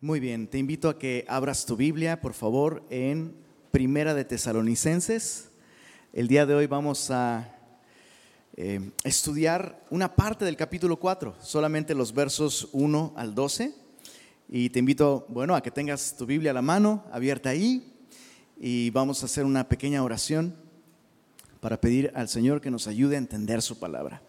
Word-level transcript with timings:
Muy 0.00 0.20
bien, 0.20 0.46
te 0.46 0.58
invito 0.58 0.88
a 0.88 0.96
que 0.96 1.24
abras 1.26 1.66
tu 1.66 1.74
Biblia, 1.74 2.20
por 2.20 2.32
favor, 2.32 2.84
en 2.88 3.34
Primera 3.72 4.14
de 4.14 4.24
Tesalonicenses. 4.24 5.50
El 6.12 6.28
día 6.28 6.46
de 6.46 6.54
hoy 6.54 6.68
vamos 6.68 7.10
a 7.10 7.52
eh, 8.56 8.92
estudiar 9.02 9.84
una 9.90 10.14
parte 10.14 10.44
del 10.44 10.56
capítulo 10.56 11.00
4, 11.00 11.34
solamente 11.40 11.96
los 11.96 12.14
versos 12.14 12.68
1 12.70 13.14
al 13.16 13.34
12. 13.34 13.74
Y 14.48 14.70
te 14.70 14.78
invito, 14.78 15.26
bueno, 15.30 15.56
a 15.56 15.62
que 15.64 15.72
tengas 15.72 16.16
tu 16.16 16.26
Biblia 16.26 16.52
a 16.52 16.54
la 16.54 16.62
mano, 16.62 17.02
abierta 17.10 17.50
ahí, 17.50 17.92
y 18.56 18.90
vamos 18.90 19.24
a 19.24 19.26
hacer 19.26 19.44
una 19.44 19.68
pequeña 19.68 20.04
oración 20.04 20.54
para 21.58 21.80
pedir 21.80 22.12
al 22.14 22.28
Señor 22.28 22.60
que 22.60 22.70
nos 22.70 22.86
ayude 22.86 23.16
a 23.16 23.18
entender 23.18 23.62
su 23.62 23.80
palabra. 23.80 24.22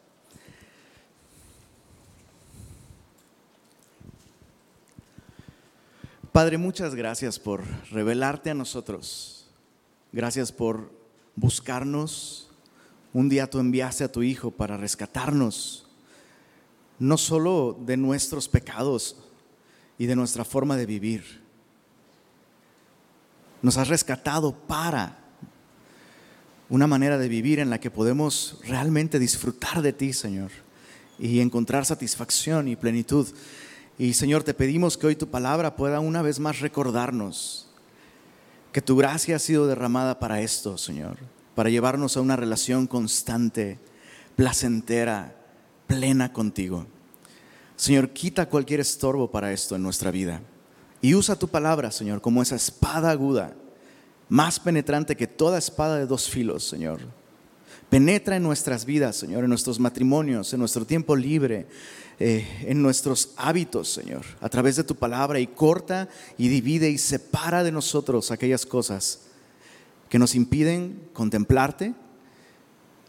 Padre, 6.31 6.59
muchas 6.59 6.93
gracias 6.93 7.39
por 7.39 7.63
revelarte 7.89 8.51
a 8.51 8.53
nosotros. 8.53 9.47
Gracias 10.11 10.51
por 10.51 10.91
buscarnos. 11.35 12.51
Un 13.13 13.29
día 13.29 13.49
tú 13.49 13.57
enviaste 13.57 14.03
a 14.03 14.11
tu 14.11 14.21
Hijo 14.21 14.51
para 14.51 14.77
rescatarnos, 14.77 15.87
no 16.99 17.17
solo 17.17 17.75
de 17.83 17.97
nuestros 17.97 18.47
pecados 18.47 19.15
y 19.97 20.05
de 20.05 20.15
nuestra 20.15 20.45
forma 20.45 20.77
de 20.77 20.85
vivir. 20.85 21.41
Nos 23.63 23.77
has 23.77 23.87
rescatado 23.87 24.53
para 24.53 25.17
una 26.69 26.85
manera 26.85 27.17
de 27.17 27.27
vivir 27.27 27.57
en 27.57 27.71
la 27.71 27.79
que 27.79 27.89
podemos 27.89 28.59
realmente 28.67 29.17
disfrutar 29.17 29.81
de 29.81 29.93
ti, 29.93 30.13
Señor, 30.13 30.51
y 31.17 31.39
encontrar 31.39 31.87
satisfacción 31.87 32.67
y 32.67 32.75
plenitud. 32.75 33.27
Y 33.99 34.13
Señor, 34.13 34.43
te 34.43 34.53
pedimos 34.53 34.97
que 34.97 35.07
hoy 35.07 35.15
tu 35.17 35.27
palabra 35.27 35.75
pueda 35.75 35.99
una 35.99 36.21
vez 36.21 36.39
más 36.39 36.61
recordarnos 36.61 37.67
que 38.71 38.81
tu 38.81 38.95
gracia 38.95 39.35
ha 39.35 39.39
sido 39.39 39.67
derramada 39.67 40.19
para 40.19 40.39
esto, 40.39 40.77
Señor, 40.77 41.17
para 41.53 41.69
llevarnos 41.69 42.15
a 42.15 42.21
una 42.21 42.37
relación 42.37 42.87
constante, 42.87 43.77
placentera, 44.37 45.35
plena 45.85 46.31
contigo. 46.31 46.85
Señor, 47.75 48.11
quita 48.11 48.47
cualquier 48.47 48.79
estorbo 48.79 49.29
para 49.31 49.51
esto 49.51 49.75
en 49.75 49.83
nuestra 49.83 50.11
vida 50.11 50.41
y 51.01 51.13
usa 51.13 51.37
tu 51.37 51.49
palabra, 51.49 51.91
Señor, 51.91 52.21
como 52.21 52.41
esa 52.41 52.55
espada 52.55 53.11
aguda, 53.11 53.53
más 54.29 54.61
penetrante 54.61 55.17
que 55.17 55.27
toda 55.27 55.57
espada 55.57 55.97
de 55.97 56.05
dos 56.05 56.29
filos, 56.29 56.63
Señor. 56.65 57.01
Penetra 57.89 58.35
en 58.35 58.43
nuestras 58.43 58.85
vidas, 58.85 59.15
Señor, 59.15 59.43
en 59.43 59.49
nuestros 59.49 59.79
matrimonios, 59.79 60.53
en 60.53 60.59
nuestro 60.59 60.85
tiempo 60.85 61.15
libre, 61.15 61.67
eh, 62.19 62.65
en 62.67 62.81
nuestros 62.81 63.33
hábitos, 63.37 63.87
Señor, 63.87 64.25
a 64.41 64.49
través 64.49 64.75
de 64.75 64.83
tu 64.83 64.95
palabra 64.95 65.39
y 65.39 65.47
corta 65.47 66.09
y 66.37 66.49
divide 66.49 66.89
y 66.89 66.97
separa 66.97 67.63
de 67.63 67.71
nosotros 67.71 68.29
aquellas 68.31 68.65
cosas 68.65 69.21
que 70.09 70.19
nos 70.19 70.35
impiden 70.35 71.09
contemplarte 71.13 71.93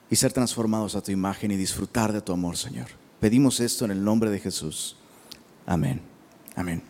y 0.08 0.16
ser 0.16 0.32
transformados 0.32 0.94
a 0.94 1.02
tu 1.02 1.10
imagen 1.10 1.50
y 1.50 1.56
disfrutar 1.56 2.12
de 2.12 2.20
tu 2.20 2.32
amor, 2.32 2.56
Señor. 2.56 2.86
Pedimos 3.18 3.58
esto 3.58 3.84
en 3.84 3.90
el 3.90 4.04
nombre 4.04 4.30
de 4.30 4.38
Jesús. 4.38 4.96
Amén. 5.66 6.00
Amén. 6.54 6.82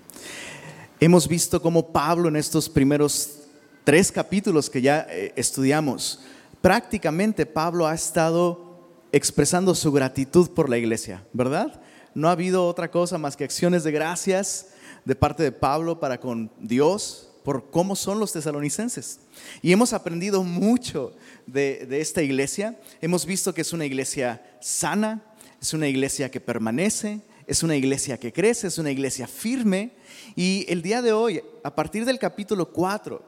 Hemos 0.98 1.26
visto 1.26 1.62
cómo 1.62 1.90
Pablo 1.90 2.28
en 2.28 2.36
estos 2.36 2.68
primeros 2.68 3.40
tres 3.84 4.12
capítulos 4.12 4.68
que 4.68 4.82
ya 4.82 5.06
eh, 5.08 5.32
estudiamos, 5.36 6.20
prácticamente 6.60 7.46
Pablo 7.46 7.86
ha 7.86 7.94
estado 7.94 8.68
expresando 9.10 9.74
su 9.74 9.90
gratitud 9.90 10.50
por 10.50 10.68
la 10.68 10.76
iglesia, 10.76 11.24
¿verdad? 11.32 11.79
No 12.14 12.28
ha 12.28 12.32
habido 12.32 12.66
otra 12.66 12.90
cosa 12.90 13.18
más 13.18 13.36
que 13.36 13.44
acciones 13.44 13.84
de 13.84 13.92
gracias 13.92 14.68
de 15.04 15.14
parte 15.14 15.42
de 15.42 15.52
Pablo 15.52 16.00
para 16.00 16.18
con 16.20 16.50
Dios 16.58 17.28
por 17.44 17.70
cómo 17.70 17.96
son 17.96 18.20
los 18.20 18.32
tesalonicenses. 18.32 19.20
Y 19.62 19.72
hemos 19.72 19.92
aprendido 19.92 20.42
mucho 20.42 21.14
de, 21.46 21.86
esta 22.00 22.22
iglesia. 22.22 22.78
Hemos 23.00 23.24
visto 23.24 23.54
que 23.54 23.62
es 23.62 23.72
una 23.72 23.86
iglesia 23.86 24.42
sana, 24.60 25.22
es 25.60 25.72
una 25.72 25.88
iglesia 25.88 26.30
que 26.30 26.40
permanece, 26.40 27.20
es 27.46 27.62
una 27.62 27.76
iglesia 27.76 28.18
que 28.18 28.32
crece, 28.32 28.66
es 28.66 28.78
una 28.78 28.90
iglesia 28.90 29.26
firme. 29.26 29.92
Y 30.36 30.66
el 30.68 30.82
día 30.82 31.00
de 31.00 31.12
hoy, 31.12 31.42
a 31.64 31.74
partir 31.74 32.04
del 32.04 32.18
capítulo 32.18 32.70
4, 32.70 33.22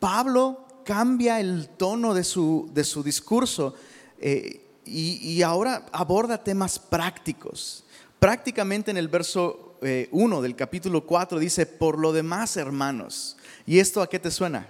Pablo 0.00 0.66
cambia 0.84 1.40
el 1.40 1.68
tono 1.68 2.12
de 2.12 2.24
su, 2.24 2.70
de 2.74 2.84
su 2.84 3.02
discurso 3.02 3.74
eh, 4.18 4.60
y 4.84 5.40
ahora 5.40 5.86
aborda 5.92 6.44
temas 6.44 6.78
prácticos 6.78 7.83
prácticamente 8.24 8.90
en 8.90 8.96
el 8.96 9.08
verso 9.08 9.76
1 9.82 10.38
eh, 10.38 10.42
del 10.42 10.56
capítulo 10.56 11.04
4 11.04 11.38
dice, 11.38 11.66
por 11.66 11.98
lo 11.98 12.10
demás, 12.10 12.56
hermanos. 12.56 13.36
¿Y 13.66 13.80
esto 13.80 14.00
a 14.00 14.08
qué 14.08 14.18
te 14.18 14.30
suena? 14.30 14.66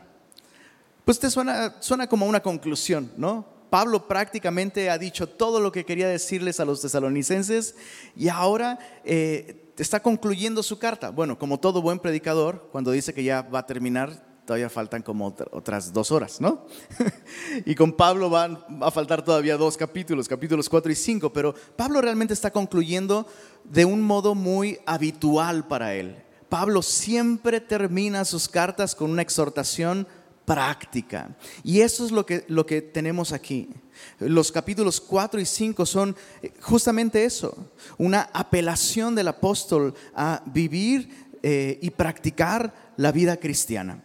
Pues 1.04 1.20
te 1.20 1.30
suena, 1.30 1.76
suena 1.78 2.08
como 2.08 2.26
una 2.26 2.40
conclusión, 2.40 3.12
¿no? 3.16 3.46
Pablo 3.70 4.08
prácticamente 4.08 4.90
ha 4.90 4.98
dicho 4.98 5.28
todo 5.28 5.60
lo 5.60 5.70
que 5.70 5.84
quería 5.84 6.08
decirles 6.08 6.58
a 6.58 6.64
los 6.64 6.80
tesalonicenses 6.80 7.76
y 8.16 8.26
ahora 8.26 8.80
eh, 9.04 9.72
está 9.78 10.00
concluyendo 10.00 10.60
su 10.64 10.80
carta. 10.80 11.10
Bueno, 11.10 11.38
como 11.38 11.60
todo 11.60 11.80
buen 11.80 12.00
predicador, 12.00 12.70
cuando 12.72 12.90
dice 12.90 13.14
que 13.14 13.22
ya 13.22 13.42
va 13.42 13.60
a 13.60 13.66
terminar, 13.66 14.33
todavía 14.44 14.68
faltan 14.68 15.02
como 15.02 15.34
otras 15.52 15.92
dos 15.92 16.10
horas, 16.12 16.40
¿no? 16.40 16.66
y 17.64 17.74
con 17.74 17.92
Pablo 17.92 18.28
van 18.28 18.64
a 18.80 18.90
faltar 18.90 19.24
todavía 19.24 19.56
dos 19.56 19.76
capítulos, 19.76 20.28
capítulos 20.28 20.68
4 20.68 20.92
y 20.92 20.94
5, 20.94 21.32
pero 21.32 21.54
Pablo 21.76 22.00
realmente 22.00 22.34
está 22.34 22.50
concluyendo 22.50 23.26
de 23.64 23.84
un 23.84 24.02
modo 24.02 24.34
muy 24.34 24.78
habitual 24.86 25.66
para 25.66 25.94
él. 25.94 26.16
Pablo 26.48 26.82
siempre 26.82 27.60
termina 27.60 28.24
sus 28.24 28.48
cartas 28.48 28.94
con 28.94 29.10
una 29.10 29.22
exhortación 29.22 30.06
práctica. 30.44 31.34
Y 31.62 31.80
eso 31.80 32.04
es 32.04 32.12
lo 32.12 32.26
que, 32.26 32.44
lo 32.48 32.66
que 32.66 32.82
tenemos 32.82 33.32
aquí. 33.32 33.70
Los 34.18 34.52
capítulos 34.52 35.00
4 35.00 35.40
y 35.40 35.46
5 35.46 35.86
son 35.86 36.14
eh, 36.42 36.52
justamente 36.60 37.24
eso, 37.24 37.56
una 37.96 38.28
apelación 38.32 39.14
del 39.14 39.28
apóstol 39.28 39.94
a 40.14 40.42
vivir 40.46 41.08
eh, 41.42 41.78
y 41.80 41.90
practicar 41.90 42.92
la 42.96 43.12
vida 43.12 43.36
cristiana. 43.38 44.03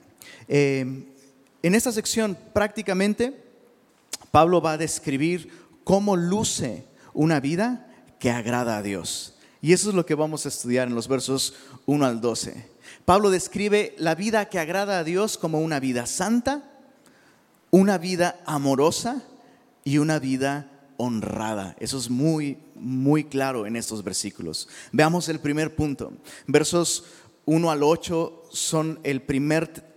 Eh, 0.49 1.05
en 1.61 1.75
esta 1.75 1.91
sección 1.91 2.37
prácticamente 2.53 3.49
Pablo 4.31 4.61
va 4.61 4.73
a 4.73 4.77
describir 4.77 5.51
cómo 5.83 6.15
luce 6.15 6.85
una 7.13 7.39
vida 7.39 7.87
que 8.19 8.31
agrada 8.31 8.77
a 8.77 8.81
Dios. 8.81 9.35
Y 9.61 9.73
eso 9.73 9.89
es 9.89 9.95
lo 9.95 10.05
que 10.05 10.15
vamos 10.15 10.45
a 10.45 10.49
estudiar 10.49 10.87
en 10.87 10.95
los 10.95 11.07
versos 11.07 11.53
1 11.85 12.05
al 12.05 12.21
12. 12.21 12.65
Pablo 13.05 13.29
describe 13.29 13.93
la 13.97 14.15
vida 14.15 14.49
que 14.49 14.59
agrada 14.59 14.99
a 14.99 15.03
Dios 15.03 15.37
como 15.37 15.59
una 15.59 15.79
vida 15.79 16.05
santa, 16.05 16.63
una 17.69 17.97
vida 17.97 18.39
amorosa 18.45 19.23
y 19.83 19.97
una 19.97 20.19
vida 20.19 20.71
honrada. 20.97 21.75
Eso 21.79 21.97
es 21.97 22.09
muy, 22.09 22.57
muy 22.75 23.25
claro 23.25 23.65
en 23.65 23.75
estos 23.75 24.03
versículos. 24.03 24.69
Veamos 24.91 25.27
el 25.29 25.39
primer 25.39 25.75
punto. 25.75 26.13
Versos 26.47 27.03
1 27.45 27.71
al 27.71 27.83
8 27.83 28.43
son 28.51 28.99
el 29.03 29.21
primer 29.21 29.88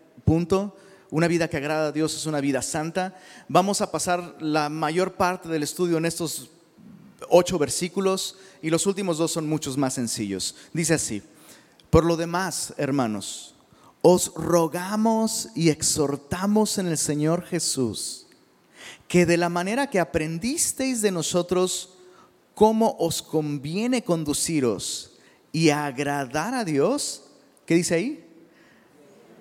Una 1.11 1.29
vida 1.29 1.49
que 1.49 1.59
agrada 1.59 1.89
a 1.89 1.93
Dios 1.93 2.15
es 2.15 2.25
una 2.25 2.41
vida 2.41 2.63
santa. 2.63 3.19
Vamos 3.49 3.83
a 3.83 3.93
pasar 3.93 4.37
la 4.41 4.71
mayor 4.71 5.13
parte 5.13 5.49
del 5.51 5.63
estudio 5.63 5.99
en 5.99 6.07
estos 6.07 6.49
ocho 7.29 7.59
versículos 7.59 8.37
y 8.63 8.71
los 8.71 8.87
últimos 8.87 9.19
dos 9.19 9.31
son 9.31 9.47
muchos 9.47 9.77
más 9.77 9.93
sencillos. 9.93 10.55
Dice 10.73 10.95
así, 10.95 11.23
por 11.91 12.07
lo 12.07 12.17
demás, 12.17 12.73
hermanos, 12.79 13.55
os 14.01 14.33
rogamos 14.35 15.51
y 15.55 15.69
exhortamos 15.69 16.79
en 16.79 16.87
el 16.87 16.97
Señor 16.97 17.45
Jesús 17.45 18.27
que 19.07 19.27
de 19.27 19.37
la 19.37 19.51
manera 19.51 19.91
que 19.91 20.01
aprendisteis 20.01 21.03
de 21.03 21.11
nosotros 21.11 21.91
cómo 22.55 22.97
os 22.99 23.21
conviene 23.21 24.03
conduciros 24.03 25.13
y 25.53 25.69
agradar 25.69 26.55
a 26.55 26.65
Dios, 26.65 27.25
¿qué 27.67 27.75
dice 27.75 27.95
ahí? 27.97 28.32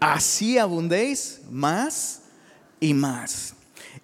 Así 0.02 0.58
abundéis 0.58 1.40
más 1.50 2.24
y 2.82 2.94
más. 2.94 3.54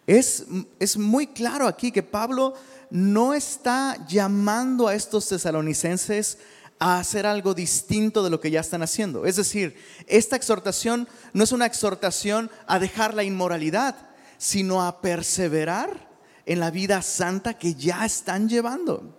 Es, 0.05 0.45
es 0.79 0.95
muy 0.95 1.27
claro 1.27 1.67
aquí 1.67 1.91
que 1.91 2.03
Pablo 2.03 2.53
no 2.89 3.33
está 3.33 3.97
llamando 4.07 4.87
a 4.87 4.95
estos 4.95 5.27
tesalonicenses 5.27 6.37
a 6.79 6.99
hacer 6.99 7.25
algo 7.25 7.53
distinto 7.53 8.23
de 8.23 8.29
lo 8.29 8.39
que 8.39 8.51
ya 8.51 8.61
están 8.61 8.83
haciendo. 8.83 9.25
Es 9.25 9.35
decir, 9.35 9.75
esta 10.05 10.35
exhortación 10.35 11.07
no 11.33 11.43
es 11.43 11.51
una 11.51 11.65
exhortación 11.65 12.51
a 12.67 12.79
dejar 12.79 13.15
la 13.15 13.23
inmoralidad, 13.23 13.95
sino 14.37 14.85
a 14.85 15.01
perseverar 15.01 16.07
en 16.45 16.59
la 16.59 16.69
vida 16.69 17.01
santa 17.01 17.55
que 17.55 17.73
ya 17.73 18.05
están 18.05 18.47
llevando. 18.47 19.17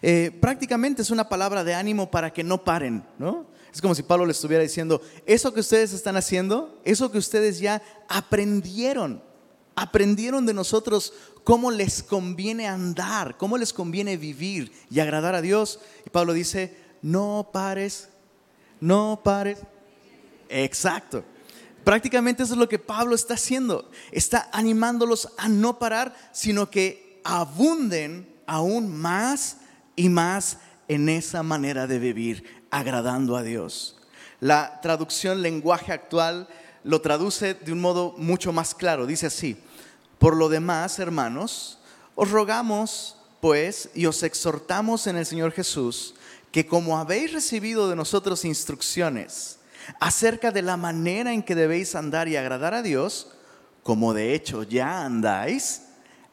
Eh, 0.00 0.36
prácticamente 0.40 1.02
es 1.02 1.10
una 1.10 1.28
palabra 1.28 1.64
de 1.64 1.74
ánimo 1.74 2.10
para 2.10 2.32
que 2.32 2.44
no 2.44 2.62
paren, 2.62 3.04
¿no? 3.18 3.57
Es 3.78 3.82
como 3.82 3.94
si 3.94 4.02
Pablo 4.02 4.26
le 4.26 4.32
estuviera 4.32 4.60
diciendo, 4.60 5.00
eso 5.24 5.54
que 5.54 5.60
ustedes 5.60 5.92
están 5.92 6.16
haciendo, 6.16 6.80
eso 6.84 7.12
que 7.12 7.18
ustedes 7.18 7.60
ya 7.60 7.80
aprendieron, 8.08 9.22
aprendieron 9.76 10.46
de 10.46 10.52
nosotros 10.52 11.12
cómo 11.44 11.70
les 11.70 12.02
conviene 12.02 12.66
andar, 12.66 13.36
cómo 13.36 13.56
les 13.56 13.72
conviene 13.72 14.16
vivir 14.16 14.72
y 14.90 14.98
agradar 14.98 15.36
a 15.36 15.42
Dios. 15.42 15.78
Y 16.04 16.10
Pablo 16.10 16.32
dice, 16.32 16.76
no 17.02 17.50
pares, 17.52 18.08
no 18.80 19.20
pares. 19.22 19.60
Exacto. 20.48 21.22
Prácticamente 21.84 22.42
eso 22.42 22.54
es 22.54 22.58
lo 22.58 22.68
que 22.68 22.80
Pablo 22.80 23.14
está 23.14 23.34
haciendo. 23.34 23.88
Está 24.10 24.48
animándolos 24.52 25.28
a 25.38 25.48
no 25.48 25.78
parar, 25.78 26.16
sino 26.32 26.68
que 26.68 27.20
abunden 27.22 28.28
aún 28.44 28.92
más 28.92 29.58
y 29.94 30.08
más 30.08 30.58
en 30.88 31.08
esa 31.08 31.42
manera 31.42 31.86
de 31.86 31.98
vivir, 31.98 32.62
agradando 32.70 33.36
a 33.36 33.42
Dios. 33.42 33.96
La 34.40 34.80
traducción 34.80 35.42
lenguaje 35.42 35.92
actual 35.92 36.48
lo 36.84 37.00
traduce 37.00 37.54
de 37.54 37.72
un 37.72 37.80
modo 37.80 38.14
mucho 38.16 38.52
más 38.52 38.74
claro. 38.74 39.06
Dice 39.06 39.26
así, 39.26 39.56
por 40.18 40.36
lo 40.36 40.48
demás, 40.48 40.98
hermanos, 40.98 41.78
os 42.14 42.30
rogamos 42.30 43.16
pues 43.40 43.90
y 43.94 44.06
os 44.06 44.22
exhortamos 44.22 45.06
en 45.06 45.16
el 45.16 45.26
Señor 45.26 45.52
Jesús 45.52 46.14
que 46.50 46.66
como 46.66 46.98
habéis 46.98 47.32
recibido 47.32 47.88
de 47.88 47.96
nosotros 47.96 48.44
instrucciones 48.44 49.58
acerca 50.00 50.50
de 50.50 50.62
la 50.62 50.76
manera 50.76 51.32
en 51.32 51.42
que 51.42 51.54
debéis 51.54 51.94
andar 51.94 52.28
y 52.28 52.36
agradar 52.36 52.74
a 52.74 52.82
Dios, 52.82 53.28
como 53.82 54.14
de 54.14 54.34
hecho 54.34 54.62
ya 54.62 55.04
andáis, 55.04 55.82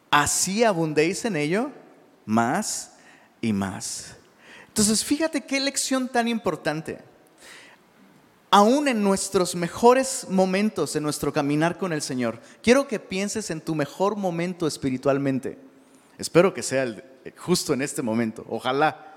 así 0.09 0.63
abundéis 0.63 1.25
en 1.25 1.35
ello 1.35 1.71
más 2.25 2.93
y 3.41 3.53
más. 3.53 4.14
Entonces, 4.75 5.05
fíjate 5.05 5.39
qué 5.39 5.61
lección 5.61 6.09
tan 6.09 6.27
importante. 6.27 6.97
Aún 8.51 8.89
en 8.89 9.01
nuestros 9.01 9.55
mejores 9.55 10.27
momentos, 10.29 10.97
en 10.97 11.03
nuestro 11.03 11.31
caminar 11.31 11.77
con 11.77 11.93
el 11.93 12.01
Señor, 12.01 12.41
quiero 12.61 12.85
que 12.85 12.99
pienses 12.99 13.51
en 13.51 13.61
tu 13.61 13.73
mejor 13.73 14.17
momento 14.17 14.67
espiritualmente. 14.67 15.57
Espero 16.17 16.53
que 16.53 16.61
sea 16.61 16.93
justo 17.37 17.73
en 17.73 17.81
este 17.81 18.01
momento, 18.01 18.45
ojalá. 18.49 19.13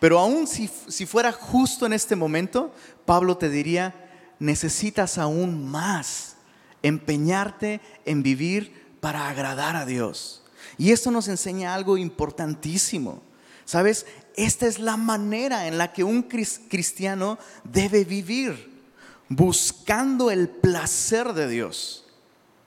Pero 0.00 0.18
aún 0.18 0.46
si, 0.46 0.70
si 0.88 1.04
fuera 1.04 1.30
justo 1.30 1.84
en 1.84 1.92
este 1.92 2.16
momento, 2.16 2.72
Pablo 3.04 3.36
te 3.36 3.50
diría, 3.50 3.94
necesitas 4.38 5.18
aún 5.18 5.70
más 5.70 6.36
empeñarte 6.82 7.82
en 8.06 8.22
vivir 8.22 8.96
para 9.00 9.28
agradar 9.28 9.76
a 9.76 9.84
Dios. 9.84 10.42
Y 10.78 10.92
esto 10.92 11.10
nos 11.10 11.28
enseña 11.28 11.74
algo 11.74 11.98
importantísimo. 11.98 13.20
¿Sabes? 13.66 14.06
Esta 14.36 14.66
es 14.66 14.78
la 14.78 14.96
manera 14.96 15.66
en 15.66 15.78
la 15.78 15.92
que 15.92 16.04
un 16.04 16.22
cristiano 16.22 17.38
debe 17.64 18.04
vivir, 18.04 18.82
buscando 19.28 20.30
el 20.30 20.48
placer 20.48 21.32
de 21.32 21.48
Dios 21.48 22.06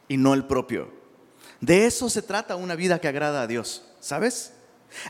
y 0.08 0.18
no 0.18 0.34
el 0.34 0.46
propio. 0.46 0.92
De 1.62 1.86
eso 1.86 2.10
se 2.10 2.22
trata 2.22 2.56
una 2.56 2.76
vida 2.76 3.00
que 3.00 3.08
agrada 3.08 3.44
a 3.44 3.48
Dios, 3.48 3.84
¿sabes? 4.00 4.54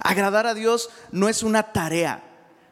Agradar 0.01 0.47
a 0.47 0.53
Dios 0.53 0.89
no 1.11 1.29
es 1.29 1.43
una 1.43 1.71
tarea 1.71 2.23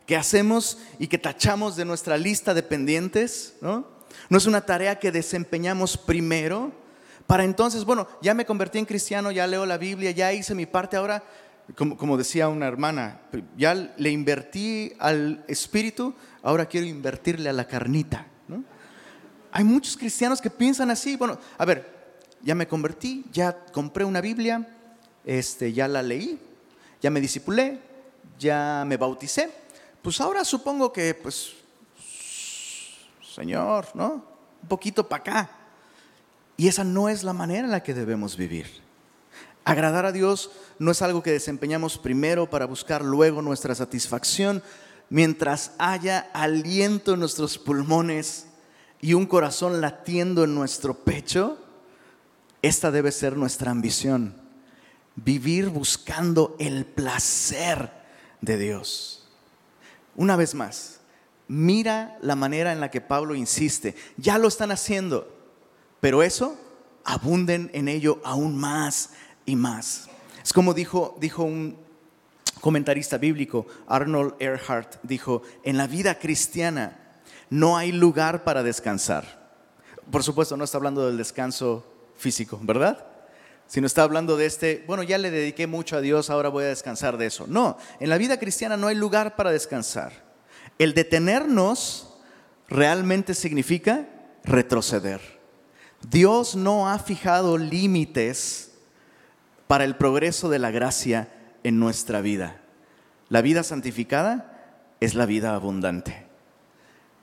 que 0.06 0.18
hacemos 0.18 0.78
y 1.00 1.08
que 1.08 1.18
tachamos 1.18 1.76
de 1.76 1.86
nuestra 1.86 2.18
lista 2.18 2.54
de 2.54 2.64
pendientes, 2.64 3.56
¿no? 3.62 3.88
No 4.30 4.38
es 4.38 4.46
una 4.46 4.66
tarea 4.66 5.00
que 5.00 5.12
desempeñamos 5.12 5.98
primero 5.98 6.74
para 7.28 7.44
entonces, 7.44 7.84
bueno, 7.84 8.08
ya 8.22 8.34
me 8.34 8.46
convertí 8.46 8.80
en 8.80 8.86
cristiano, 8.86 9.32
ya 9.32 9.46
leo 9.46 9.66
la 9.66 9.78
Biblia, 9.78 10.12
ya 10.12 10.32
hice 10.32 10.56
mi 10.56 10.66
parte, 10.66 10.96
ahora, 10.96 11.24
como, 11.76 12.18
decía 12.18 12.48
una 12.48 12.68
hermana, 12.68 13.22
ya 13.58 13.74
le 13.76 14.10
invertí 14.10 14.94
al 15.00 15.44
espíritu, 15.48 16.14
ahora 16.42 16.66
quiero 16.66 16.88
invertirle 16.88 17.50
a 17.50 17.54
la 17.54 17.68
carnita. 17.68 18.26
Hay 19.52 19.64
muchos 19.64 19.98
cristianos 19.98 20.40
que 20.40 20.50
piensan 20.50 20.92
así, 20.92 21.16
bueno, 21.18 21.40
a 21.58 21.66
ver, 21.66 21.98
ya 22.42 22.56
me 22.56 22.68
convertí, 22.68 23.26
ya 23.32 23.66
compré 23.72 24.06
una 24.06 24.22
Biblia, 24.22 24.68
este, 25.26 25.74
ya 25.74 25.88
la 25.88 26.02
leí, 26.02 26.40
ya 27.02 27.10
me 27.10 27.20
disipulé, 27.20 27.80
ya 28.40 28.84
me 28.86 28.98
bauticé, 28.98 29.50
pues 30.02 30.22
ahora 30.22 30.46
supongo 30.46 30.94
que, 30.94 31.14
pues, 31.16 31.54
Señor, 33.36 33.88
¿no? 33.94 34.24
Un 34.62 34.68
poquito 34.68 35.08
para 35.08 35.22
acá. 35.22 35.50
Y 36.56 36.68
esa 36.68 36.84
no 36.84 37.10
es 37.10 37.24
la 37.24 37.34
manera 37.34 37.66
en 37.66 37.72
la 37.72 37.84
que 37.84 37.94
debemos 37.94 38.38
vivir. 38.38 38.87
Agradar 39.68 40.06
a 40.06 40.14
Dios 40.14 40.50
no 40.80 40.92
es 40.92 41.02
algo 41.02 41.22
que 41.22 41.34
desempeñamos 41.34 41.98
primero 41.98 42.50
para 42.50 42.66
buscar 42.66 43.04
luego 43.04 43.42
nuestra 43.42 43.76
satisfacción, 43.76 44.64
mientras 45.10 45.74
haya 45.78 46.30
aliento 46.34 47.16
en 47.16 47.20
nuestros 47.20 47.58
pulmones 47.58 48.48
y 49.02 49.14
un 49.14 49.26
corazón 49.26 49.82
latiendo 49.82 50.46
en 50.46 50.56
nuestro 50.56 50.94
pecho, 50.94 51.58
esta 52.62 52.92
debe 52.92 53.12
ser 53.12 53.36
nuestra 53.36 53.70
ambición, 53.70 54.36
vivir 55.18 55.68
buscando 55.68 56.56
el 56.60 56.86
placer 56.86 57.92
de 58.40 58.58
Dios. 58.58 59.28
Una 60.16 60.38
vez 60.38 60.56
más, 60.56 61.02
mira 61.50 62.18
la 62.22 62.38
manera 62.38 62.72
en 62.72 62.80
la 62.80 62.90
que 62.90 63.02
Pablo 63.02 63.36
insiste, 63.36 63.98
ya 64.16 64.38
lo 64.38 64.48
están 64.48 64.72
haciendo, 64.72 65.30
pero 66.00 66.24
eso, 66.24 66.58
abunden 67.04 67.70
en 67.74 67.90
ello 67.90 68.22
aún 68.24 68.58
más 68.58 69.12
y 69.48 69.56
más. 69.56 70.08
Es 70.44 70.54
como 70.54 70.76
dijo, 70.76 71.18
dijo 71.20 71.44
un 71.44 71.76
comentarista 72.62 73.18
bíblico, 73.18 73.66
Arnold 73.88 74.36
Earhart, 74.40 74.98
dijo, 75.02 75.42
en 75.64 75.78
la 75.78 75.88
vida 75.88 76.20
cristiana 76.20 77.00
no 77.50 77.78
hay 77.78 77.92
lugar 77.92 78.44
para 78.44 78.62
descansar. 78.62 79.50
Por 80.12 80.24
supuesto, 80.24 80.56
no 80.56 80.64
está 80.64 80.78
hablando 80.78 81.08
del 81.08 81.18
descanso 81.18 81.84
físico, 82.18 82.60
¿verdad? 82.62 83.06
Sino 83.68 83.88
está 83.88 84.04
hablando 84.04 84.38
de 84.38 84.46
este, 84.46 84.84
bueno, 84.86 85.04
ya 85.04 85.18
le 85.18 85.32
dediqué 85.32 85.66
mucho 85.66 85.98
a 85.98 86.02
Dios, 86.02 86.30
ahora 86.30 86.50
voy 86.50 86.66
a 86.66 86.68
descansar 86.68 87.18
de 87.18 87.26
eso. 87.26 87.46
No, 87.48 87.78
en 88.00 88.10
la 88.10 88.18
vida 88.18 88.38
cristiana 88.38 88.78
no 88.78 88.88
hay 88.88 88.96
lugar 88.96 89.36
para 89.36 89.52
descansar. 89.52 90.14
El 90.78 90.94
detenernos 90.94 92.14
realmente 92.68 93.34
significa 93.34 94.08
retroceder. 94.44 95.22
Dios 96.10 96.56
no 96.56 96.90
ha 96.90 97.00
fijado 97.00 97.58
límites 97.58 98.67
para 99.68 99.84
el 99.84 99.96
progreso 99.96 100.50
de 100.50 100.60
la 100.60 100.72
gracia 100.72 101.30
en 101.64 101.80
nuestra 101.80 102.22
vida. 102.22 102.62
La 103.30 103.42
vida 103.42 103.64
santificada 103.64 104.86
es 105.00 105.14
la 105.14 105.26
vida 105.26 105.54
abundante. 105.54 106.26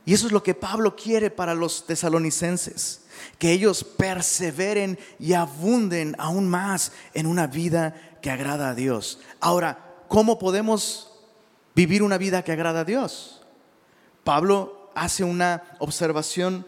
Y 0.06 0.12
eso 0.12 0.26
es 0.26 0.32
lo 0.32 0.42
que 0.42 0.54
Pablo 0.54 0.96
quiere 0.96 1.30
para 1.30 1.54
los 1.54 1.86
tesalonicenses, 1.86 3.06
que 3.38 3.52
ellos 3.52 3.84
perseveren 3.84 4.98
y 5.18 5.32
abunden 5.32 6.14
aún 6.18 6.46
más 6.46 6.92
en 7.14 7.26
una 7.26 7.46
vida 7.46 7.94
que 8.20 8.30
agrada 8.30 8.70
a 8.70 8.74
Dios. 8.74 9.18
Ahora, 9.40 9.94
¿cómo 10.08 10.38
podemos 10.38 11.10
vivir 11.74 12.02
una 12.02 12.18
vida 12.18 12.44
que 12.44 12.52
agrada 12.52 12.80
a 12.80 12.84
Dios? 12.84 13.42
Pablo 14.24 14.90
hace 14.94 15.24
una 15.24 15.62
observación 15.78 16.66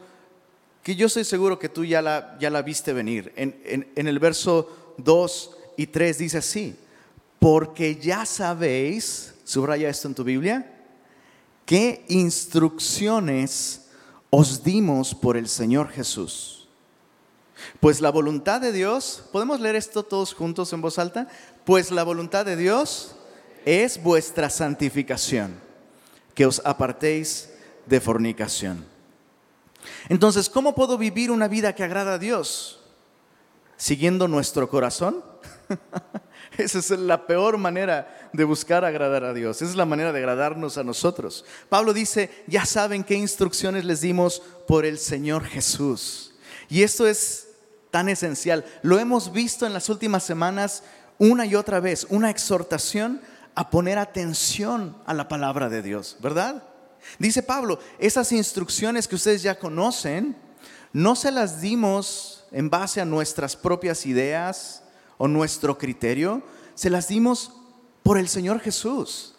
que 0.83 0.97
yo 0.97 1.09
estoy 1.09 1.25
seguro 1.25 1.59
que 1.59 1.69
tú 1.69 1.85
ya 1.85 2.01
la, 2.01 2.39
ya 2.41 2.49
la 2.49 2.63
viste 2.63 2.95
venir. 2.95 3.35
En, 3.37 3.91
en 3.95 4.09
el 4.09 4.19
verso 4.19 4.95
2 4.99 5.57
y 5.77 5.87
3 5.87 6.19
dice 6.19 6.39
así, 6.39 6.77
porque 7.39 7.97
ya 7.97 8.25
sabéis, 8.27 9.35
subraya 9.45 9.89
esto 9.89 10.09
en 10.09 10.15
tu 10.15 10.25
Biblia, 10.25 10.73
qué 11.65 12.05
instrucciones 12.09 13.89
os 14.31 14.63
dimos 14.63 15.15
por 15.15 15.37
el 15.37 15.49
Señor 15.49 15.89
Jesús. 15.91 16.69
Pues 17.81 18.01
la 18.01 18.11
voluntad 18.11 18.61
de 18.61 18.73
Dios, 18.73 19.25
¿podemos 19.33 19.61
leer 19.61 19.77
esto 19.77 20.03
todos 20.03 20.35
juntos 20.35 20.73
en 20.73 20.81
voz 20.81 20.99
alta? 20.99 21.29
Pues 21.65 21.91
la 21.91 22.05
voluntad 22.05 22.45
de 22.45 22.57
Dios 22.57 23.17
es 23.65 24.03
vuestra 24.03 24.51
santificación, 24.51 25.55
que 26.35 26.47
os 26.47 26.61
apartéis 26.65 27.51
de 27.87 28.01
fornicación. 28.01 28.85
Entonces, 30.09 30.49
¿cómo 30.49 30.75
puedo 30.75 30.99
vivir 30.99 31.31
una 31.31 31.49
vida 31.49 31.75
que 31.75 31.85
agrada 31.85 32.15
a 32.15 32.19
Dios? 32.19 32.81
¿Siguiendo 33.77 34.29
nuestro 34.29 34.69
corazón? 34.69 35.25
Esa 36.59 36.79
es 36.79 36.91
la 36.91 37.27
peor 37.27 37.59
manera 37.59 38.29
de 38.33 38.45
buscar 38.45 38.85
agradar 38.85 39.25
a 39.25 39.35
Dios. 39.35 39.57
Esa 39.61 39.71
es 39.71 39.77
la 39.77 39.85
manera 39.85 40.13
de 40.13 40.19
agradarnos 40.19 40.79
a 40.79 40.85
nosotros. 40.85 41.45
Pablo 41.69 41.93
dice, 41.93 42.31
ya 42.47 42.65
saben 42.65 43.05
qué 43.05 43.15
instrucciones 43.15 43.85
les 43.85 44.01
dimos 44.01 44.43
por 44.67 44.85
el 44.85 44.99
Señor 44.99 45.45
Jesús. 45.45 46.35
Y 46.69 46.83
esto 46.83 47.07
es 47.07 47.49
tan 47.91 48.09
esencial. 48.09 48.65
Lo 48.83 48.99
hemos 48.99 49.33
visto 49.33 49.67
en 49.67 49.73
las 49.73 49.89
últimas 49.89 50.23
semanas 50.23 50.83
una 51.19 51.47
y 51.47 51.55
otra 51.55 51.81
vez, 51.81 52.07
una 52.11 52.31
exhortación 52.31 53.21
a 53.55 53.71
poner 53.71 53.99
atención 53.99 54.97
a 55.07 55.15
la 55.15 55.29
palabra 55.29 55.69
de 55.69 55.83
Dios, 55.83 56.17
¿verdad? 56.21 56.63
Dice 57.19 57.43
Pablo, 57.43 57.79
esas 57.99 58.33
instrucciones 58.33 59.09
que 59.09 59.15
ustedes 59.15 59.43
ya 59.43 59.59
conocen, 59.59 60.37
no 60.93 61.17
se 61.17 61.31
las 61.31 61.61
dimos 61.61 62.45
en 62.53 62.69
base 62.69 63.01
a 63.01 63.07
nuestras 63.07 63.57
propias 63.57 64.05
ideas 64.05 64.83
o 65.19 65.29
nuestro 65.29 65.79
criterio, 65.79 66.43
se 66.75 66.91
las 66.91 67.09
dimos 67.09 67.53
por 68.03 68.19
el 68.19 68.29
Señor 68.29 68.61
Jesús. 68.61 69.35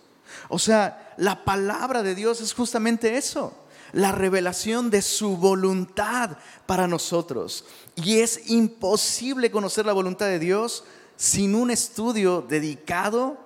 O 0.49 0.59
sea, 0.59 1.13
la 1.17 1.45
palabra 1.45 2.03
de 2.03 2.15
Dios 2.15 2.41
es 2.41 2.53
justamente 2.53 3.17
eso, 3.17 3.53
la 3.93 4.11
revelación 4.11 4.89
de 4.89 5.01
su 5.01 5.37
voluntad 5.37 6.37
para 6.65 6.87
nosotros. 6.87 7.65
Y 7.95 8.19
es 8.19 8.49
imposible 8.49 9.51
conocer 9.51 9.85
la 9.85 9.93
voluntad 9.93 10.27
de 10.27 10.39
Dios 10.39 10.83
sin 11.15 11.55
un 11.55 11.71
estudio 11.71 12.41
dedicado 12.41 13.37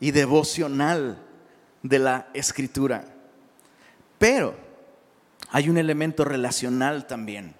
y 0.00 0.10
devocional 0.10 1.22
de 1.82 1.98
la 1.98 2.28
escritura. 2.34 3.04
Pero 4.18 4.54
hay 5.50 5.68
un 5.68 5.78
elemento 5.78 6.24
relacional 6.24 7.06
también 7.06 7.54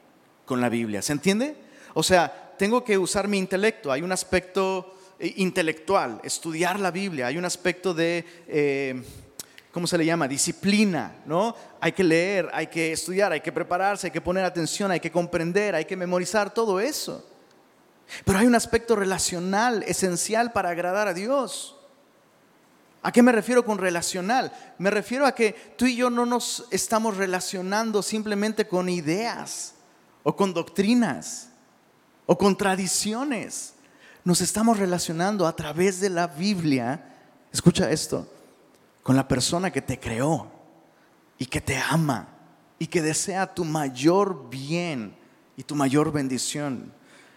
con 0.44 0.60
la 0.60 0.68
Biblia. 0.68 1.02
¿Se 1.02 1.12
entiende? 1.12 1.56
O 1.94 2.02
sea, 2.02 2.45
tengo 2.56 2.84
que 2.84 2.98
usar 2.98 3.28
mi 3.28 3.38
intelecto. 3.38 3.92
Hay 3.92 4.02
un 4.02 4.12
aspecto 4.12 4.94
eh, 5.18 5.34
intelectual, 5.36 6.20
estudiar 6.24 6.80
la 6.80 6.90
Biblia. 6.90 7.28
Hay 7.28 7.38
un 7.38 7.44
aspecto 7.44 7.94
de, 7.94 8.24
eh, 8.48 9.02
¿cómo 9.72 9.86
se 9.86 9.98
le 9.98 10.04
llama? 10.04 10.28
Disciplina, 10.28 11.16
¿no? 11.26 11.54
Hay 11.80 11.92
que 11.92 12.04
leer, 12.04 12.48
hay 12.52 12.66
que 12.66 12.92
estudiar, 12.92 13.32
hay 13.32 13.40
que 13.40 13.52
prepararse, 13.52 14.08
hay 14.08 14.10
que 14.10 14.20
poner 14.20 14.44
atención, 14.44 14.90
hay 14.90 15.00
que 15.00 15.10
comprender, 15.10 15.74
hay 15.74 15.84
que 15.84 15.96
memorizar 15.96 16.52
todo 16.52 16.80
eso. 16.80 17.24
Pero 18.24 18.38
hay 18.38 18.46
un 18.46 18.54
aspecto 18.54 18.94
relacional 18.94 19.82
esencial 19.84 20.52
para 20.52 20.70
agradar 20.70 21.08
a 21.08 21.14
Dios. 21.14 21.76
¿A 23.02 23.12
qué 23.12 23.22
me 23.22 23.32
refiero 23.32 23.64
con 23.64 23.78
relacional? 23.78 24.52
Me 24.78 24.90
refiero 24.90 25.26
a 25.26 25.34
que 25.34 25.52
tú 25.76 25.86
y 25.86 25.96
yo 25.96 26.10
no 26.10 26.26
nos 26.26 26.66
estamos 26.70 27.16
relacionando 27.16 28.02
simplemente 28.02 28.66
con 28.66 28.88
ideas 28.88 29.74
o 30.24 30.34
con 30.34 30.52
doctrinas 30.52 31.50
o 32.26 32.36
con 32.36 32.56
tradiciones. 32.56 33.74
Nos 34.24 34.40
estamos 34.40 34.78
relacionando 34.78 35.46
a 35.46 35.54
través 35.54 36.00
de 36.00 36.10
la 36.10 36.26
Biblia, 36.26 37.14
escucha 37.52 37.90
esto, 37.90 38.26
con 39.02 39.16
la 39.16 39.28
persona 39.28 39.70
que 39.70 39.82
te 39.82 40.00
creó 40.00 40.50
y 41.38 41.46
que 41.46 41.60
te 41.60 41.76
ama 41.76 42.28
y 42.78 42.88
que 42.88 43.02
desea 43.02 43.54
tu 43.54 43.64
mayor 43.64 44.50
bien 44.50 45.16
y 45.56 45.62
tu 45.62 45.74
mayor 45.76 46.12
bendición. 46.12 46.92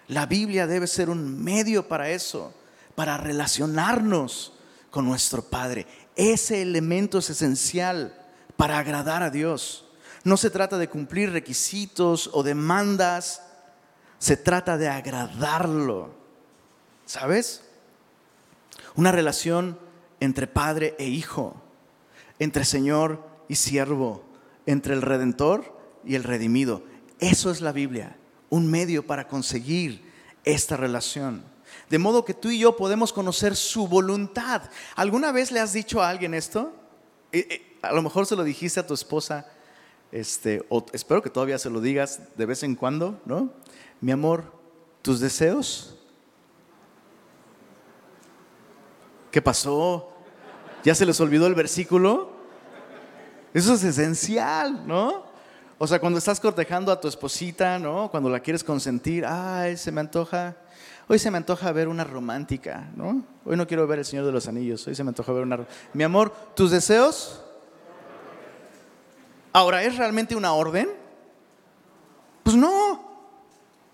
La 0.07 0.25
Biblia 0.25 0.65
debe 0.65 0.87
ser 0.87 1.09
un 1.09 1.43
medio 1.43 1.87
para 1.87 2.09
eso, 2.09 2.53
para 2.95 3.17
relacionarnos 3.17 4.53
con 4.89 5.05
nuestro 5.05 5.43
Padre. 5.43 5.85
Ese 6.15 6.61
elemento 6.63 7.19
es 7.19 7.29
esencial 7.29 8.15
para 8.57 8.79
agradar 8.79 9.21
a 9.21 9.29
Dios. 9.29 9.85
No 10.23 10.35
se 10.35 10.49
trata 10.49 10.77
de 10.77 10.89
cumplir 10.89 11.31
requisitos 11.31 12.29
o 12.33 12.43
demandas, 12.43 13.43
se 14.19 14.37
trata 14.37 14.77
de 14.77 14.87
agradarlo. 14.87 16.11
¿Sabes? 17.05 17.63
Una 18.95 19.11
relación 19.11 19.79
entre 20.19 20.45
padre 20.45 20.95
e 20.99 21.05
hijo, 21.05 21.59
entre 22.37 22.65
Señor 22.65 23.25
y 23.47 23.55
siervo, 23.55 24.23
entre 24.65 24.93
el 24.93 25.01
redentor 25.01 25.75
y 26.05 26.15
el 26.15 26.23
redimido. 26.23 26.83
Eso 27.19 27.49
es 27.49 27.61
la 27.61 27.71
Biblia, 27.71 28.17
un 28.49 28.69
medio 28.69 29.07
para 29.07 29.27
conseguir 29.27 30.07
esta 30.43 30.77
relación. 30.77 31.43
De 31.89 31.97
modo 31.97 32.25
que 32.25 32.33
tú 32.33 32.49
y 32.49 32.59
yo 32.59 32.75
podemos 32.75 33.13
conocer 33.13 33.55
su 33.55 33.87
voluntad. 33.87 34.63
¿Alguna 34.95 35.31
vez 35.31 35.51
le 35.51 35.59
has 35.59 35.73
dicho 35.73 36.01
a 36.01 36.09
alguien 36.09 36.33
esto? 36.33 36.73
Eh, 37.31 37.47
eh, 37.49 37.77
a 37.81 37.93
lo 37.93 38.01
mejor 38.01 38.25
se 38.25 38.35
lo 38.35 38.43
dijiste 38.43 38.79
a 38.79 38.87
tu 38.87 38.93
esposa, 38.93 39.47
este, 40.11 40.65
o 40.69 40.85
espero 40.93 41.21
que 41.21 41.29
todavía 41.29 41.59
se 41.59 41.69
lo 41.69 41.81
digas 41.81 42.19
de 42.35 42.45
vez 42.45 42.63
en 42.63 42.75
cuando, 42.75 43.21
¿no? 43.25 43.51
Mi 44.01 44.11
amor, 44.11 44.45
tus 45.01 45.19
deseos. 45.19 45.95
¿Qué 49.31 49.41
pasó? 49.41 50.11
¿Ya 50.83 50.95
se 50.95 51.05
les 51.05 51.19
olvidó 51.19 51.47
el 51.47 51.55
versículo? 51.55 52.31
Eso 53.53 53.73
es 53.73 53.83
esencial, 53.83 54.87
¿no? 54.87 55.23
O 55.77 55.87
sea, 55.87 55.99
cuando 55.99 56.19
estás 56.19 56.39
cortejando 56.39 56.91
a 56.91 56.99
tu 56.99 57.07
esposita, 57.07 57.79
¿no? 57.79 58.09
Cuando 58.11 58.29
la 58.29 58.39
quieres 58.39 58.63
consentir, 58.63 59.25
ay, 59.25 59.77
se 59.77 59.91
me 59.91 60.01
antoja, 60.01 60.57
hoy 61.07 61.19
se 61.19 61.31
me 61.31 61.37
antoja 61.37 61.71
ver 61.71 61.87
una 61.87 62.03
romántica, 62.03 62.89
¿no? 62.95 63.23
Hoy 63.45 63.55
no 63.55 63.65
quiero 63.65 63.87
ver 63.87 63.99
el 63.99 64.05
Señor 64.05 64.25
de 64.25 64.31
los 64.31 64.47
Anillos, 64.47 64.85
hoy 64.87 64.95
se 64.95 65.03
me 65.03 65.09
antoja 65.09 65.31
ver 65.31 65.43
una... 65.43 65.65
Mi 65.93 66.03
amor, 66.03 66.33
¿tus 66.53 66.71
deseos? 66.71 67.41
Ahora, 69.53 69.83
¿es 69.83 69.97
realmente 69.97 70.35
una 70.35 70.53
orden? 70.53 70.89
Pues 72.43 72.55
no, 72.55 73.08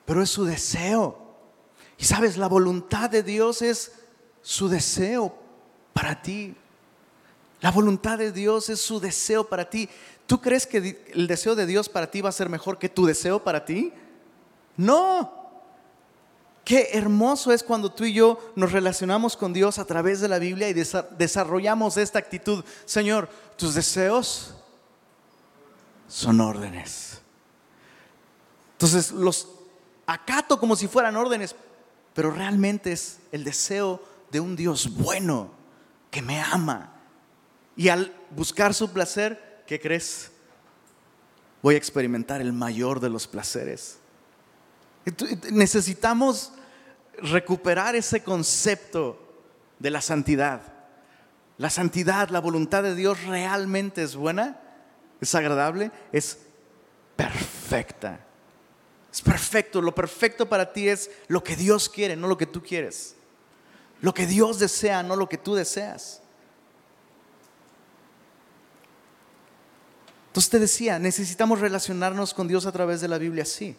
pero 0.06 0.22
es 0.22 0.30
su 0.30 0.46
deseo. 0.46 1.18
Y 1.98 2.06
sabes, 2.06 2.38
la 2.38 2.48
voluntad 2.48 3.10
de 3.10 3.24
Dios 3.24 3.62
es 3.62 3.92
su 4.42 4.70
deseo 4.70 5.36
para 5.94 6.22
ti. 6.22 6.56
La 7.62 7.72
voluntad 7.72 8.18
de 8.18 8.32
Dios 8.32 8.70
es 8.70 8.80
su 8.80 9.00
deseo 9.00 9.48
para 9.48 9.70
ti. 9.70 9.90
¿Tú 10.28 10.42
crees 10.42 10.68
que 10.68 11.04
el 11.14 11.28
deseo 11.28 11.56
de 11.56 11.66
Dios 11.66 11.90
para 11.90 12.12
ti 12.12 12.22
va 12.22 12.30
a 12.30 12.34
ser 12.34 12.50
mejor 12.50 12.78
que 12.78 12.90
tu 12.90 13.06
deseo 13.06 13.44
para 13.44 13.66
ti? 13.66 13.92
No. 14.78 15.46
Qué 16.64 16.90
hermoso 16.94 17.52
es 17.52 17.64
cuando 17.64 17.92
tú 17.92 18.06
y 18.06 18.14
yo 18.14 18.40
nos 18.56 18.72
relacionamos 18.72 19.38
con 19.38 19.54
Dios 19.54 19.78
a 19.78 19.86
través 19.86 20.20
de 20.20 20.28
la 20.28 20.40
Biblia 20.40 20.68
y 20.68 20.74
desarrollamos 20.74 21.98
esta 21.98 22.20
actitud. 22.20 22.66
Señor, 22.86 23.30
tus 23.56 23.76
deseos 23.76 24.56
son 26.08 26.42
órdenes. 26.42 27.20
Entonces 28.74 29.12
los 29.12 29.48
acato 30.06 30.60
como 30.60 30.76
si 30.76 30.88
fueran 30.88 31.16
órdenes, 31.16 31.56
pero 32.14 32.32
realmente 32.32 32.92
es 32.92 33.20
el 33.32 33.44
deseo 33.44 34.02
de 34.32 34.40
un 34.40 34.56
Dios 34.56 34.96
bueno 34.96 35.52
que 36.12 36.22
me 36.22 36.40
ama. 36.40 36.94
Y 37.76 37.90
al 37.90 38.14
buscar 38.32 38.74
su 38.74 38.92
placer, 38.92 39.64
¿qué 39.68 39.80
crees? 39.80 40.32
Voy 41.62 41.76
a 41.76 41.78
experimentar 41.78 42.42
el 42.42 42.54
mayor 42.54 43.00
de 43.00 43.10
los 43.10 43.28
placeres. 43.28 43.98
Necesitamos 45.52 46.52
recuperar 47.22 47.96
ese 47.96 48.24
concepto 48.24 49.20
de 49.80 49.90
la 49.90 50.02
santidad. 50.02 50.62
La 51.58 51.70
santidad, 51.70 52.30
la 52.30 52.40
voluntad 52.40 52.84
de 52.84 52.96
Dios 52.96 53.24
realmente 53.24 54.04
es 54.04 54.16
buena, 54.16 54.60
es 55.22 55.34
agradable, 55.36 55.92
es 56.12 56.40
perfecta. 57.16 58.20
Es 59.16 59.22
perfecto. 59.22 59.82
Lo 59.82 59.96
perfecto 59.96 60.50
para 60.50 60.74
ti 60.74 60.90
es 60.90 61.10
lo 61.30 61.42
que 61.42 61.56
Dios 61.56 61.88
quiere, 61.88 62.18
no 62.18 62.28
lo 62.28 62.38
que 62.38 62.46
tú 62.46 62.62
quieres. 62.62 63.16
Lo 64.02 64.14
que 64.14 64.28
Dios 64.28 64.60
desea, 64.60 65.04
no 65.04 65.16
lo 65.16 65.30
que 65.30 65.38
tú 65.38 65.56
deseas. 65.56 66.22
Entonces 70.28 70.50
te 70.50 70.60
decía, 70.60 71.00
necesitamos 71.00 71.62
relacionarnos 71.62 72.34
con 72.34 72.50
Dios 72.50 72.66
a 72.66 72.74
través 72.74 73.00
de 73.00 73.08
la 73.08 73.18
Biblia, 73.18 73.46
sí. 73.46 73.78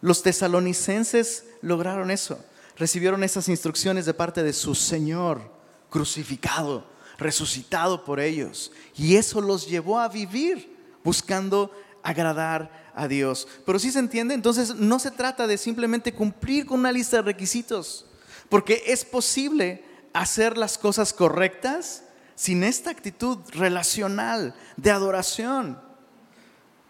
Los 0.00 0.22
tesalonicenses 0.22 1.44
lograron 1.60 2.10
eso. 2.10 2.42
Recibieron 2.78 3.22
esas 3.22 3.50
instrucciones 3.50 4.06
de 4.06 4.14
parte 4.14 4.42
de 4.42 4.54
su 4.54 4.74
Señor, 4.74 5.42
crucificado, 5.90 6.86
resucitado 7.18 8.02
por 8.02 8.18
ellos. 8.18 8.72
Y 8.96 9.16
eso 9.16 9.42
los 9.42 9.68
llevó 9.68 9.98
a 9.98 10.08
vivir 10.08 10.74
buscando 11.04 11.70
agradar 12.02 12.83
a 12.94 13.08
Dios. 13.08 13.48
Pero 13.66 13.78
si 13.78 13.90
se 13.90 13.98
entiende, 13.98 14.34
entonces 14.34 14.74
no 14.74 14.98
se 14.98 15.10
trata 15.10 15.46
de 15.46 15.58
simplemente 15.58 16.14
cumplir 16.14 16.66
con 16.66 16.80
una 16.80 16.92
lista 16.92 17.16
de 17.16 17.22
requisitos. 17.22 18.06
Porque 18.48 18.82
es 18.86 19.04
posible 19.04 19.84
hacer 20.12 20.56
las 20.56 20.78
cosas 20.78 21.12
correctas 21.12 22.04
sin 22.34 22.64
esta 22.64 22.90
actitud 22.90 23.38
relacional 23.52 24.54
de 24.76 24.90
adoración. 24.90 25.78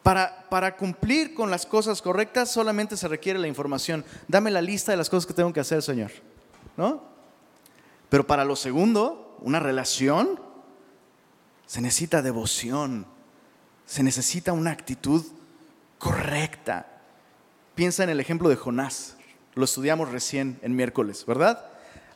Para, 0.02 0.46
para, 0.50 0.76
cumplir 0.76 1.34
con 1.34 1.50
las 1.50 1.64
cosas 1.64 2.02
correctas 2.02 2.50
solamente 2.50 2.96
se 2.96 3.08
requiere 3.08 3.38
la 3.38 3.48
información. 3.48 4.04
Dame 4.28 4.50
la 4.50 4.60
lista 4.60 4.92
de 4.92 4.98
las 4.98 5.08
cosas 5.08 5.26
que 5.26 5.32
tengo 5.32 5.52
que 5.52 5.60
hacer, 5.60 5.82
Señor. 5.82 6.10
¿No? 6.76 7.02
Pero 8.10 8.26
para 8.26 8.44
lo 8.44 8.54
segundo, 8.54 9.38
una 9.40 9.60
relación, 9.60 10.38
se 11.66 11.80
necesita 11.80 12.20
devoción, 12.20 13.06
se 13.86 14.02
necesita 14.02 14.52
una 14.52 14.70
actitud 14.70 15.24
correcta. 16.04 16.86
Piensa 17.74 18.04
en 18.04 18.10
el 18.10 18.20
ejemplo 18.20 18.50
de 18.50 18.56
Jonás. 18.56 19.16
Lo 19.54 19.64
estudiamos 19.64 20.10
recién 20.10 20.58
en 20.60 20.76
miércoles, 20.76 21.24
¿verdad? 21.26 21.64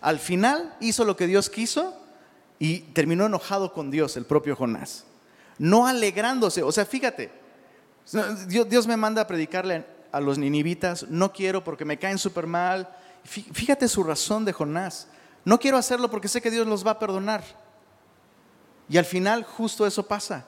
Al 0.02 0.18
final 0.18 0.76
hizo 0.80 1.06
lo 1.06 1.16
que 1.16 1.26
Dios 1.26 1.48
quiso 1.48 1.98
y 2.58 2.80
terminó 2.80 3.24
enojado 3.24 3.72
con 3.72 3.90
Dios, 3.90 4.18
el 4.18 4.26
propio 4.26 4.54
Jonás. 4.54 5.06
No 5.56 5.86
alegrándose. 5.86 6.62
O 6.62 6.70
sea, 6.70 6.84
fíjate, 6.84 7.32
Dios, 8.46 8.86
me 8.86 8.98
manda 8.98 9.22
a 9.22 9.26
predicarle 9.26 9.86
a 10.12 10.20
los 10.20 10.36
ninivitas, 10.36 11.08
no 11.08 11.32
quiero 11.32 11.64
porque 11.64 11.86
me 11.86 11.98
caen 11.98 12.18
súper 12.18 12.46
mal. 12.46 12.94
Fíjate 13.24 13.88
su 13.88 14.04
razón 14.04 14.44
de 14.44 14.52
Jonás. 14.52 15.08
No 15.46 15.58
quiero 15.58 15.78
hacerlo 15.78 16.10
porque 16.10 16.28
sé 16.28 16.42
que 16.42 16.50
Dios 16.50 16.66
los 16.66 16.86
va 16.86 16.92
a 16.92 16.98
perdonar. 16.98 17.42
Y 18.86 18.98
al 18.98 19.06
final 19.06 19.44
justo 19.44 19.86
eso 19.86 20.06
pasa. 20.06 20.44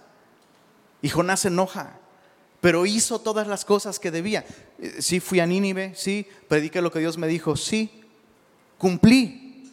Y 1.00 1.08
Jonás 1.08 1.40
se 1.40 1.48
enoja 1.48 2.00
pero 2.60 2.86
hizo 2.86 3.20
todas 3.20 3.46
las 3.46 3.64
cosas 3.64 3.98
que 3.98 4.10
debía. 4.10 4.44
Eh, 4.78 4.96
sí, 5.00 5.20
fui 5.20 5.40
a 5.40 5.46
Nínive, 5.46 5.92
sí, 5.94 6.26
prediqué 6.48 6.82
lo 6.82 6.92
que 6.92 6.98
Dios 6.98 7.16
me 7.18 7.26
dijo, 7.28 7.56
sí, 7.56 7.90
cumplí, 8.78 9.70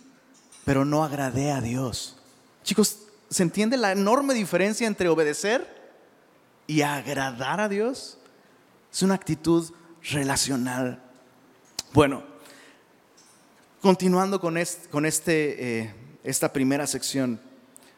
pero 0.66 0.86
no 0.86 1.04
agradé 1.04 1.52
a 1.52 1.62
Dios. 1.62 2.18
Chicos, 2.64 3.00
¿se 3.30 3.44
entiende 3.44 3.78
la 3.78 3.92
enorme 3.92 4.34
diferencia 4.34 4.88
entre 4.88 5.10
obedecer 5.10 5.68
y 6.66 6.82
agradar 6.82 7.60
a 7.60 7.70
Dios? 7.70 8.18
Es 8.92 9.02
una 9.02 9.16
actitud 9.16 9.72
relacional. 10.12 11.02
Bueno, 11.94 12.24
continuando 13.82 14.40
con, 14.40 14.58
este, 14.58 14.86
eh, 15.82 15.94
esta 16.24 16.52
primera 16.52 16.88
sección, 16.88 17.40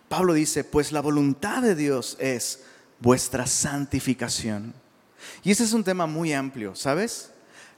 Pablo 0.07 0.33
dice, 0.33 0.63
pues 0.63 0.91
la 0.91 1.01
voluntad 1.01 1.61
de 1.61 1.75
Dios 1.75 2.17
es 2.19 2.63
vuestra 2.99 3.47
santificación. 3.47 4.73
Y 5.43 5.51
ese 5.51 5.63
es 5.63 5.73
un 5.73 5.83
tema 5.83 6.05
muy 6.05 6.33
amplio, 6.33 6.75
¿sabes? 6.75 7.31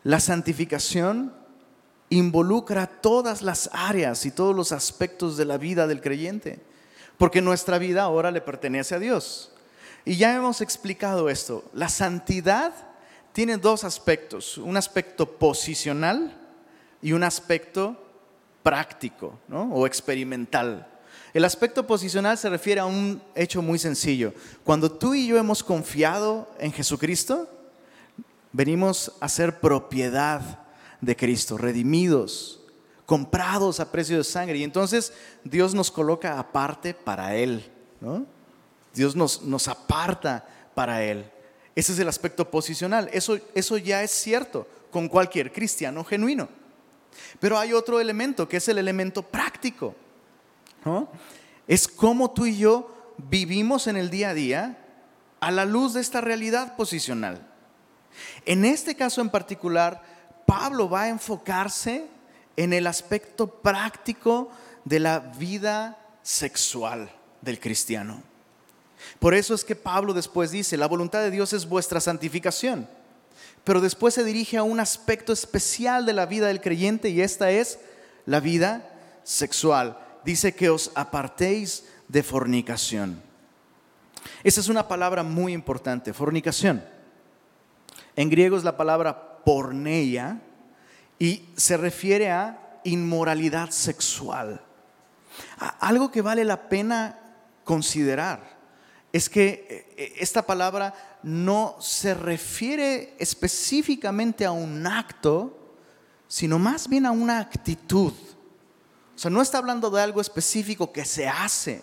La 0.04 0.20
santificación 0.20 1.34
involucra 2.10 2.88
todas 2.88 3.42
las 3.42 3.70
áreas 3.74 4.26
y 4.26 4.32
todos 4.32 4.56
los 4.56 4.72
aspectos 4.72 5.38
de 5.38 5.46
la 5.46 5.58
vida 5.58 5.88
del 5.88 6.02
creyente, 6.02 6.60
porque 7.18 7.42
nuestra 7.42 7.78
vida 7.78 8.04
ahora 8.04 8.32
le 8.32 8.42
pertenece 8.42 8.96
a 8.96 9.00
Dios. 9.00 9.52
Y 10.04 10.18
ya 10.18 10.36
hemos 10.36 10.62
explicado 10.62 11.30
esto, 11.30 11.64
la 11.74 11.88
santidad 11.88 12.74
tiene 13.34 13.58
dos 13.58 13.84
aspectos, 13.84 14.58
un 14.58 14.76
aspecto 14.76 15.38
posicional 15.38 16.38
y 17.02 17.14
un 17.14 17.24
aspecto 17.24 17.96
práctico 18.64 19.40
o 19.50 19.88
experimental. 19.88 20.91
El 21.34 21.46
aspecto 21.46 21.88
posicional 21.88 22.38
se 22.38 22.50
refiere 22.50 22.82
a 22.82 22.86
un 22.86 23.22
hecho 23.36 23.62
muy 23.62 23.80
sencillo. 23.80 24.34
Cuando 24.64 24.92
tú 24.92 25.14
y 25.14 25.28
yo 25.28 25.38
hemos 25.38 25.64
confiado 25.64 26.50
en 26.60 26.74
Jesucristo, 26.74 27.48
venimos 28.52 29.14
a 29.22 29.30
ser 29.30 29.60
propiedad 29.60 30.60
de 31.00 31.16
Cristo, 31.16 31.58
redimidos, 31.58 32.62
comprados 33.06 33.80
a 33.80 33.92
precio 33.92 34.18
de 34.18 34.24
sangre. 34.24 34.58
Y 34.58 34.64
entonces 34.64 35.14
Dios 35.44 35.74
nos 35.74 35.90
coloca 35.90 36.38
aparte 36.38 36.94
para 36.94 37.36
Él. 37.36 37.70
Dios 38.94 39.16
nos, 39.16 39.42
nos 39.42 39.68
aparta 39.70 40.46
para 40.74 41.04
Él. 41.04 41.30
Ese 41.76 41.94
es 41.94 42.00
el 42.00 42.10
aspecto 42.10 42.50
posicional. 42.52 43.10
Eso, 43.14 43.40
eso 43.56 43.78
ya 43.78 44.04
es 44.04 44.12
cierto 44.12 44.68
con 44.92 45.08
cualquier 45.08 45.54
cristiano 45.54 46.04
genuino. 46.04 46.50
Pero 47.40 47.58
hay 47.58 47.74
otro 47.74 48.00
elemento 48.00 48.48
que 48.48 48.58
es 48.58 48.68
el 48.68 48.78
elemento 48.78 49.22
práctico. 49.24 49.96
Es 51.68 51.88
cómo 51.88 52.32
tú 52.32 52.46
y 52.46 52.58
yo 52.58 52.92
vivimos 53.18 53.88
en 53.88 53.98
el 53.98 54.10
día 54.10 54.30
a 54.30 54.34
día 54.34 54.78
a 55.40 55.52
la 55.52 55.66
luz 55.66 55.94
de 55.94 56.02
esta 56.02 56.22
realidad 56.22 56.76
posicional. 56.76 57.48
En 58.46 58.66
este 58.66 58.96
caso 58.96 59.22
en 59.22 59.30
particular, 59.30 60.02
Pablo 60.46 60.90
va 60.90 61.04
a 61.04 61.10
enfocarse 61.10 62.06
en 62.56 62.74
el 62.74 62.88
aspecto 62.88 63.48
práctico 63.48 64.50
de 64.86 65.00
la 65.00 65.20
vida 65.20 65.98
sexual 66.22 67.12
del 67.42 67.60
cristiano. 67.60 68.22
Por 69.20 69.34
eso 69.34 69.54
es 69.54 69.64
que 69.64 69.76
Pablo 69.76 70.14
después 70.14 70.52
dice, 70.52 70.78
la 70.78 70.88
voluntad 70.88 71.22
de 71.22 71.32
Dios 71.32 71.54
es 71.54 71.68
vuestra 71.68 72.00
santificación. 72.00 72.88
Pero 73.64 73.82
después 73.82 74.14
se 74.14 74.24
dirige 74.24 74.58
a 74.58 74.64
un 74.64 74.80
aspecto 74.80 75.34
especial 75.34 76.06
de 76.06 76.14
la 76.14 76.26
vida 76.26 76.48
del 76.48 76.62
creyente 76.62 77.10
y 77.10 77.22
esta 77.22 77.52
es 77.52 77.80
la 78.26 78.40
vida 78.40 78.90
sexual. 79.24 79.98
Dice 80.24 80.54
que 80.54 80.70
os 80.70 80.92
apartéis 80.96 81.86
de 82.08 82.24
fornicación. 82.24 83.22
Esa 84.44 84.62
es 84.62 84.70
una 84.70 84.88
palabra 84.88 85.24
muy 85.24 85.54
importante, 85.54 86.14
fornicación. 86.14 86.84
En 88.16 88.30
griego 88.30 88.58
es 88.58 88.64
la 88.64 88.78
palabra 88.78 89.44
porneia 89.44 90.42
y 91.18 91.46
se 91.56 91.78
refiere 91.78 92.32
a 92.32 92.80
inmoralidad 92.84 93.70
sexual. 93.70 94.62
Algo 95.80 96.12
que 96.12 96.22
vale 96.22 96.44
la 96.44 96.70
pena 96.70 97.20
considerar 97.64 98.60
es 99.14 99.30
que 99.30 99.88
eh, 99.98 100.14
esta 100.20 100.42
palabra 100.42 101.20
no 101.24 101.76
se 101.80 102.14
refiere 102.14 103.16
específicamente 103.20 104.46
a 104.46 104.52
un 104.52 104.86
acto, 104.88 105.76
sino 106.28 106.58
más 106.60 106.88
bien 106.88 107.06
a 107.06 107.12
una 107.12 107.40
actitud. 107.40 108.14
O 109.22 109.26
sea, 109.30 109.30
no 109.30 109.44
está 109.44 109.60
hablando 109.60 109.92
de 109.92 110.02
algo 110.02 110.20
específico 110.20 110.92
que 110.92 111.06
se 111.06 111.28
hace, 111.28 111.80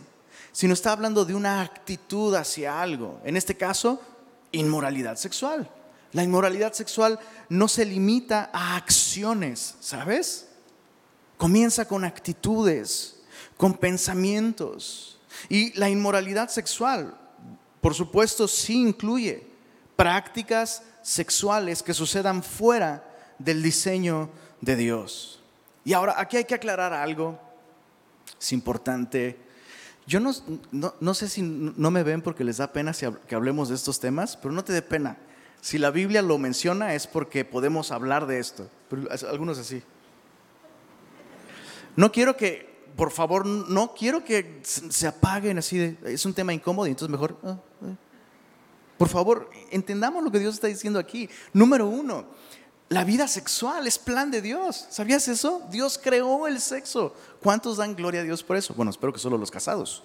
sino 0.51 0.75
está 0.75 0.91
hablando 0.91 1.25
de 1.25 1.37
una 1.37 1.61
actitud 1.61 2.35
hacia 2.35 2.83
algo. 2.83 3.21
En 3.25 3.37
este 3.37 3.57
caso, 3.57 4.03
inmoralidad 4.51 5.15
sexual. 5.15 5.71
La 6.11 6.25
inmoralidad 6.25 6.73
sexual 6.73 7.21
no 7.49 7.69
se 7.69 7.85
limita 7.85 8.51
a 8.53 8.75
acciones, 8.75 9.77
¿sabes? 9.79 10.49
Comienza 11.37 11.87
con 11.87 12.05
actitudes, 12.05 13.21
con 13.57 13.73
pensamientos. 13.75 15.21
Y 15.49 15.73
la 15.79 15.89
inmoralidad 15.89 16.49
sexual, 16.49 17.17
por 17.81 17.95
supuesto, 17.95 18.49
sí 18.49 18.81
incluye 18.81 19.47
prácticas 19.95 20.83
sexuales 21.03 21.85
que 21.85 21.95
sucedan 21.95 22.43
fuera 22.43 23.09
del 23.39 23.63
diseño 23.63 24.29
de 24.61 24.75
Dios. 24.75 25.38
Y 25.89 25.95
ahora, 25.95 26.17
aquí 26.19 26.37
hay 26.37 26.45
que 26.45 26.55
aclarar 26.55 26.93
algo, 26.93 27.41
es 28.39 28.53
importante. 28.53 29.39
Yo 30.07 30.21
no, 30.21 30.35
no, 31.01 31.15
sé 31.15 31.31
si 31.31 31.41
no 31.41 31.91
me 31.91 32.03
ven 32.03 32.21
porque 32.21 32.45
les 32.45 32.59
da 32.59 32.75
pena 32.75 32.93
que 33.27 33.35
hablemos 33.35 33.71
de 33.71 33.77
estos 33.77 33.99
temas, 33.99 34.37
pero 34.37 34.53
no 34.53 34.63
te 34.63 34.75
dé 34.75 34.83
pena. 34.83 35.17
Si 35.63 35.79
la 35.79 35.91
Biblia 35.91 36.21
lo 36.21 36.37
menciona 36.37 36.93
es 36.93 37.07
porque 37.07 37.47
podemos 37.47 37.91
hablar 37.91 38.27
de 38.27 38.39
esto, 38.39 38.69
pero 38.91 39.09
algunos 39.31 39.57
así. 39.57 39.83
No 41.97 42.13
quiero 42.13 42.37
que 42.37 42.69
por 42.95 43.11
favor, 43.11 43.47
no 43.47 43.95
quiero 43.95 44.23
que 44.23 44.61
se 44.63 45.07
apaguen 45.07 45.57
así, 45.57 45.79
de, 45.79 45.97
es 46.05 46.27
un 46.27 46.35
tema 46.35 46.53
incómodo 46.53 46.87
y 46.87 46.91
entonces 46.91 47.11
mejor... 47.11 47.39
Ah, 47.43 47.59
ah. 47.81 47.97
Por 48.99 49.09
favor, 49.09 49.49
entendamos 49.71 50.23
lo 50.25 50.31
que 50.31 50.41
Dios 50.41 50.55
está 50.55 50.67
diciendo 50.67 50.99
aquí. 50.99 51.31
Número 51.55 51.87
uno, 51.87 52.27
la 52.89 53.05
vida 53.05 53.29
sexual 53.29 53.87
es 53.87 53.99
plan 53.99 54.31
de 54.31 54.41
Dios. 54.41 54.87
¿Sabías 54.89 55.29
eso? 55.29 55.63
Dios 55.71 56.01
creó 56.03 56.47
el 56.47 56.61
sexo. 56.61 57.15
¿Cuántos 57.43 57.77
dan 57.77 57.95
gloria 57.95 58.23
a 58.23 58.25
Dios 58.25 58.43
por 58.43 58.57
eso? 58.57 58.73
Bueno, 58.75 58.91
espero 58.91 59.13
que 59.13 59.19
solo 59.19 59.37
los 59.37 59.51
casados. 59.51 60.03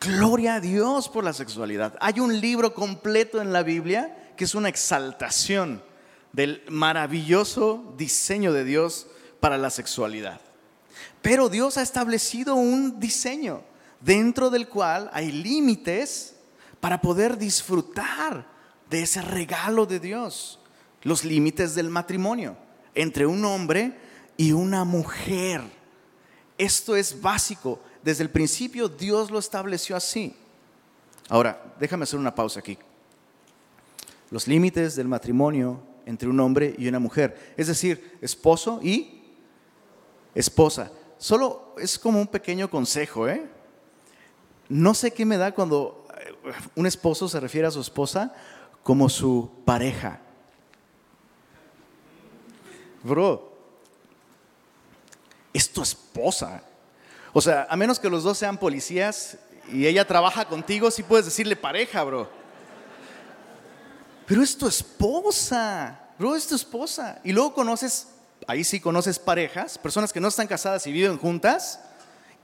Gloria 0.00 0.56
a 0.56 0.60
Dios 0.60 1.08
por 1.08 1.24
la 1.24 1.32
sexualidad. 1.32 1.96
Hay 2.00 2.20
un 2.20 2.40
libro 2.40 2.74
completo 2.74 3.40
en 3.40 3.52
la 3.52 3.62
Biblia 3.62 4.32
que 4.36 4.44
es 4.44 4.54
una 4.54 4.68
exaltación 4.68 5.82
del 6.32 6.62
maravilloso 6.68 7.94
diseño 7.96 8.52
de 8.52 8.64
Dios 8.64 9.06
para 9.40 9.56
la 9.56 9.70
sexualidad. 9.70 10.40
Pero 11.22 11.48
Dios 11.48 11.78
ha 11.78 11.82
establecido 11.82 12.54
un 12.54 13.00
diseño 13.00 13.62
dentro 14.00 14.50
del 14.50 14.68
cual 14.68 15.10
hay 15.12 15.32
límites 15.32 16.36
para 16.80 17.00
poder 17.00 17.38
disfrutar 17.38 18.57
de 18.90 19.02
ese 19.02 19.22
regalo 19.22 19.86
de 19.86 20.00
Dios. 20.00 20.58
Los 21.02 21.24
límites 21.24 21.74
del 21.74 21.90
matrimonio 21.90 22.56
entre 22.94 23.26
un 23.26 23.44
hombre 23.44 23.96
y 24.36 24.52
una 24.52 24.84
mujer. 24.84 25.62
Esto 26.56 26.96
es 26.96 27.20
básico. 27.20 27.80
Desde 28.02 28.22
el 28.22 28.30
principio 28.30 28.88
Dios 28.88 29.30
lo 29.30 29.38
estableció 29.38 29.96
así. 29.96 30.34
Ahora, 31.28 31.74
déjame 31.78 32.04
hacer 32.04 32.18
una 32.18 32.34
pausa 32.34 32.60
aquí. 32.60 32.78
Los 34.30 34.46
límites 34.46 34.96
del 34.96 35.08
matrimonio 35.08 35.80
entre 36.06 36.28
un 36.28 36.40
hombre 36.40 36.74
y 36.78 36.88
una 36.88 36.98
mujer. 36.98 37.54
Es 37.56 37.66
decir, 37.66 38.18
esposo 38.20 38.80
y 38.82 39.22
esposa 40.34 40.90
solo 41.18 41.74
es 41.78 41.98
como 41.98 42.20
un 42.20 42.28
pequeño 42.28 42.70
consejo, 42.70 43.28
¿eh? 43.28 43.44
No 44.68 44.94
sé 44.94 45.12
qué 45.12 45.24
me 45.24 45.36
da 45.36 45.52
cuando 45.52 46.06
un 46.74 46.86
esposo 46.86 47.28
se 47.28 47.40
refiere 47.40 47.66
a 47.66 47.70
su 47.70 47.80
esposa 47.80 48.34
como 48.88 49.10
su 49.10 49.50
pareja. 49.66 50.18
Bro, 53.02 53.52
es 55.52 55.70
tu 55.70 55.82
esposa. 55.82 56.62
O 57.34 57.42
sea, 57.42 57.66
a 57.68 57.76
menos 57.76 57.98
que 57.98 58.08
los 58.08 58.22
dos 58.22 58.38
sean 58.38 58.56
policías 58.56 59.36
y 59.70 59.86
ella 59.86 60.06
trabaja 60.06 60.46
contigo, 60.46 60.90
sí 60.90 61.02
puedes 61.02 61.26
decirle 61.26 61.54
pareja, 61.54 62.02
bro. 62.02 62.30
Pero 64.24 64.42
es 64.42 64.56
tu 64.56 64.66
esposa, 64.66 66.00
bro, 66.18 66.34
es 66.34 66.46
tu 66.46 66.54
esposa. 66.54 67.20
Y 67.24 67.32
luego 67.32 67.52
conoces 67.52 68.08
ahí 68.46 68.64
sí 68.64 68.80
conoces 68.80 69.18
parejas, 69.18 69.76
personas 69.76 70.14
que 70.14 70.20
no 70.20 70.28
están 70.28 70.46
casadas 70.46 70.86
y 70.86 70.92
viven 70.92 71.18
juntas, 71.18 71.78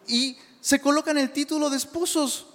y 0.07 0.37
se 0.61 0.79
colocan 0.79 1.17
el 1.17 1.31
título 1.31 1.71
de 1.71 1.79
esposos. 1.79 2.49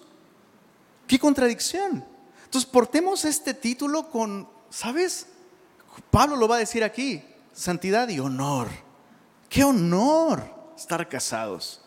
¡Qué 1.08 1.18
contradicción! 1.18 2.19
Entonces, 2.50 2.68
portemos 2.68 3.26
este 3.26 3.54
título 3.54 4.10
con, 4.10 4.50
¿sabes? 4.72 5.28
Pablo 6.10 6.36
lo 6.36 6.48
va 6.48 6.56
a 6.56 6.60
decir 6.60 6.84
aquí, 6.84 7.24
santidad 7.54 8.10
y 8.10 8.20
honor. 8.20 8.70
¡Qué 9.50 9.64
honor 9.64 10.44
estar 10.76 11.08
casados! 11.08 11.80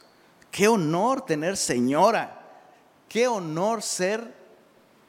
¡Qué 0.53 0.69
honor 0.69 1.27
tener 1.27 1.57
señora! 1.57 2.41
¡Qué 3.09 3.27
honor 3.27 3.83
ser 3.83 4.37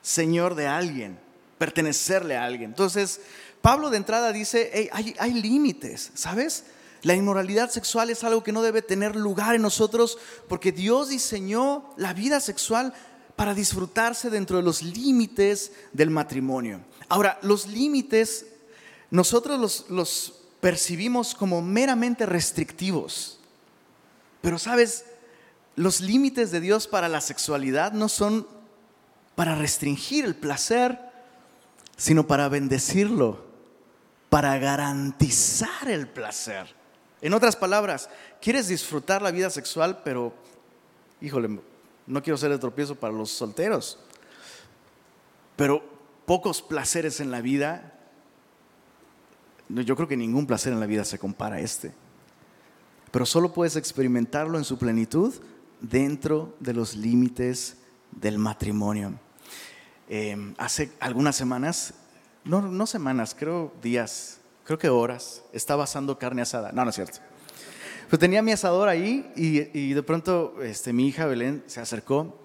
señor 0.02 0.56
de 0.56 0.66
alguien! 0.66 1.20
Pertenecerle 1.60 2.36
a 2.36 2.46
alguien. 2.46 2.72
Entonces, 2.72 3.22
Pablo 3.62 3.92
de 3.92 3.98
entrada 3.98 4.32
dice, 4.32 4.90
hay, 4.92 5.34
límites, 5.36 6.14
¿sabes? 6.16 6.64
La 7.04 7.14
inmoralidad 7.14 7.70
sexual 7.70 8.10
es 8.10 8.24
algo 8.24 8.42
que 8.42 8.52
no 8.52 8.64
debe 8.64 8.82
tener 8.82 9.16
lugar 9.16 9.54
en 9.54 9.62
nosotros 9.62 10.18
porque 10.50 10.72
Dios 10.72 11.10
diseñó 11.10 11.94
la 11.96 12.14
vida 12.14 12.40
sexual 12.40 12.96
para 13.36 13.54
disfrutarse 13.54 14.30
dentro 14.30 14.58
de 14.58 14.64
los 14.64 14.82
límites 14.82 15.72
del 15.92 16.10
matrimonio. 16.10 16.82
Ahora, 17.10 17.40
los 17.42 17.68
límites 17.68 18.46
nosotros 19.14 19.60
los, 19.60 19.92
los 19.92 20.34
percibimos 20.60 21.36
como 21.36 21.62
meramente 21.62 22.26
restrictivos, 22.26 23.38
pero 24.42 24.58
sabes, 24.58 25.06
los 25.76 26.02
límites 26.02 26.50
de 26.50 26.60
Dios 26.60 26.88
para 26.88 27.08
la 27.08 27.22
sexualidad 27.22 27.92
no 27.92 28.10
son 28.10 28.48
para 29.36 29.54
restringir 29.54 30.26
el 30.26 30.34
placer, 30.34 30.98
sino 31.96 32.26
para 32.26 32.50
bendecirlo, 32.50 33.46
para 34.32 34.58
garantizar 34.58 35.90
el 35.90 36.08
placer. 36.08 36.74
En 37.22 37.36
otras 37.36 37.56
palabras, 37.56 38.10
quieres 38.42 38.68
disfrutar 38.68 39.22
la 39.22 39.30
vida 39.30 39.52
sexual, 39.52 40.02
pero, 40.04 40.34
híjole, 41.22 41.60
no 42.08 42.22
quiero 42.22 42.38
ser 42.38 42.52
de 42.52 42.58
tropiezo 42.58 42.96
para 42.96 43.14
los 43.14 43.32
solteros, 43.32 44.00
pero 45.56 45.84
pocos 46.26 46.62
placeres 46.62 47.20
en 47.20 47.32
la 47.32 47.42
vida, 47.42 47.94
yo 49.70 49.96
creo 49.96 50.08
que 50.08 50.18
ningún 50.18 50.46
placer 50.46 50.74
en 50.74 50.80
la 50.80 50.86
vida 50.86 51.06
se 51.06 51.20
compara 51.20 51.58
a 51.58 51.60
este, 51.60 51.94
pero 53.12 53.26
solo 53.26 53.54
puedes 53.54 53.76
experimentarlo 53.76 54.58
en 54.58 54.64
su 54.64 54.78
plenitud 54.78 55.34
dentro 55.80 56.56
de 56.60 56.74
los 56.74 56.96
límites 56.96 57.78
del 58.12 58.38
matrimonio. 58.38 59.14
Em, 60.10 60.54
hace 60.58 60.92
algunas 61.00 61.36
semanas, 61.36 61.94
no, 62.44 62.62
no 62.62 62.86
semanas, 62.86 63.36
creo 63.38 63.74
días, 63.82 64.40
creo 64.64 64.78
que 64.78 64.90
horas, 64.90 65.44
estaba 65.54 65.84
asando 65.84 66.18
carne 66.18 66.42
asada. 66.42 66.72
No, 66.72 66.84
no 66.84 66.90
es 66.90 66.96
cierto. 66.96 67.20
Pues 68.14 68.20
tenía 68.20 68.44
mi 68.44 68.52
asador 68.52 68.90
ahí 68.90 69.28
y, 69.36 69.92
de 69.94 70.04
pronto 70.04 70.62
este, 70.62 70.94
mi 70.94 71.08
hija 71.08 71.26
Belén 71.26 71.64
se 71.66 71.82
acercó 71.82 72.38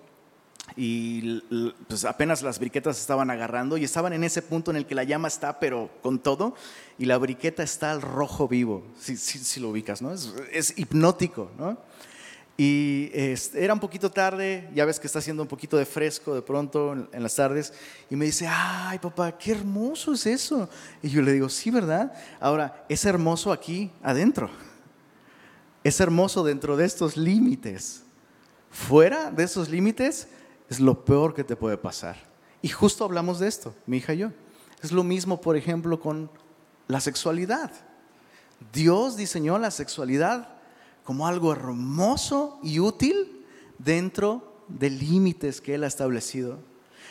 y 0.77 1.43
pues 1.87 2.07
apenas 2.07 2.41
las 2.41 2.59
briquetas 2.59 2.99
estaban 2.99 3.31
agarrando 3.31 3.77
y 3.77 3.85
estaban 3.85 4.15
en 4.15 4.25
ese 4.25 4.41
punto 4.41 4.71
en 4.71 4.79
el 4.79 4.87
que 4.87 4.95
la 4.95 5.05
llama 5.05 5.29
está 5.29 5.61
pero 5.61 5.91
con 6.03 6.21
todo 6.21 6.55
y 6.99 7.05
la 7.05 7.19
briqueta 7.19 7.63
está 7.63 7.91
al 7.91 8.01
rojo 8.01 8.49
vivo, 8.49 8.83
si, 8.99 9.19
si, 9.19 9.61
lo 9.61 9.69
ubicas, 9.69 10.01
¿no? 10.01 10.11
Es, 10.11 10.33
es 10.51 10.79
hipnótico, 10.79 11.51
¿no? 11.59 11.77
Y 12.57 13.11
este, 13.13 13.63
era 13.63 13.75
un 13.75 13.79
poquito 13.79 14.11
tarde, 14.11 14.71
ya 14.75 14.87
ves 14.87 14.99
que 14.99 15.07
está 15.07 15.19
haciendo 15.19 15.43
un 15.43 15.49
poquito 15.49 15.77
de 15.77 15.85
fresco 15.85 16.35
de 16.35 16.41
pronto 16.41 16.95
en, 17.13 17.23
las 17.23 17.37
tardes, 17.37 17.75
y 18.09 18.17
me 18.17 18.25
dice, 18.25 18.49
ay 18.51 18.99
papá, 19.01 19.37
qué 19.37 19.53
hermoso 19.53 20.15
es 20.15 20.25
eso. 20.25 20.69
Y 21.03 21.11
yo 21.11 21.21
le 21.21 21.35
digo, 21.35 21.51
sí, 21.51 21.71
¿verdad? 21.71 22.11
Ahora, 22.41 22.87
es 22.89 23.05
hermoso 23.05 23.53
aquí 23.53 23.93
adentro, 24.03 24.51
es 25.89 26.01
hermoso 26.01 26.45
dentro 26.45 26.77
de 26.77 26.85
estos 26.85 27.17
límites. 27.17 28.03
Fuera 28.71 29.31
de 29.31 29.45
esos 29.45 29.69
límites 29.69 30.29
es 30.69 30.81
lo 30.81 31.05
peor 31.05 31.35
que 31.35 31.45
te 31.45 31.57
puede 31.57 31.77
pasar. 31.77 32.17
Y 32.63 32.69
justo 32.69 33.05
hablamos 33.05 33.39
de 33.39 33.49
esto, 33.49 33.75
mi 33.87 33.99
hija 33.99 34.15
y 34.15 34.19
yo. 34.19 34.31
Es 34.83 34.93
lo 34.93 35.03
mismo, 35.05 35.41
por 35.41 35.57
ejemplo, 35.57 36.01
con 36.01 36.31
la 36.87 37.01
sexualidad. 37.01 37.71
Dios 38.73 39.17
diseñó 39.17 39.59
la 39.59 39.71
sexualidad 39.71 40.49
como 41.05 41.27
algo 41.27 41.53
hermoso 41.53 42.59
y 42.63 42.81
útil 42.81 43.47
dentro 43.79 44.63
de 44.69 44.91
límites 44.91 45.61
que 45.61 45.75
Él 45.75 45.85
ha 45.85 45.89
establecido. 45.89 46.59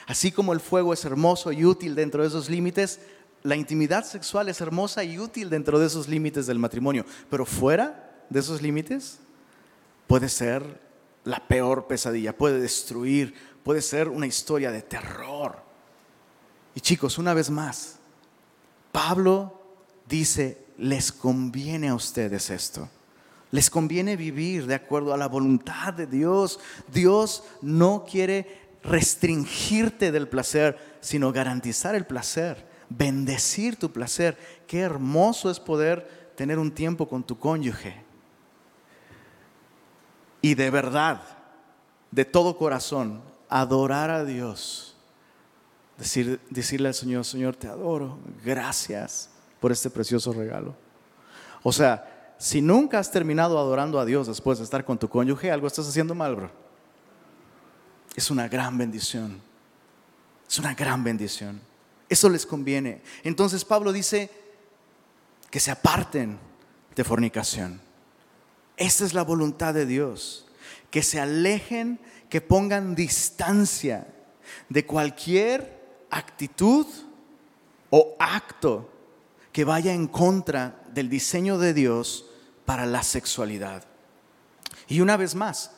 Así 0.05 0.31
como 0.31 0.53
el 0.53 0.59
fuego 0.59 0.93
es 0.93 1.03
hermoso 1.03 1.51
y 1.51 1.65
útil 1.65 1.95
dentro 1.95 2.21
de 2.21 2.29
esos 2.29 2.49
límites, 2.49 2.99
la 3.43 3.55
intimidad 3.55 4.05
sexual 4.05 4.49
es 4.49 4.61
hermosa 4.61 5.03
y 5.03 5.19
útil 5.19 5.49
dentro 5.49 5.79
de 5.79 5.87
esos 5.87 6.07
límites 6.07 6.47
del 6.47 6.59
matrimonio. 6.59 7.05
Pero 7.29 7.45
fuera 7.45 8.06
de 8.29 8.39
esos 8.39 8.61
límites 8.61 9.19
puede 10.07 10.29
ser 10.29 10.81
la 11.23 11.45
peor 11.45 11.87
pesadilla, 11.87 12.35
puede 12.35 12.59
destruir, 12.59 13.33
puede 13.63 13.81
ser 13.81 14.07
una 14.07 14.27
historia 14.27 14.71
de 14.71 14.81
terror. 14.81 15.61
Y 16.73 16.79
chicos, 16.79 17.17
una 17.17 17.33
vez 17.33 17.49
más, 17.49 17.97
Pablo 18.91 19.61
dice, 20.07 20.65
les 20.77 21.11
conviene 21.11 21.89
a 21.89 21.95
ustedes 21.95 22.49
esto. 22.49 22.89
Les 23.51 23.69
conviene 23.69 24.15
vivir 24.15 24.67
de 24.67 24.75
acuerdo 24.75 25.13
a 25.13 25.17
la 25.17 25.27
voluntad 25.27 25.93
de 25.93 26.07
Dios. 26.07 26.59
Dios 26.91 27.43
no 27.61 28.05
quiere 28.09 28.69
restringirte 28.83 30.11
del 30.11 30.27
placer, 30.27 30.77
sino 31.01 31.31
garantizar 31.31 31.95
el 31.95 32.05
placer, 32.05 32.65
bendecir 32.89 33.75
tu 33.77 33.91
placer. 33.91 34.37
Qué 34.67 34.79
hermoso 34.79 35.49
es 35.49 35.59
poder 35.59 36.33
tener 36.35 36.59
un 36.59 36.71
tiempo 36.71 37.07
con 37.07 37.23
tu 37.23 37.37
cónyuge. 37.37 38.06
Y 40.47 40.55
de 40.55 40.69
verdad, 40.69 41.21
de 42.09 42.23
todo 42.23 42.57
corazón, 42.57 43.21
adorar 43.49 44.09
a 44.09 44.23
Dios. 44.23 44.95
Decir, 45.97 46.39
decirle 46.49 46.87
al 46.87 46.93
Señor, 46.93 47.25
Señor, 47.25 47.57
te 47.57 47.67
adoro. 47.67 48.17
Gracias 48.45 49.29
por 49.59 49.73
este 49.73 49.89
precioso 49.89 50.31
regalo. 50.31 50.73
O 51.63 51.73
sea, 51.73 52.33
si 52.37 52.61
nunca 52.61 52.97
has 52.97 53.11
terminado 53.11 53.59
adorando 53.59 53.99
a 53.99 54.05
Dios 54.05 54.27
después 54.27 54.57
de 54.59 54.63
estar 54.63 54.85
con 54.85 54.97
tu 54.97 55.09
cónyuge, 55.09 55.51
algo 55.51 55.67
estás 55.67 55.89
haciendo 55.89 56.15
mal, 56.15 56.37
bro. 56.37 56.49
Es 58.15 58.31
una 58.31 58.47
gran 58.47 58.77
bendición. 58.77 59.41
Es 60.49 60.59
una 60.59 60.73
gran 60.75 61.03
bendición. 61.03 61.59
Eso 62.07 62.29
les 62.29 62.45
conviene. 62.45 63.01
Entonces 63.25 63.65
Pablo 63.65 63.91
dice 63.91 64.31
que 65.51 65.59
se 65.59 65.71
aparten 65.71 66.39
de 66.95 67.03
fornicación. 67.03 67.85
Esa 68.77 69.05
es 69.05 69.13
la 69.13 69.23
voluntad 69.23 69.73
de 69.73 69.85
Dios. 69.85 70.47
Que 70.91 71.03
se 71.03 71.19
alejen, 71.19 71.99
que 72.29 72.39
pongan 72.41 72.95
distancia 72.95 74.07
de 74.69 74.85
cualquier 74.85 76.05
actitud 76.09 76.85
o 77.89 78.15
acto 78.19 78.89
que 79.51 79.65
vaya 79.65 79.93
en 79.93 80.07
contra 80.07 80.81
del 80.93 81.09
diseño 81.09 81.57
de 81.57 81.73
Dios 81.73 82.25
para 82.65 82.85
la 82.85 83.03
sexualidad. 83.03 83.83
Y 84.87 85.01
una 85.01 85.17
vez 85.17 85.35
más, 85.35 85.71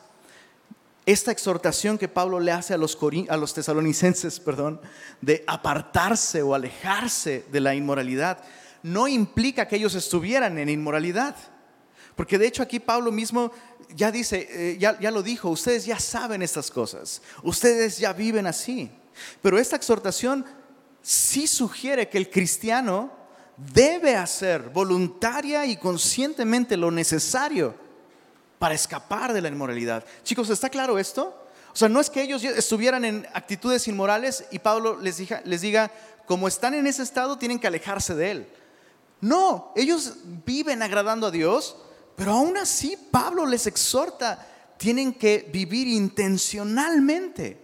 esta 1.06 1.32
exhortación 1.32 1.98
que 1.98 2.08
Pablo 2.08 2.40
le 2.40 2.52
hace 2.52 2.74
a 2.74 2.76
los, 2.76 2.98
a 3.28 3.36
los 3.36 3.54
tesalonicenses, 3.54 4.38
perdón, 4.44 4.80
de 5.20 5.44
apartarse 5.46 6.42
o 6.42 6.54
alejarse 6.54 7.46
de 7.50 7.60
la 7.60 7.74
inmoralidad, 7.74 8.44
no 8.82 9.08
implica 9.08 9.66
que 9.66 9.76
ellos 9.76 9.94
estuvieran 9.94 10.58
en 10.58 10.68
inmoralidad. 10.68 11.36
Porque 12.20 12.36
de 12.36 12.48
hecho 12.48 12.62
aquí 12.62 12.78
Pablo 12.78 13.10
mismo 13.10 13.50
ya 13.96 14.12
dice, 14.12 14.46
eh, 14.50 14.76
ya, 14.78 15.00
ya 15.00 15.10
lo 15.10 15.22
dijo, 15.22 15.48
ustedes 15.48 15.86
ya 15.86 15.98
saben 15.98 16.42
estas 16.42 16.70
cosas, 16.70 17.22
ustedes 17.42 17.96
ya 17.96 18.12
viven 18.12 18.46
así. 18.46 18.90
Pero 19.40 19.58
esta 19.58 19.76
exhortación 19.76 20.44
sí 21.00 21.46
sugiere 21.46 22.10
que 22.10 22.18
el 22.18 22.28
cristiano 22.28 23.10
debe 23.56 24.16
hacer 24.16 24.68
voluntaria 24.68 25.64
y 25.64 25.78
conscientemente 25.78 26.76
lo 26.76 26.90
necesario 26.90 27.74
para 28.58 28.74
escapar 28.74 29.32
de 29.32 29.40
la 29.40 29.48
inmoralidad. 29.48 30.04
Chicos, 30.22 30.50
¿está 30.50 30.68
claro 30.68 30.98
esto? 30.98 31.34
O 31.72 31.76
sea, 31.76 31.88
no 31.88 32.00
es 32.00 32.10
que 32.10 32.20
ellos 32.20 32.44
estuvieran 32.44 33.06
en 33.06 33.26
actitudes 33.32 33.88
inmorales 33.88 34.44
y 34.50 34.58
Pablo 34.58 35.00
les 35.00 35.16
diga, 35.16 35.40
les 35.46 35.62
diga, 35.62 35.90
como 36.26 36.48
están 36.48 36.74
en 36.74 36.86
ese 36.86 37.02
estado, 37.02 37.38
tienen 37.38 37.58
que 37.58 37.66
alejarse 37.66 38.14
de 38.14 38.30
él. 38.30 38.46
No, 39.22 39.72
ellos 39.74 40.16
viven 40.44 40.82
agradando 40.82 41.26
a 41.26 41.30
Dios, 41.30 41.76
pero 42.16 42.32
aún 42.32 42.56
así 42.56 42.96
Pablo 43.10 43.46
les 43.46 43.66
exhorta, 43.66 44.46
tienen 44.76 45.12
que 45.14 45.48
vivir 45.52 45.88
intencionalmente, 45.88 47.60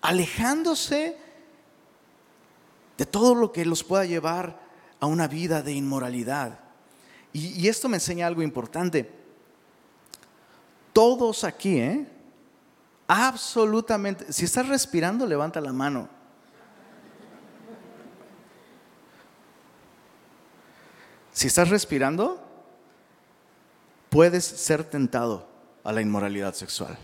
alejándose 0.00 1.16
de 2.96 3.06
todo 3.06 3.34
lo 3.34 3.52
que 3.52 3.64
los 3.64 3.82
pueda 3.82 4.04
llevar 4.04 4.60
a 5.00 5.06
una 5.06 5.26
vida 5.26 5.62
de 5.62 5.72
inmoralidad. 5.72 6.60
Y, 7.32 7.66
esto 7.66 7.88
me 7.88 7.96
enseña 7.96 8.28
algo 8.28 8.42
importante. 8.42 9.10
Todos 10.92 11.42
aquí, 11.42 11.80
¿eh? 11.80 12.06
Absolutamente. 13.08 14.32
Si 14.32 14.44
estás 14.44 14.68
respirando, 14.68 15.26
levanta 15.26 15.60
la 15.60 15.72
mano. 15.72 16.08
Si 21.32 21.48
estás 21.48 21.68
respirando, 21.68 22.43
puedes 24.14 24.44
ser 24.44 24.84
tentado 24.84 25.44
a 25.82 25.90
la 25.90 26.00
inmoralidad 26.00 26.54
sexual. 26.54 26.96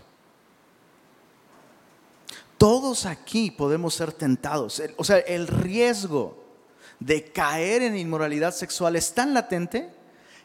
Todos 2.57 3.05
aquí 3.05 3.51
podemos 3.51 3.95
ser 3.95 4.13
tentados. 4.13 4.81
O 4.95 5.03
sea, 5.03 5.17
el 5.17 5.47
riesgo 5.47 6.41
de 7.01 7.25
caer 7.33 7.81
en 7.81 7.97
inmoralidad 7.97 8.53
sexual 8.53 8.95
es 8.95 9.13
tan 9.13 9.33
latente 9.33 9.93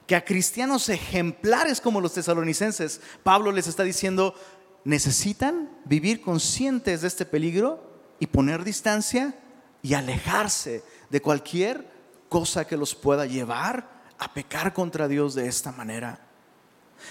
que 0.09 0.17
a 0.17 0.25
cristianos 0.25 0.89
ejemplares 0.89 1.81
como 1.81 2.01
los 2.01 2.15
tesalonicenses, 2.15 3.01
Pablo 3.23 3.53
les 3.53 3.69
está 3.69 3.85
diciendo, 3.85 4.35
necesitan 4.83 5.71
vivir 5.85 6.21
conscientes 6.21 7.03
de 7.03 7.07
este 7.07 7.27
peligro 7.27 7.81
y 8.19 8.27
poner 8.27 8.65
distancia 8.65 9.39
y 9.83 9.95
alejarse 9.95 10.83
de 11.11 11.23
cualquier 11.23 11.89
cosa 12.29 12.67
que 12.67 12.77
los 12.77 12.97
pueda 12.97 13.25
llevar 13.25 14.03
a 14.19 14.35
pecar 14.35 14.75
contra 14.75 15.07
Dios 15.07 15.37
de 15.37 15.47
esta 15.47 15.71
manera. 15.71 16.26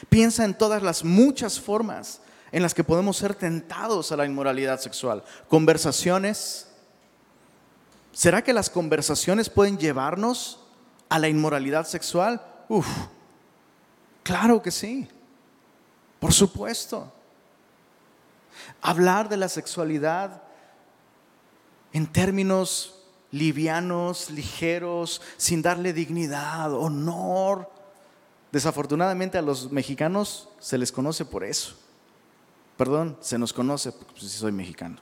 Piensa 0.10 0.46
en 0.46 0.58
todas 0.58 0.84
las 0.84 1.04
muchas 1.04 1.60
formas 1.60 2.22
en 2.52 2.62
las 2.62 2.74
que 2.74 2.84
podemos 2.84 3.18
ser 3.18 3.36
tentados 3.36 4.12
a 4.12 4.18
la 4.18 4.26
inmoralidad 4.26 4.80
sexual. 4.80 5.24
Conversaciones, 5.50 6.68
¿Será 8.16 8.42
que 8.42 8.54
las 8.54 8.70
conversaciones 8.70 9.50
pueden 9.50 9.78
llevarnos 9.78 10.62
a 11.10 11.20
la 11.20 11.28
inmoralidad 11.28 11.86
sexual? 11.86 12.42
Uf, 12.70 12.88
claro 14.24 14.62
que 14.62 14.72
sí, 14.72 15.06
por 16.22 16.32
supuesto. 16.32 17.12
Hablar 18.82 19.28
de 19.28 19.36
la 19.36 19.50
sexualidad 19.50 20.44
en 21.92 22.08
términos 22.08 23.04
livianos, 23.32 24.30
ligeros, 24.30 25.22
sin 25.36 25.62
darle 25.62 25.92
dignidad, 25.92 26.74
honor. 26.74 27.70
Desafortunadamente 28.56 29.38
a 29.38 29.42
los 29.42 29.70
mexicanos 29.70 30.48
se 30.60 30.78
les 30.78 30.90
conoce 30.90 31.26
por 31.26 31.44
eso. 31.44 31.76
Perdón, 32.78 33.18
se 33.20 33.38
nos 33.38 33.52
conoce, 33.52 33.92
pues 33.92 34.22
si 34.22 34.30
soy 34.30 34.54
mexicano. 34.54 34.96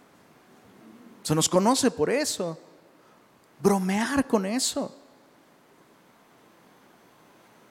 Se 1.21 1.35
nos 1.35 1.47
conoce 1.47 1.91
por 1.91 2.09
eso. 2.09 2.57
Bromear 3.61 4.25
con 4.25 4.47
eso. 4.47 4.97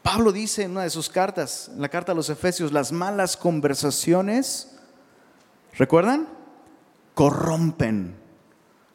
Pablo 0.04 0.30
dice 0.30 0.62
en 0.62 0.70
una 0.70 0.84
de 0.84 0.90
sus 0.90 1.08
cartas, 1.08 1.68
en 1.74 1.82
la 1.82 1.88
carta 1.88 2.12
a 2.12 2.14
los 2.14 2.30
Efesios, 2.30 2.70
las 2.70 2.92
malas 2.92 3.36
conversaciones, 3.36 4.76
¿recuerdan? 5.72 6.28
Corrompen 7.14 8.14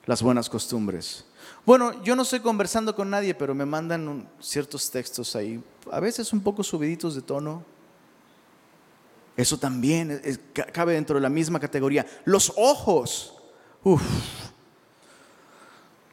las 0.05 0.21
buenas 0.23 0.49
costumbres. 0.49 1.25
Bueno, 1.67 2.01
yo 2.01 2.15
no 2.15 2.21
estoy 2.21 2.39
conversando 2.39 2.95
con 2.95 3.09
nadie, 3.09 3.35
pero 3.35 3.53
me 3.53 3.65
mandan 3.65 4.25
ciertos 4.39 4.89
textos 4.89 5.35
ahí, 5.35 5.61
a 5.91 5.99
veces 5.99 6.31
un 6.31 6.39
poco 6.39 6.63
subiditos 6.63 7.13
de 7.13 7.21
tono. 7.21 7.61
Eso 9.35 9.59
también 9.59 10.21
cabe 10.71 10.93
dentro 10.93 11.15
de 11.15 11.21
la 11.21 11.27
misma 11.27 11.59
categoría. 11.59 12.05
Los 12.23 12.53
ojos. 12.55 13.33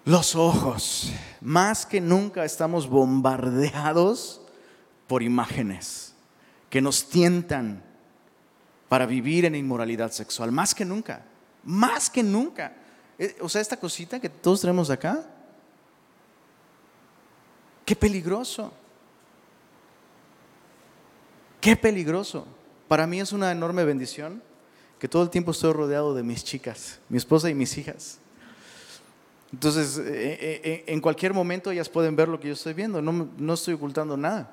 Los 0.04 0.34
ojos. 0.34 1.12
Más 1.40 1.86
que 1.86 2.00
nunca 2.00 2.44
estamos 2.44 2.88
bombardeados 2.88 4.40
por 5.06 5.22
imágenes 5.22 6.14
que 6.68 6.82
nos 6.82 7.08
tientan 7.08 7.80
para 8.88 9.06
vivir 9.06 9.44
en 9.44 9.54
inmoralidad 9.54 10.10
sexual. 10.10 10.50
Más 10.50 10.74
que 10.74 10.84
nunca. 10.84 11.24
Más 11.62 12.10
que 12.10 12.24
nunca. 12.24 12.74
Eh, 13.20 13.36
o 13.40 13.48
sea, 13.48 13.60
esta 13.60 13.76
cosita 13.76 14.18
que 14.18 14.28
todos 14.28 14.60
tenemos 14.60 14.90
acá. 14.90 15.30
Qué 17.85 17.94
peligroso. 17.94 18.73
Qué 21.61 21.77
peligroso. 21.77 22.47
Para 22.88 23.07
mí 23.07 23.20
es 23.20 23.33
una 23.33 23.51
enorme 23.51 23.85
bendición 23.85 24.42
que 24.99 25.09
todo 25.09 25.23
el 25.23 25.31
tiempo 25.31 25.51
estoy 25.51 25.73
rodeado 25.73 26.14
de 26.14 26.23
mis 26.23 26.44
chicas, 26.44 26.99
mi 27.09 27.18
esposa 27.18 27.51
y 27.51 27.55
mis 27.55 27.77
hijas. 27.77 28.18
Entonces, 29.53 29.99
eh, 29.99 30.61
eh, 30.64 30.85
en 30.87 31.01
cualquier 31.01 31.33
momento 31.33 31.70
ellas 31.70 31.88
pueden 31.88 32.16
ver 32.16 32.29
lo 32.29 32.40
que 32.40 32.49
yo 32.49 32.55
estoy 32.55 32.75
viendo, 32.75 33.01
no, 33.01 33.29
no 33.37 33.55
estoy 33.55 33.75
ocultando 33.75 34.16
nada. 34.16 34.51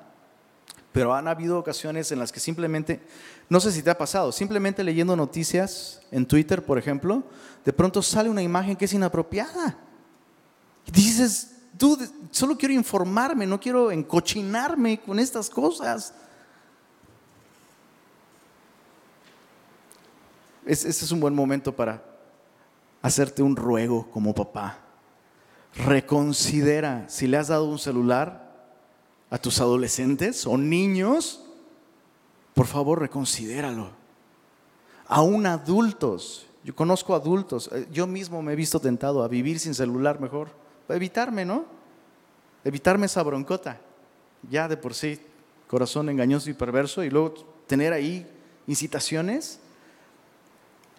Pero 0.92 1.14
han 1.14 1.26
habido 1.26 1.58
ocasiones 1.58 2.12
en 2.12 2.18
las 2.18 2.30
que 2.30 2.38
simplemente, 2.38 3.00
no 3.48 3.60
sé 3.60 3.72
si 3.72 3.82
te 3.82 3.90
ha 3.90 3.96
pasado, 3.96 4.30
simplemente 4.30 4.84
leyendo 4.84 5.16
noticias 5.16 6.02
en 6.10 6.26
Twitter, 6.26 6.62
por 6.62 6.78
ejemplo, 6.78 7.24
de 7.64 7.72
pronto 7.72 8.02
sale 8.02 8.28
una 8.28 8.42
imagen 8.42 8.76
que 8.76 8.84
es 8.84 8.92
inapropiada. 8.92 9.78
Y 10.86 10.90
dices, 10.90 11.51
solo 12.30 12.56
quiero 12.56 12.74
informarme, 12.74 13.46
no 13.46 13.58
quiero 13.58 13.90
encochinarme 13.90 15.00
con 15.00 15.18
estas 15.18 15.50
cosas. 15.50 16.14
Ese 20.64 20.88
es 20.88 21.10
un 21.10 21.20
buen 21.20 21.34
momento 21.34 21.74
para 21.74 22.02
hacerte 23.02 23.42
un 23.42 23.56
ruego 23.56 24.08
como 24.10 24.34
papá. 24.34 24.78
Reconsidera 25.74 27.08
si 27.08 27.26
le 27.26 27.36
has 27.36 27.48
dado 27.48 27.64
un 27.64 27.78
celular 27.78 28.52
a 29.30 29.38
tus 29.38 29.60
adolescentes 29.60 30.46
o 30.46 30.56
niños, 30.56 31.42
por 32.54 32.66
favor 32.66 33.00
reconsidéralo. 33.00 33.90
Aún 35.06 35.46
adultos, 35.46 36.46
yo 36.62 36.76
conozco 36.76 37.14
adultos, 37.14 37.68
eh, 37.72 37.88
yo 37.90 38.06
mismo 38.06 38.40
me 38.42 38.52
he 38.52 38.56
visto 38.56 38.78
tentado 38.78 39.22
a 39.24 39.28
vivir 39.28 39.58
sin 39.58 39.74
celular 39.74 40.20
mejor, 40.20 40.61
evitarme, 40.94 41.44
¿no? 41.44 41.64
Evitarme 42.64 43.06
esa 43.06 43.22
broncota, 43.22 43.80
ya 44.48 44.68
de 44.68 44.76
por 44.76 44.94
sí, 44.94 45.20
corazón 45.66 46.08
engañoso 46.08 46.50
y 46.50 46.54
perverso, 46.54 47.02
y 47.02 47.10
luego 47.10 47.34
tener 47.66 47.92
ahí 47.92 48.26
incitaciones 48.66 49.60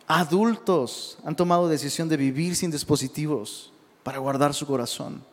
Adultos 0.08 1.18
han 1.24 1.36
tomado 1.36 1.68
decisión 1.70 2.10
de 2.10 2.18
vivir 2.18 2.56
sin 2.56 2.72
dispositivos 2.72 3.72
para 4.04 4.20
guardar 4.20 4.54
su 4.54 4.68
corazón. 4.68 5.24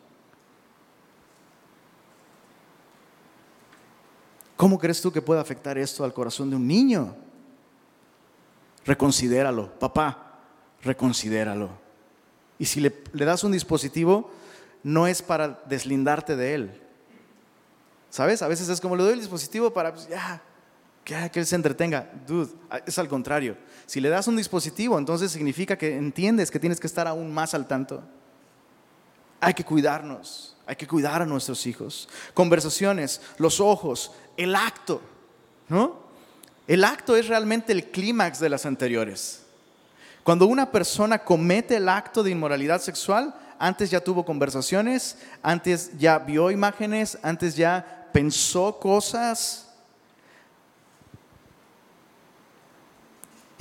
¿Cómo 4.55 4.79
crees 4.79 5.01
tú 5.01 5.11
que 5.11 5.21
puede 5.21 5.41
afectar 5.41 5.77
esto 5.77 6.03
al 6.03 6.13
corazón 6.13 6.49
de 6.49 6.55
un 6.55 6.67
niño? 6.67 7.15
Reconsidéralo, 8.85 9.77
papá, 9.77 10.39
reconsidéralo. 10.81 11.69
Y 12.57 12.65
si 12.65 12.79
le, 12.79 12.93
das 13.13 13.43
un 13.43 13.51
dispositivo, 13.51 14.31
no 14.83 15.07
es 15.07 15.21
para 15.21 15.61
deslindarte 15.67 16.35
de 16.35 16.53
él. 16.53 16.81
¿Sabes? 18.09 18.41
A 18.41 18.47
veces 18.47 18.67
es 18.69 18.81
como 18.81 18.95
le 18.95 19.03
doy 19.03 19.13
el 19.13 19.19
dispositivo 19.19 19.71
para, 19.71 19.93
pues, 19.93 20.07
ya, 20.07 20.41
que, 21.03 21.39
él 21.39 21.45
se 21.45 21.55
entretenga. 21.55 22.09
Dude, 22.27 22.51
es 22.85 22.97
al 22.99 23.07
contrario. 23.07 23.57
Si 23.85 23.99
le 23.99 24.09
das 24.09 24.27
un 24.27 24.35
dispositivo, 24.35 24.97
entonces 24.97 25.31
significa 25.31 25.77
que 25.77 25.95
entiendes 25.95 26.51
que 26.51 26.59
tienes 26.59 26.79
que 26.79 26.87
estar 26.87 27.07
aún 27.07 27.33
más 27.33 27.53
al 27.53 27.67
tanto. 27.67 28.03
Hay 29.39 29.53
que 29.53 29.63
cuidarnos, 29.63 30.55
hay 30.67 30.75
que 30.75 30.87
cuidar 30.87 31.21
a 31.21 31.25
nuestros 31.25 31.65
hijos. 31.65 32.07
Conversaciones, 32.33 33.21
los 33.37 33.59
ojos, 33.59 34.11
el 34.37 34.55
acto, 34.55 35.01
¿no? 35.67 36.01
El 36.67 36.83
acto 36.83 37.15
es 37.15 37.27
realmente 37.27 37.73
el 37.73 37.85
clímax 37.89 38.39
de 38.39 38.49
las 38.49 38.65
anteriores. 38.65 39.40
Cuando 40.23 40.45
una 40.45 40.71
persona 40.71 41.19
comete 41.19 41.77
el 41.77 41.89
acto 41.89 42.23
de 42.23 42.31
inmoralidad 42.31 42.81
sexual, 42.81 43.33
antes 43.57 43.89
ya 43.89 44.03
tuvo 44.03 44.25
conversaciones, 44.25 45.17
antes 45.41 45.97
ya 45.97 46.19
vio 46.19 46.51
imágenes, 46.51 47.17
antes 47.23 47.55
ya 47.55 48.09
pensó 48.11 48.79
cosas, 48.79 49.71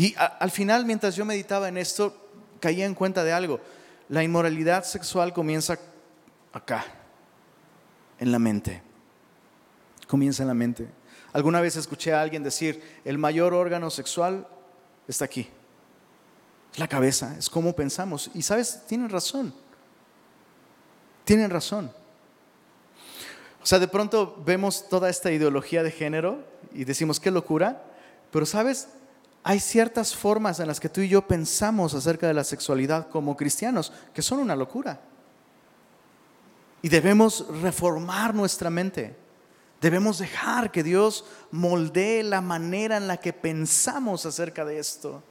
Y 0.01 0.15
al 0.17 0.51
final, 0.51 0.87
mientras 0.87 1.15
yo 1.15 1.27
meditaba 1.27 1.69
en 1.69 1.77
esto, 1.77 2.17
caía 2.59 2.87
en 2.87 2.95
cuenta 2.95 3.23
de 3.23 3.35
algo. 3.35 3.61
La 4.09 4.25
inmoralidad 4.25 4.83
sexual 4.83 5.35
comienza 5.35 5.79
acá, 6.55 6.87
en 8.19 8.33
la 8.33 8.39
mente. 8.39 8.81
Comienza 10.07 10.43
en 10.43 10.49
la 10.49 10.55
mente. 10.55 10.89
Alguna 11.35 11.61
vez 11.61 11.77
escuché 11.77 12.15
a 12.15 12.23
alguien 12.23 12.43
decir, 12.43 12.83
el 13.05 13.19
mayor 13.19 13.53
órgano 13.53 13.91
sexual 13.91 14.49
está 15.07 15.27
aquí. 15.27 15.51
Es 16.73 16.79
la 16.79 16.89
cabeza, 16.89 17.37
es 17.39 17.51
cómo 17.51 17.75
pensamos. 17.75 18.31
Y 18.35 18.43
sabes, 18.43 18.83
tienen 18.87 19.09
razón. 19.09 19.53
Tienen 21.25 21.51
razón. 21.51 21.93
O 23.63 23.67
sea, 23.67 23.79
de 23.79 23.89
pronto 23.89 24.43
vemos 24.45 24.89
toda 24.89 25.11
esta 25.11 25.31
ideología 25.31 25.83
de 25.83 25.91
género 25.91 26.43
y 26.73 26.85
decimos, 26.85 27.21
qué 27.21 27.31
locura. 27.31 27.83
Pero 28.31 28.47
sabes, 28.47 28.89
hay 29.43 29.61
ciertas 29.61 30.15
formas 30.15 30.61
en 30.61 30.69
las 30.69 30.81
que 30.81 30.89
tú 30.89 31.01
y 31.01 31.09
yo 31.09 31.27
pensamos 31.27 31.95
acerca 31.95 32.27
de 32.27 32.35
la 32.35 32.45
sexualidad 32.45 33.09
como 33.09 33.37
cristianos 33.37 33.93
que 34.15 34.23
son 34.23 34.39
una 34.39 34.57
locura. 34.57 35.01
Y 36.83 36.89
debemos 36.89 37.47
reformar 37.61 38.35
nuestra 38.35 38.71
mente. 38.71 39.17
Debemos 39.81 40.19
dejar 40.19 40.71
que 40.71 40.83
Dios 40.83 41.25
moldee 41.51 42.23
la 42.23 42.41
manera 42.41 42.97
en 42.97 43.09
la 43.09 43.19
que 43.19 43.33
pensamos 43.33 44.25
acerca 44.27 44.65
de 44.65 44.79
esto. 44.79 45.23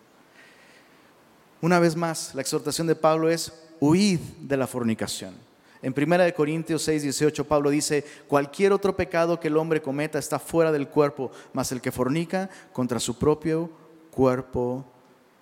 Una 1.61 1.79
vez 1.79 1.95
más, 1.95 2.33
la 2.35 2.41
exhortación 2.41 2.87
de 2.87 2.95
Pablo 2.95 3.29
es 3.29 3.51
huid 3.79 4.19
de 4.39 4.57
la 4.57 4.67
fornicación. 4.67 5.33
En 5.81 5.93
1 5.95 6.33
Corintios 6.35 6.83
6, 6.83 7.03
18, 7.03 7.45
Pablo 7.45 7.69
dice, 7.69 8.05
cualquier 8.27 8.73
otro 8.73 8.95
pecado 8.95 9.39
que 9.39 9.47
el 9.47 9.57
hombre 9.57 9.81
cometa 9.81 10.19
está 10.19 10.39
fuera 10.39 10.71
del 10.71 10.89
cuerpo, 10.89 11.31
mas 11.53 11.71
el 11.71 11.81
que 11.81 11.91
fornica 11.91 12.49
contra 12.73 12.99
su 12.99 13.17
propio 13.17 13.69
cuerpo 14.11 14.85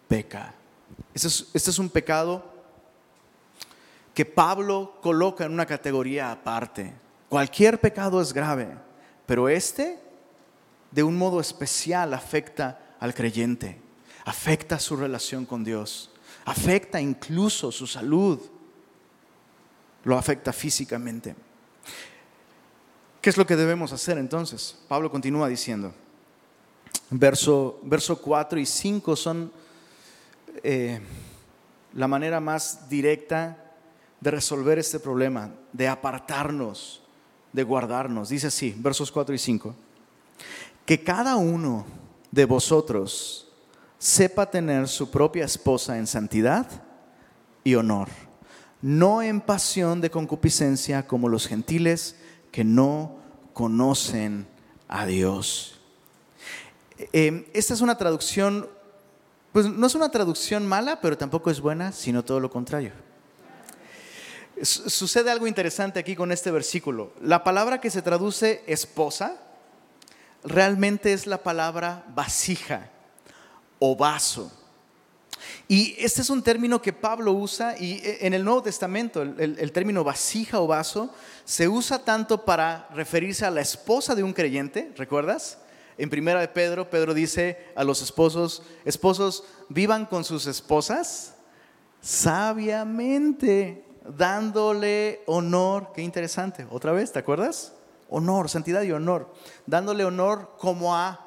peca. 0.08 0.54
Este 1.14 1.28
es, 1.28 1.48
este 1.54 1.70
es 1.72 1.80
un 1.80 1.90
pecado 1.90 2.44
que 4.14 4.26
Pablo 4.26 4.94
coloca 5.02 5.46
en 5.46 5.54
una 5.54 5.66
categoría 5.66 6.32
aparte. 6.32 6.94
Cualquier 7.30 7.80
pecado 7.80 8.22
es 8.22 8.34
grave, 8.34 8.70
pero 9.26 9.50
este 9.50 10.00
de 10.92 11.04
un 11.04 11.18
modo 11.18 11.40
especial 11.40 12.14
afecta 12.14 12.96
al 13.00 13.14
creyente, 13.14 13.80
afecta 14.28 14.78
su 14.78 14.98
relación 14.98 15.46
con 15.46 15.63
Dios, 15.63 16.12
afecta 16.44 17.00
incluso 17.00 17.72
su 17.72 17.88
salud, 17.88 18.38
lo 20.04 20.18
afecta 20.18 20.52
físicamente. 20.52 21.34
¿Qué 23.22 23.30
es 23.30 23.38
lo 23.38 23.48
que 23.48 23.56
debemos 23.56 23.94
hacer 23.94 24.18
entonces? 24.18 24.78
Pablo 24.90 25.10
continúa 25.10 25.48
diciendo, 25.48 25.94
Verso, 27.10 27.80
verso 27.84 28.22
4 28.22 28.60
y 28.60 28.66
5 28.66 29.16
son 29.16 29.50
eh, 30.62 31.00
la 31.94 32.10
manera 32.10 32.42
más 32.42 32.90
directa 32.90 33.76
de 34.20 34.32
resolver 34.32 34.78
este 34.78 35.00
problema, 35.00 35.52
de 35.72 35.88
apartarnos, 35.88 37.02
de 37.54 37.63
guardarnos. 37.63 38.28
Dice 38.28 38.48
así, 38.48 38.76
versos 38.78 39.10
4 39.10 39.34
y 39.34 39.38
5, 39.38 39.74
que 40.86 41.02
cada 41.02 41.38
uno 41.38 41.86
de 42.30 42.44
vosotros 42.44 43.47
sepa 43.98 44.50
tener 44.50 44.88
su 44.88 45.10
propia 45.10 45.46
esposa 45.46 45.98
en 45.98 46.08
santidad 46.08 46.68
y 47.64 47.76
honor, 47.76 48.10
no 48.82 49.22
en 49.22 49.42
pasión 49.42 50.02
de 50.02 50.12
concupiscencia 50.12 51.08
como 51.08 51.30
los 51.30 51.48
gentiles 51.48 52.16
que 52.52 52.64
no 52.64 53.18
conocen 53.54 54.48
a 54.88 55.06
Dios. 55.06 55.80
Eh, 57.14 57.50
esta 57.54 57.74
es 57.74 57.82
una 57.82 57.98
traducción, 57.98 58.70
pues 59.52 59.66
no 59.66 59.88
es 59.88 59.96
una 59.96 60.10
traducción 60.10 60.66
mala, 60.66 61.02
pero 61.02 61.18
tampoco 61.18 61.50
es 61.50 61.60
buena, 61.60 61.92
sino 61.92 62.24
todo 62.24 62.40
lo 62.40 62.50
contrario. 62.50 62.92
Sucede 64.62 65.30
algo 65.30 65.46
interesante 65.46 66.00
aquí 66.00 66.16
con 66.16 66.32
este 66.32 66.50
versículo. 66.50 67.14
La 67.22 67.44
palabra 67.44 67.80
que 67.80 67.92
se 67.92 68.02
traduce 68.02 68.64
esposa 68.66 69.38
realmente 70.44 71.14
es 71.14 71.28
la 71.28 71.44
palabra 71.44 72.06
vasija 72.16 72.90
o 73.80 73.96
vaso. 73.96 74.52
Y 75.68 75.96
este 76.00 76.22
es 76.22 76.30
un 76.30 76.42
término 76.42 76.82
que 76.82 76.94
Pablo 76.94 77.34
usa 77.34 77.78
y 77.78 78.00
e, 78.04 78.26
en 78.26 78.34
el 78.34 78.44
Nuevo 78.44 78.63
Testamento 78.63 79.22
el, 79.22 79.72
término 79.72 80.04
vasija 80.04 80.62
o 80.62 80.68
vaso 80.68 81.13
se 81.44 81.68
usa 81.68 82.00
tanto 82.00 82.46
para 82.46 82.88
referirse 82.94 83.46
a 83.46 83.52
la 83.52 83.62
esposa 83.62 84.16
de 84.16 84.24
un 84.24 84.34
creyente, 84.34 84.94
¿recuerdas? 84.96 85.60
En 85.98 86.10
primera 86.10 86.40
de 86.40 86.48
Pedro, 86.48 86.90
Pedro 86.90 87.13
dice 87.13 87.58
a 87.76 87.84
los 87.84 88.02
esposos, 88.02 88.63
esposos, 88.86 89.44
vivan 89.68 90.06
con 90.06 90.24
sus 90.24 90.46
esposas 90.46 91.34
sabiamente, 92.02 93.84
dándole 94.18 95.22
honor, 95.26 95.92
qué 95.94 96.02
interesante, 96.02 96.68
otra 96.70 96.92
vez, 96.92 97.12
¿te 97.12 97.20
acuerdas? 97.20 97.74
Honor, 98.10 98.48
santidad 98.50 98.84
y 98.84 98.92
honor, 98.92 99.34
dándole 99.66 100.06
honor 100.06 100.56
como 100.60 100.96
a 100.96 101.26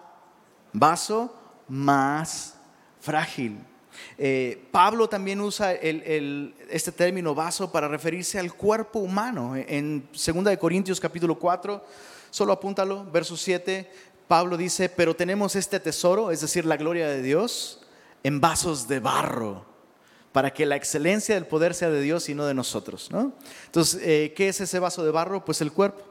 vaso 0.72 1.34
más 1.70 2.56
frágil. 3.00 3.58
Eh, 4.18 4.66
Pablo 4.70 5.08
también 5.08 5.40
usa 5.40 5.72
este 5.72 6.92
término 6.92 7.34
vaso 7.34 7.70
para 7.70 7.88
referirse 7.88 8.38
al 8.38 8.52
cuerpo 8.52 8.98
humano. 8.98 9.54
En 9.56 10.08
2 10.12 10.56
Corintios 10.58 11.00
capítulo 11.00 11.38
4, 11.38 11.82
solo 12.30 12.52
apúntalo, 12.52 13.04
verso 13.10 13.36
7, 13.36 13.90
Pablo 14.28 14.56
dice, 14.56 14.88
pero 14.88 15.14
tenemos 15.16 15.56
este 15.56 15.80
tesoro, 15.80 16.30
es 16.30 16.40
decir, 16.40 16.64
la 16.64 16.76
gloria 16.76 17.08
de 17.08 17.22
Dios, 17.22 17.80
en 18.22 18.40
vasos 18.40 18.86
de 18.86 19.00
barro, 19.00 19.64
para 20.32 20.52
que 20.52 20.66
la 20.66 20.76
excelencia 20.76 21.34
del 21.34 21.46
poder 21.46 21.74
sea 21.74 21.90
de 21.90 22.00
Dios 22.00 22.28
y 22.28 22.34
no 22.34 22.46
de 22.46 22.54
nosotros. 22.54 23.10
Entonces, 23.66 24.00
eh, 24.04 24.32
¿qué 24.36 24.48
es 24.48 24.60
ese 24.60 24.78
vaso 24.78 25.04
de 25.04 25.10
barro? 25.10 25.44
Pues 25.44 25.60
el 25.60 25.72
cuerpo. 25.72 26.04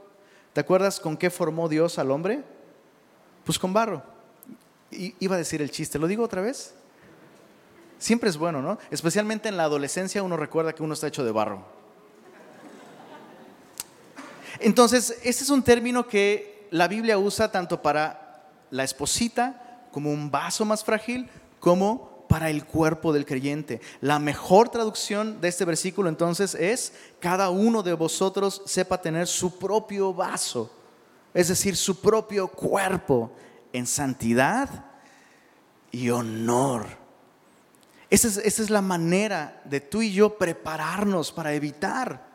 ¿Te 0.53 0.61
acuerdas 0.61 0.99
con 0.99 1.15
qué 1.15 1.29
formó 1.29 1.69
Dios 1.69 1.99
al 1.99 2.11
hombre? 2.11 2.43
Pues 3.45 3.57
con 3.57 3.71
barro. 3.71 4.18
Iba 4.91 5.35
a 5.35 5.37
decir 5.37 5.61
el 5.61 5.71
chiste, 5.71 5.99
¿lo 5.99 6.07
digo 6.07 6.23
otra 6.23 6.41
vez? 6.41 6.73
Siempre 7.97 8.29
es 8.29 8.37
bueno, 8.37 8.61
¿no? 8.61 8.79
Especialmente 8.91 9.49
en 9.49 9.57
la 9.57 9.63
adolescencia 9.63 10.23
uno 10.23 10.37
recuerda 10.37 10.73
que 10.73 10.83
uno 10.83 10.93
está 10.93 11.07
hecho 11.07 11.23
de 11.23 11.31
barro. 11.31 11.65
Entonces, 14.59 15.19
este 15.23 15.43
es 15.43 15.49
un 15.49 15.63
término 15.63 16.07
que 16.07 16.67
la 16.71 16.87
Biblia 16.87 17.17
usa 17.17 17.51
tanto 17.51 17.81
para 17.81 18.49
la 18.71 18.83
esposita 18.83 19.87
como 19.91 20.11
un 20.11 20.29
vaso 20.29 20.65
más 20.65 20.83
frágil, 20.83 21.29
como 21.59 22.25
para 22.29 22.49
el 22.49 22.65
cuerpo 22.65 23.11
del 23.11 23.25
creyente. 23.25 23.81
La 24.01 24.19
mejor 24.19 24.69
traducción 24.69 25.41
de 25.41 25.47
este 25.47 25.65
versículo 25.65 26.09
entonces 26.09 26.55
es, 26.55 26.93
cada 27.19 27.49
uno 27.49 27.81
de 27.83 27.93
vosotros 27.93 28.61
sepa 28.65 29.01
tener 29.01 29.27
su 29.27 29.57
propio 29.57 30.13
vaso, 30.13 30.71
es 31.33 31.47
decir, 31.47 31.75
su 31.75 31.99
propio 31.99 32.47
cuerpo 32.47 33.31
en 33.73 33.87
santidad 33.87 34.85
y 35.91 36.09
honor. 36.09 36.85
Esa 38.09 38.41
es, 38.41 38.69
la 38.69 38.81
manera 38.81 39.61
de 39.65 39.81
tú 39.81 40.01
y 40.01 40.11
yo 40.11 40.37
prepararnos 40.37 41.31
para 41.31 41.53
evitar 41.53 42.25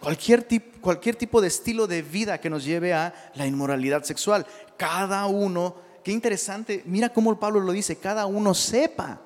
cualquier, 0.00 0.46
cualquier 0.80 1.16
tipo 1.16 1.40
de 1.42 1.48
estilo 1.48 1.86
de 1.86 2.00
vida 2.00 2.40
que 2.40 2.48
nos 2.48 2.64
lleve 2.64 2.94
a 2.94 3.12
la 3.34 3.46
inmoralidad 3.46 4.02
sexual. 4.04 4.46
Cada 4.78 5.26
uno, 5.26 5.76
qué 6.02 6.10
interesante, 6.10 6.82
mira 6.86 7.10
cómo 7.10 7.38
Pablo 7.38 7.60
lo 7.60 7.72
dice, 7.72 7.96
cada 7.96 8.24
uno 8.24 8.54
sepa. 8.54 9.20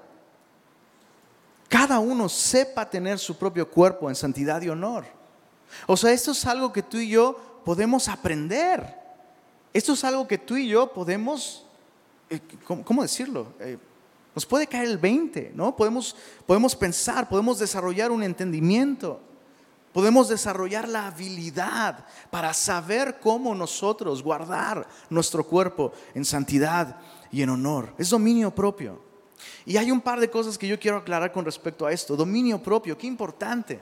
Cada 1.68 2.00
uno 2.00 2.28
sepa 2.28 2.88
tener 2.88 3.18
su 3.18 3.36
propio 3.38 3.70
cuerpo 3.70 4.08
en 4.08 4.16
santidad 4.16 4.62
y 4.62 4.68
honor. 4.68 5.04
O 5.86 5.96
sea, 5.96 6.12
esto 6.12 6.32
es 6.32 6.44
algo 6.46 6.72
que 6.72 6.82
tú 6.82 6.98
y 6.98 7.08
yo 7.08 7.60
podemos 7.64 8.08
aprender. 8.08 9.05
Esto 9.76 9.92
es 9.92 10.04
algo 10.04 10.26
que 10.26 10.38
tú 10.38 10.56
y 10.56 10.68
yo 10.68 10.90
podemos, 10.90 11.66
eh, 12.30 12.40
¿cómo, 12.64 13.02
decirlo? 13.02 13.52
Eh, 13.60 13.76
nos 14.34 14.46
puede 14.46 14.66
caer 14.66 14.88
el 14.88 14.96
20, 14.96 15.52
¿no? 15.54 15.76
Podemos, 15.76 16.16
podemos 16.46 16.74
pensar, 16.74 17.28
podemos 17.28 17.58
desarrollar 17.58 18.10
un 18.10 18.22
entendimiento, 18.22 19.20
podemos 19.92 20.30
desarrollar 20.30 20.88
la 20.88 21.08
habilidad 21.08 22.06
para 22.30 22.54
saber 22.54 23.18
cómo 23.20 23.54
nosotros 23.54 24.22
guardar 24.22 24.88
nuestro 25.10 25.44
cuerpo 25.44 25.92
en 26.14 26.24
santidad 26.24 26.96
y 27.30 27.42
en 27.42 27.50
honor. 27.50 27.92
Es 27.98 28.08
dominio 28.08 28.54
propio. 28.54 28.98
Y 29.66 29.76
hay 29.76 29.90
un 29.90 30.00
par 30.00 30.20
de 30.20 30.30
cosas 30.30 30.56
que 30.56 30.68
yo 30.68 30.80
quiero 30.80 30.96
aclarar 30.96 31.32
con 31.32 31.44
respecto 31.44 31.84
a 31.84 31.92
esto. 31.92 32.16
Dominio 32.16 32.62
propio, 32.62 32.96
qué 32.96 33.06
importante. 33.06 33.78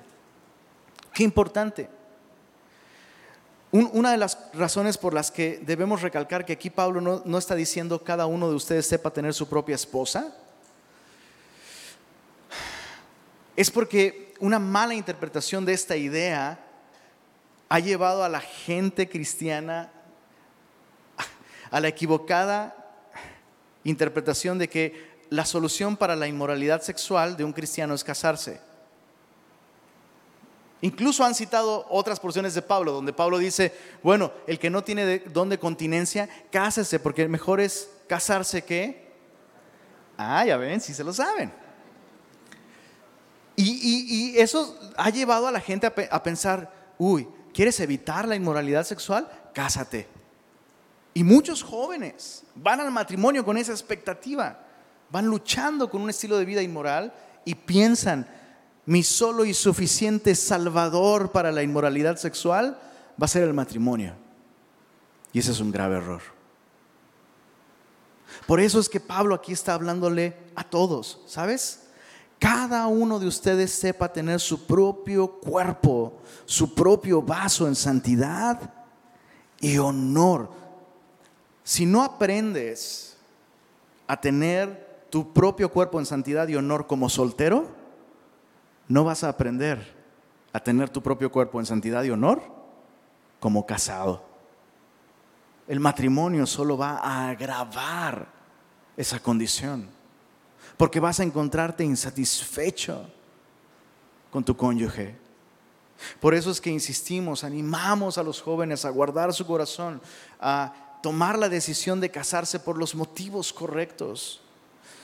Qué 1.12 1.22
importante. 1.22 1.88
Una 3.82 4.12
de 4.12 4.18
las 4.18 4.38
razones 4.52 4.96
por 4.96 5.14
las 5.14 5.32
que 5.32 5.58
debemos 5.64 6.00
recalcar 6.00 6.44
que 6.44 6.52
aquí 6.52 6.70
Pablo 6.70 7.00
no, 7.00 7.22
no, 7.24 7.38
está 7.38 7.56
diciendo 7.56 8.04
cada 8.04 8.26
uno 8.26 8.48
de 8.48 8.54
ustedes 8.54 8.86
sepa 8.86 9.10
tener 9.10 9.34
su 9.34 9.48
propia 9.48 9.74
esposa, 9.74 10.32
es 13.56 13.70
porque 13.70 14.32
una 14.38 14.60
mala 14.60 14.94
interpretación 14.94 15.64
de 15.64 15.72
esta 15.72 15.96
idea 15.96 16.60
ha 17.68 17.78
llevado 17.80 18.22
a 18.22 18.28
la 18.28 18.40
gente 18.40 19.08
cristiana 19.08 19.90
a 21.70 21.80
la 21.80 21.88
equivocada 21.88 22.76
interpretación 23.82 24.58
de 24.58 24.68
que 24.68 25.24
la 25.30 25.44
solución 25.44 25.96
para 25.96 26.14
la 26.14 26.28
inmoralidad 26.28 26.82
sexual 26.82 27.36
de 27.36 27.42
un 27.42 27.52
cristiano 27.52 27.94
es 27.94 28.04
casarse. 28.04 28.60
Incluso 30.80 31.24
han 31.24 31.34
citado 31.34 31.86
otras 31.88 32.20
porciones 32.20 32.54
de 32.54 32.62
Pablo, 32.62 32.92
donde 32.92 33.12
Pablo 33.12 33.38
dice, 33.38 33.72
bueno, 34.02 34.32
el 34.46 34.58
que 34.58 34.70
no 34.70 34.84
tiene 34.84 35.20
don 35.20 35.56
continencia, 35.56 36.28
cásese, 36.50 37.00
porque 37.00 37.26
mejor 37.28 37.60
es 37.60 37.88
casarse 38.06 38.62
que... 38.62 39.04
Ah, 40.16 40.44
ya 40.44 40.56
ven, 40.56 40.80
si 40.80 40.94
se 40.94 41.02
lo 41.02 41.12
saben. 41.12 41.52
Y, 43.56 44.34
eso 44.36 44.78
ha 44.96 45.10
llevado 45.10 45.46
a 45.46 45.52
la 45.52 45.60
gente 45.60 45.86
a, 45.86 46.22
pensar, 46.22 46.72
uy, 46.98 47.28
¿quieres 47.52 47.78
evitar 47.80 48.26
la 48.26 48.34
inmoralidad 48.34 48.84
sexual? 48.84 49.30
Cásate. 49.52 50.08
Y 51.14 51.22
muchos 51.22 51.62
jóvenes 51.62 52.42
van 52.56 52.80
al 52.80 52.90
matrimonio 52.90 53.44
con 53.44 53.56
esa 53.56 53.72
expectativa, 53.72 54.58
van 55.10 55.26
luchando 55.26 55.88
con 55.88 56.02
un 56.02 56.10
estilo 56.10 56.36
de 56.36 56.44
vida 56.44 56.62
inmoral 56.62 57.14
y 57.44 57.54
piensan, 57.54 58.26
mi 58.86 59.02
solo 59.02 59.44
y 59.44 59.54
suficiente 59.54 60.34
salvador 60.34 61.32
para 61.32 61.52
la 61.52 61.62
inmoralidad 61.62 62.16
sexual 62.16 62.78
va 63.20 63.24
a 63.24 63.28
ser 63.28 63.42
el 63.44 63.54
matrimonio. 63.54 64.14
Y 65.32 65.38
ese 65.38 65.52
es 65.52 65.60
un 65.60 65.72
grave 65.72 65.96
error. 65.96 66.22
Por 68.46 68.60
eso 68.60 68.78
es 68.78 68.88
que 68.88 69.00
Pablo 69.00 69.34
aquí 69.34 69.52
está 69.52 69.74
hablándole 69.74 70.36
a 70.54 70.64
todos, 70.64 71.20
¿sabes? 71.26 71.84
cada 72.44 72.88
uno 72.88 73.18
de 73.18 73.26
ustedes 73.26 73.72
sepa 73.72 74.12
tener 74.12 74.38
su 74.38 74.66
propio 74.66 75.28
cuerpo, 75.28 76.20
su 76.44 76.74
propio 76.74 77.22
vaso 77.22 77.66
en 77.66 77.74
santidad 77.74 78.70
y 79.60 79.78
honor. 79.78 80.50
Si 81.62 81.86
no 81.86 82.02
aprendes 82.02 83.16
a 84.06 84.20
tener 84.20 85.06
tu 85.08 85.32
propio 85.32 85.70
cuerpo 85.70 85.98
en 85.98 86.04
santidad 86.04 86.46
y 86.48 86.56
honor 86.56 86.86
como 86.86 87.08
soltero, 87.08 87.73
no 88.88 89.04
vas 89.04 89.24
a 89.24 89.28
aprender 89.28 89.94
a 90.52 90.60
tener 90.60 90.88
tu 90.88 91.02
propio 91.02 91.30
cuerpo 91.32 91.58
en 91.60 91.66
santidad 91.66 92.04
y 92.04 92.10
honor 92.10 92.42
como 93.40 93.66
casado. 93.66 94.24
El 95.66 95.80
matrimonio 95.80 96.46
solo 96.46 96.76
va 96.76 96.98
a 96.98 97.30
agravar 97.30 98.28
esa 98.96 99.18
condición 99.18 99.88
porque 100.76 101.00
vas 101.00 101.20
a 101.20 101.24
encontrarte 101.24 101.84
insatisfecho 101.84 103.08
con 104.30 104.44
tu 104.44 104.56
cónyuge. 104.56 105.16
Por 106.20 106.34
eso 106.34 106.50
es 106.50 106.60
que 106.60 106.70
insistimos, 106.70 107.44
animamos 107.44 108.18
a 108.18 108.22
los 108.22 108.42
jóvenes 108.42 108.84
a 108.84 108.90
guardar 108.90 109.32
su 109.32 109.46
corazón, 109.46 110.00
a 110.40 110.98
tomar 111.02 111.38
la 111.38 111.48
decisión 111.48 112.00
de 112.00 112.10
casarse 112.10 112.58
por 112.58 112.76
los 112.76 112.94
motivos 112.94 113.52
correctos. 113.52 114.40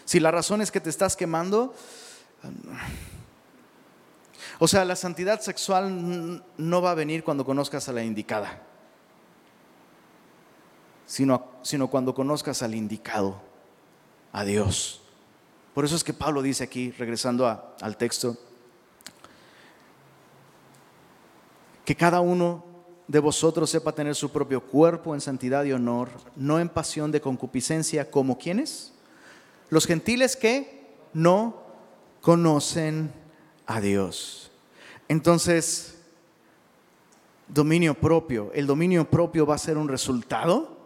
Si 0.04 0.18
la 0.18 0.30
razón 0.30 0.60
es 0.60 0.70
que 0.70 0.80
te 0.80 0.90
estás 0.90 1.16
quemando, 1.16 1.74
o 4.60 4.68
sea, 4.68 4.84
la 4.84 4.94
santidad 4.94 5.40
sexual 5.40 6.44
no 6.56 6.82
va 6.82 6.92
a 6.92 6.94
venir 6.94 7.24
cuando 7.24 7.44
conozcas 7.44 7.88
a 7.88 7.92
la 7.92 8.04
indicada, 8.04 8.62
sino, 11.06 11.46
sino 11.62 11.88
cuando 11.88 12.14
conozcas 12.14 12.62
al 12.62 12.76
indicado, 12.76 13.40
a 14.32 14.44
Dios. 14.44 15.02
Por 15.74 15.84
eso 15.84 15.96
es 15.96 16.04
que 16.04 16.12
Pablo 16.12 16.42
dice 16.42 16.62
aquí, 16.62 16.92
regresando 16.92 17.48
al 17.80 17.96
texto, 17.96 18.36
Que 21.90 21.96
cada 21.96 22.20
uno 22.20 22.64
de 23.08 23.18
vosotros 23.18 23.68
sepa 23.68 23.90
tener 23.90 24.14
su 24.14 24.30
propio 24.30 24.60
cuerpo 24.60 25.12
en 25.12 25.20
santidad 25.20 25.64
y 25.64 25.72
honor, 25.72 26.08
no 26.36 26.60
en 26.60 26.68
pasión 26.68 27.10
de 27.10 27.20
concupiscencia, 27.20 28.08
como 28.08 28.38
quienes? 28.38 28.92
Los 29.70 29.88
gentiles 29.88 30.36
que 30.36 30.94
no 31.12 31.62
conocen 32.20 33.12
a 33.66 33.80
Dios. 33.80 34.49
Entonces, 35.10 35.96
dominio 37.48 37.94
propio, 37.94 38.52
el 38.54 38.64
dominio 38.64 39.10
propio 39.10 39.44
va 39.44 39.56
a 39.56 39.58
ser 39.58 39.76
un 39.76 39.88
resultado 39.88 40.78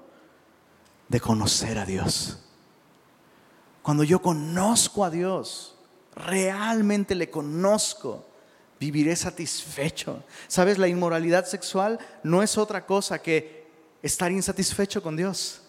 de 1.10 1.20
conocer 1.20 1.76
a 1.76 1.84
Dios. 1.84 2.38
Cuando 3.82 4.02
yo 4.02 4.22
conozco 4.22 5.04
a 5.04 5.10
Dios, 5.10 5.76
realmente 6.16 7.14
le 7.14 7.28
conozco, 7.28 8.24
viviré 8.80 9.14
satisfecho. 9.14 10.24
¿Sabes? 10.48 10.78
La 10.78 10.88
inmoralidad 10.88 11.44
sexual 11.44 11.98
no 12.22 12.42
es 12.42 12.56
otra 12.56 12.86
cosa 12.86 13.20
que 13.20 13.66
estar 14.02 14.32
insatisfecho 14.32 15.02
con 15.02 15.18
Dios. 15.18 15.60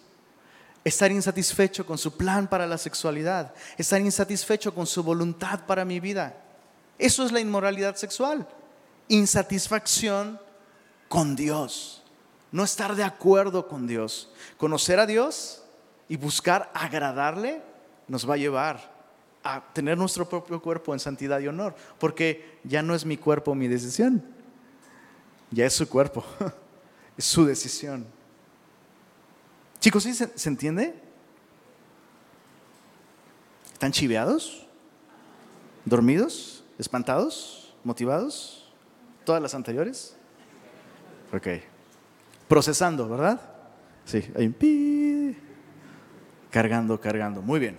Estar 0.85 1.11
insatisfecho 1.11 1.85
con 1.85 1.97
su 1.97 2.15
plan 2.15 2.47
para 2.47 2.65
la 2.65 2.77
sexualidad. 2.77 3.53
Estar 3.77 3.99
insatisfecho 3.99 4.73
con 4.73 4.87
su 4.87 5.03
voluntad 5.03 5.65
para 5.65 5.83
mi 5.83 5.99
vida. 5.99 6.44
Eso 6.97 7.25
es 7.25 7.31
la 7.31 7.39
inmoralidad 7.39 7.95
sexual. 7.95 8.47
Insatisfacción 9.07 10.39
con 11.07 11.35
Dios. 11.35 12.03
No 12.51 12.63
estar 12.63 12.95
de 12.95 13.03
acuerdo 13.03 13.67
con 13.67 13.87
Dios. 13.87 14.31
Conocer 14.57 14.99
a 14.99 15.05
Dios 15.05 15.63
y 16.07 16.17
buscar 16.17 16.71
agradarle 16.73 17.61
nos 18.07 18.29
va 18.29 18.35
a 18.35 18.37
llevar 18.37 18.95
a 19.43 19.61
tener 19.73 19.97
nuestro 19.97 20.27
propio 20.27 20.61
cuerpo 20.61 20.93
en 20.93 20.99
santidad 20.99 21.39
y 21.39 21.47
honor, 21.47 21.75
porque 21.99 22.59
ya 22.63 22.81
no 22.81 22.95
es 22.95 23.05
mi 23.05 23.15
cuerpo 23.15 23.53
mi 23.53 23.67
decisión, 23.67 24.23
ya 25.51 25.65
es 25.65 25.73
su 25.73 25.87
cuerpo, 25.87 26.25
es 27.17 27.25
su 27.25 27.45
decisión. 27.45 28.07
Chicos, 29.79 30.03
¿sí 30.03 30.15
se, 30.15 30.35
se 30.35 30.49
entiende? 30.49 30.95
¿Están 33.73 33.91
chiveados? 33.91 34.65
¿Dormidos? 35.85 36.54
¿Espantados? 36.77 37.73
¿Motivados? 37.83 38.71
¿Todas 39.23 39.41
las 39.41 39.55
anteriores? 39.55 40.15
Ok. 41.33 41.47
Procesando, 42.47 43.07
¿verdad? 43.09 43.41
Sí, 44.05 44.23
hay 44.35 44.47
un 44.47 45.37
Cargando, 46.51 46.99
cargando. 46.99 47.41
Muy 47.41 47.59
bien. 47.59 47.77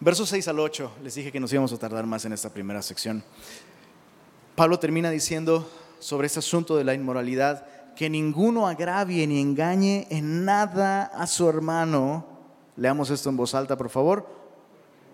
Versos 0.00 0.28
6 0.28 0.48
al 0.48 0.60
8, 0.60 0.92
les 1.02 1.14
dije 1.14 1.32
que 1.32 1.40
nos 1.40 1.52
íbamos 1.52 1.72
a 1.72 1.78
tardar 1.78 2.06
más 2.06 2.24
en 2.24 2.32
esta 2.32 2.50
primera 2.50 2.82
sección. 2.82 3.24
Pablo 4.54 4.78
termina 4.78 5.10
diciendo 5.10 5.68
sobre 5.98 6.26
este 6.26 6.38
asunto 6.38 6.76
de 6.76 6.84
la 6.84 6.94
inmoralidad, 6.94 7.66
que 7.94 8.10
ninguno 8.10 8.68
agravie 8.68 9.26
ni 9.26 9.40
engañe 9.40 10.06
en 10.10 10.44
nada 10.44 11.04
a 11.04 11.26
su 11.26 11.48
hermano. 11.48 12.26
Leamos 12.76 13.10
esto 13.10 13.30
en 13.30 13.36
voz 13.36 13.54
alta, 13.54 13.76
por 13.76 13.88
favor. 13.88 14.26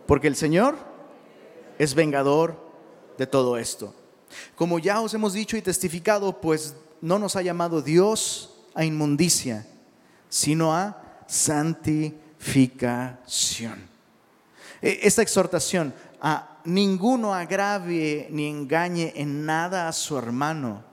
Porque 0.07 0.27
el 0.27 0.37
Señor 0.37 0.77
es 1.83 1.95
vengador 1.97 2.57
de 3.19 3.27
todo 3.27 3.59
esto. 3.59 3.93
Como 4.55 4.79
ya 4.79 5.01
os 5.01 5.13
hemos 5.15 5.33
dicho 5.33 5.57
y 5.57 5.63
testificado, 5.63 6.41
pues 6.41 6.77
no 7.01 7.19
nos 7.19 7.35
ha 7.35 7.43
llamado 7.43 7.83
Dios 7.83 8.55
a 8.73 8.85
inmundicia, 8.85 9.67
sino 10.29 10.73
a 10.73 11.25
santificación. 11.27 13.91
E, 14.81 15.01
esta 15.03 15.23
exhortación 15.23 15.93
a 16.21 16.61
ninguno 16.65 17.35
agravie 17.35 18.29
ni 18.31 18.49
engañe 18.49 19.13
en 19.17 19.45
nada 19.45 19.89
a 19.89 19.93
su 19.93 20.17
hermano 20.17 20.85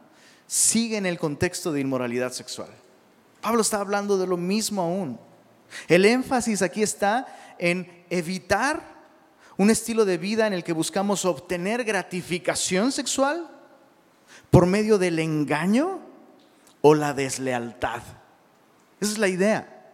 sigue 0.48 0.98
en 0.98 1.06
el 1.06 1.20
contexto 1.20 1.72
de 1.72 1.82
inmoralidad 1.82 2.32
sexual. 2.32 2.72
Pablo 3.42 3.62
está 3.62 3.80
hablando 3.80 4.18
de 4.18 4.26
lo 4.26 4.38
mismo 4.38 4.82
aún. 4.82 5.20
El 5.88 6.06
énfasis 6.06 6.64
aquí 6.64 6.82
está 6.82 7.28
en 7.60 8.06
evitar 8.10 8.99
un 9.60 9.70
estilo 9.70 10.06
de 10.06 10.18
vida 10.18 10.48
en 10.48 10.54
el 10.54 10.64
que 10.64 10.72
buscamos 10.72 11.26
obtener 11.26 11.84
gratificación 11.84 12.94
sexual 12.94 13.46
por 14.50 14.66
medio 14.66 14.98
del 14.98 15.20
engaño 15.20 16.00
o 16.80 16.96
la 16.96 17.14
deslealtad. 17.14 18.02
Esa 19.02 19.12
es 19.12 19.18
la 19.18 19.28
idea. 19.28 19.92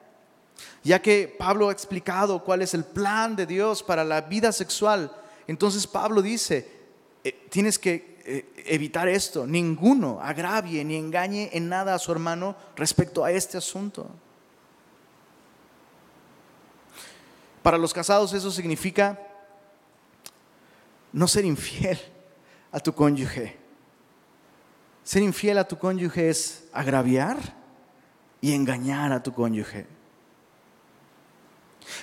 Ya 0.84 1.02
que 1.02 1.36
Pablo 1.40 1.70
ha 1.70 1.72
explicado 1.72 2.44
cuál 2.44 2.62
es 2.62 2.76
el 2.76 2.84
plan 2.84 3.36
de 3.36 3.48
Dios 3.48 3.82
para 3.82 4.04
la 4.04 4.22
vida 4.22 4.52
sexual, 4.52 5.12
entonces 5.48 5.88
Pablo 5.88 6.22
dice, 6.22 6.70
eh, 7.24 7.48
tienes 7.50 7.80
que 7.80 8.22
eh, 8.24 8.54
evitar 8.68 9.08
esto, 9.08 9.48
ninguno 9.48 10.20
agravie 10.22 10.86
ni 10.86 10.96
engañe 10.96 11.50
en 11.54 11.70
nada 11.70 11.96
a 11.96 12.00
su 12.00 12.12
hermano 12.12 12.56
respecto 12.76 13.26
a 13.26 13.32
este 13.32 13.58
asunto. 13.58 14.12
Para 17.64 17.80
los 17.80 17.92
casados 17.92 18.32
eso 18.32 18.52
significa 18.52 19.20
no 21.16 21.30
ser 21.30 21.46
infiel 21.46 21.98
a 22.74 22.80
tu 22.82 22.94
cónyuge. 22.94 23.56
Ser 25.02 25.24
infiel 25.24 25.58
a 25.58 25.64
tu 25.64 25.78
cónyuge 25.78 26.30
es 26.30 26.68
agraviar 26.74 27.38
y 28.42 28.54
engañar 28.54 29.14
a 29.14 29.24
tu 29.24 29.32
cónyuge. 29.32 29.88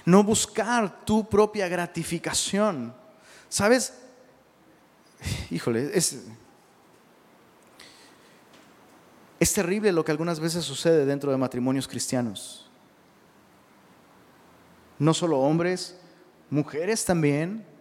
No 0.07 0.25
buscar 0.25 1.05
tu 1.05 1.29
propia 1.29 1.69
gratificación. 1.69 2.95
¿Sabes? 3.51 3.99
híjole, 5.51 5.91
es, 5.93 6.25
es 9.39 9.53
terrible 9.53 9.93
lo 9.93 10.07
que 10.07 10.11
algunas 10.11 10.41
veces 10.41 10.65
sucede 10.65 11.05
dentro 11.05 11.31
de 11.31 11.37
matrimonios 11.37 11.87
cristianos. 11.87 12.71
No 14.99 15.13
solo 15.13 15.39
hombres, 15.41 15.99
mujeres 16.49 17.05
también 17.05 17.72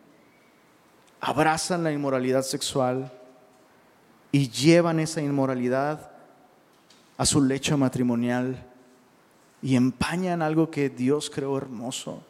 abrazan 1.21 1.83
la 1.83 1.91
inmoralidad 1.91 2.41
sexual 2.41 3.11
y 4.31 4.49
llevan 4.49 4.99
esa 4.99 5.21
inmoralidad 5.21 6.11
a 7.15 7.25
su 7.25 7.41
lecho 7.41 7.77
matrimonial 7.77 8.67
y 9.61 9.75
empañan 9.75 10.41
algo 10.41 10.71
que 10.71 10.89
Dios 10.89 11.29
creó 11.29 11.55
hermoso. 11.57 12.23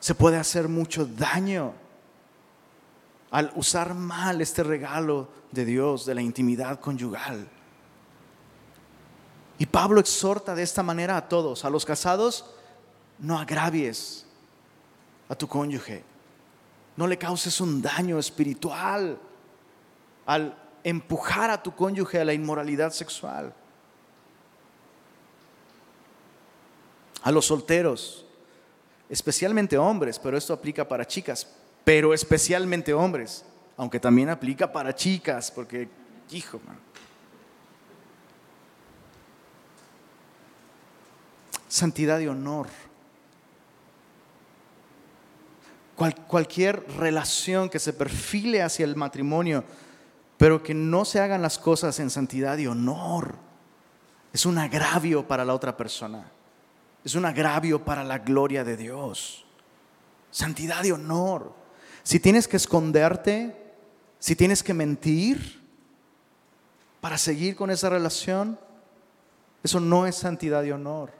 Se 0.00 0.14
puede 0.14 0.38
hacer 0.38 0.68
mucho 0.68 1.04
daño 1.04 1.74
al 3.30 3.52
usar 3.56 3.92
mal 3.92 4.40
este 4.40 4.62
regalo 4.62 5.28
de 5.52 5.66
Dios, 5.66 6.06
de 6.06 6.14
la 6.14 6.22
intimidad 6.22 6.80
conyugal. 6.80 7.46
Y 9.58 9.66
Pablo 9.66 10.00
exhorta 10.00 10.54
de 10.54 10.62
esta 10.62 10.82
manera 10.82 11.18
a 11.18 11.28
todos, 11.28 11.66
a 11.66 11.70
los 11.70 11.84
casados, 11.84 12.54
no 13.18 13.38
agravies 13.38 14.27
a 15.28 15.34
tu 15.34 15.46
cónyuge, 15.46 16.02
no 16.96 17.06
le 17.06 17.18
causes 17.18 17.60
un 17.60 17.80
daño 17.80 18.18
espiritual 18.18 19.18
al 20.26 20.56
empujar 20.82 21.50
a 21.50 21.62
tu 21.62 21.74
cónyuge 21.74 22.20
a 22.20 22.24
la 22.24 22.32
inmoralidad 22.32 22.92
sexual. 22.92 23.54
A 27.22 27.30
los 27.30 27.46
solteros, 27.46 28.24
especialmente 29.08 29.76
hombres, 29.76 30.18
pero 30.18 30.36
esto 30.36 30.52
aplica 30.52 30.86
para 30.86 31.06
chicas, 31.06 31.46
pero 31.84 32.14
especialmente 32.14 32.92
hombres, 32.92 33.44
aunque 33.76 34.00
también 34.00 34.28
aplica 34.28 34.72
para 34.72 34.94
chicas, 34.94 35.50
porque, 35.50 35.88
hijo, 36.30 36.60
Santidad 41.68 42.18
y 42.18 42.26
honor. 42.26 42.66
Cualquier 46.26 46.84
relación 46.96 47.68
que 47.68 47.78
se 47.78 47.92
perfile 47.92 48.62
hacia 48.62 48.84
el 48.84 48.96
matrimonio, 48.96 49.64
pero 50.36 50.62
que 50.62 50.72
no 50.72 51.04
se 51.04 51.20
hagan 51.20 51.42
las 51.42 51.58
cosas 51.58 51.98
en 51.98 52.10
santidad 52.10 52.56
y 52.58 52.66
honor, 52.66 53.34
es 54.32 54.46
un 54.46 54.58
agravio 54.58 55.26
para 55.26 55.44
la 55.44 55.54
otra 55.54 55.76
persona. 55.76 56.30
Es 57.04 57.14
un 57.14 57.24
agravio 57.24 57.84
para 57.84 58.04
la 58.04 58.18
gloria 58.18 58.64
de 58.64 58.76
Dios. 58.76 59.44
Santidad 60.30 60.84
y 60.84 60.92
honor. 60.92 61.52
Si 62.02 62.20
tienes 62.20 62.46
que 62.46 62.56
esconderte, 62.56 63.74
si 64.18 64.36
tienes 64.36 64.62
que 64.62 64.74
mentir 64.74 65.60
para 67.00 67.18
seguir 67.18 67.56
con 67.56 67.70
esa 67.70 67.88
relación, 67.88 68.58
eso 69.62 69.80
no 69.80 70.06
es 70.06 70.16
santidad 70.16 70.62
y 70.64 70.72
honor. 70.72 71.12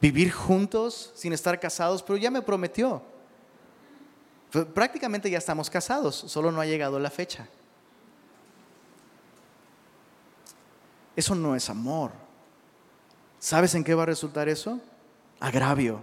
Vivir 0.00 0.32
juntos 0.32 1.12
sin 1.14 1.32
estar 1.32 1.58
casados, 1.60 2.02
pero 2.02 2.16
ya 2.16 2.30
me 2.30 2.42
prometió. 2.42 3.02
Prácticamente 4.74 5.30
ya 5.30 5.38
estamos 5.38 5.70
casados, 5.70 6.16
solo 6.16 6.50
no 6.50 6.60
ha 6.60 6.66
llegado 6.66 6.98
la 6.98 7.10
fecha. 7.10 7.46
Eso 11.14 11.34
no 11.34 11.54
es 11.54 11.68
amor. 11.68 12.12
¿Sabes 13.38 13.74
en 13.74 13.84
qué 13.84 13.94
va 13.94 14.04
a 14.04 14.06
resultar 14.06 14.48
eso? 14.48 14.80
Agravio 15.38 16.02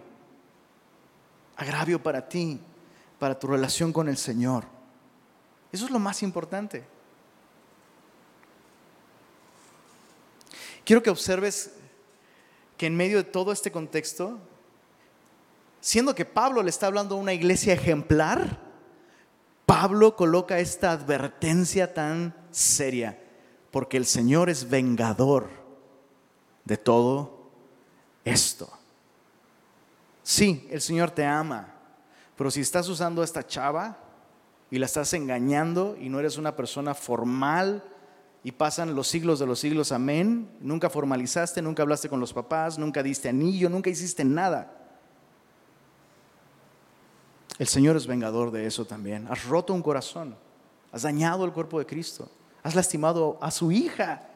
agravio 1.57 2.01
para 2.01 2.29
ti, 2.29 2.59
para 3.19 3.37
tu 3.37 3.47
relación 3.47 3.91
con 3.91 4.07
el 4.07 4.17
Señor. 4.17 4.63
Eso 5.71 5.85
es 5.85 5.91
lo 5.91 5.99
más 5.99 6.23
importante. 6.23 6.85
Quiero 10.85 11.03
que 11.03 11.09
observes 11.09 11.73
que 12.78 12.86
en 12.86 12.95
medio 12.95 13.17
de 13.17 13.23
todo 13.23 13.51
este 13.51 13.71
contexto, 13.71 14.38
siendo 15.82 16.15
que 16.15 16.25
Pablo 16.25 16.61
le 16.63 16.69
está 16.69 16.88
hablando 16.88 17.15
a 17.15 17.19
una 17.19 17.34
iglesia 17.34 17.73
ejemplar, 17.73 18.59
Pablo 19.65 20.15
coloca 20.15 20.59
esta 20.59 20.91
advertencia 20.91 21.93
tan 21.93 22.34
seria, 22.51 23.19
porque 23.71 23.97
el 23.97 24.05
Señor 24.05 24.49
es 24.49 24.69
vengador 24.69 25.49
de 26.63 26.78
todo 26.78 27.49
esto. 28.23 28.69
Sí, 30.23 30.67
el 30.69 30.82
Señor 30.82 31.11
te 31.11 31.25
ama, 31.25 31.73
pero 32.38 32.51
si 32.51 32.61
estás 32.61 32.88
usando 32.88 33.21
a 33.21 33.25
esta 33.25 33.45
chava 33.45 33.97
y 34.69 34.78
la 34.78 34.86
estás 34.86 35.13
engañando 35.13 35.97
y 35.99 36.09
no 36.09 36.19
eres 36.19 36.38
una 36.38 36.55
persona 36.55 36.93
formal, 36.93 37.84
y 38.47 38.53
pasan 38.53 38.95
los 38.95 39.09
siglos 39.09 39.39
de 39.39 39.45
los 39.45 39.59
siglos, 39.59 39.91
amén. 39.91 40.49
Nunca 40.61 40.89
formalizaste, 40.89 41.61
nunca 41.61 41.83
hablaste 41.83 42.07
con 42.07 42.21
los 42.21 42.31
papás, 42.31 42.79
nunca 42.79 43.03
diste 43.03 43.27
anillo, 43.27 43.69
nunca 43.69 43.89
hiciste 43.89 44.23
nada. 44.23 44.73
El 47.59 47.67
Señor 47.67 47.97
es 47.97 48.07
vengador 48.07 48.51
de 48.51 48.65
eso 48.65 48.85
también. 48.85 49.27
Has 49.29 49.43
roto 49.43 49.73
un 49.73 49.81
corazón, 49.81 50.37
has 50.93 51.01
dañado 51.01 51.43
el 51.43 51.51
cuerpo 51.51 51.77
de 51.77 51.85
Cristo, 51.85 52.31
has 52.63 52.73
lastimado 52.73 53.37
a 53.41 53.51
su 53.51 53.69
hija. 53.69 54.29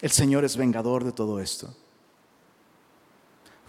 El 0.00 0.10
Señor 0.10 0.42
es 0.46 0.56
vengador 0.56 1.04
de 1.04 1.12
todo 1.12 1.38
esto. 1.38 1.76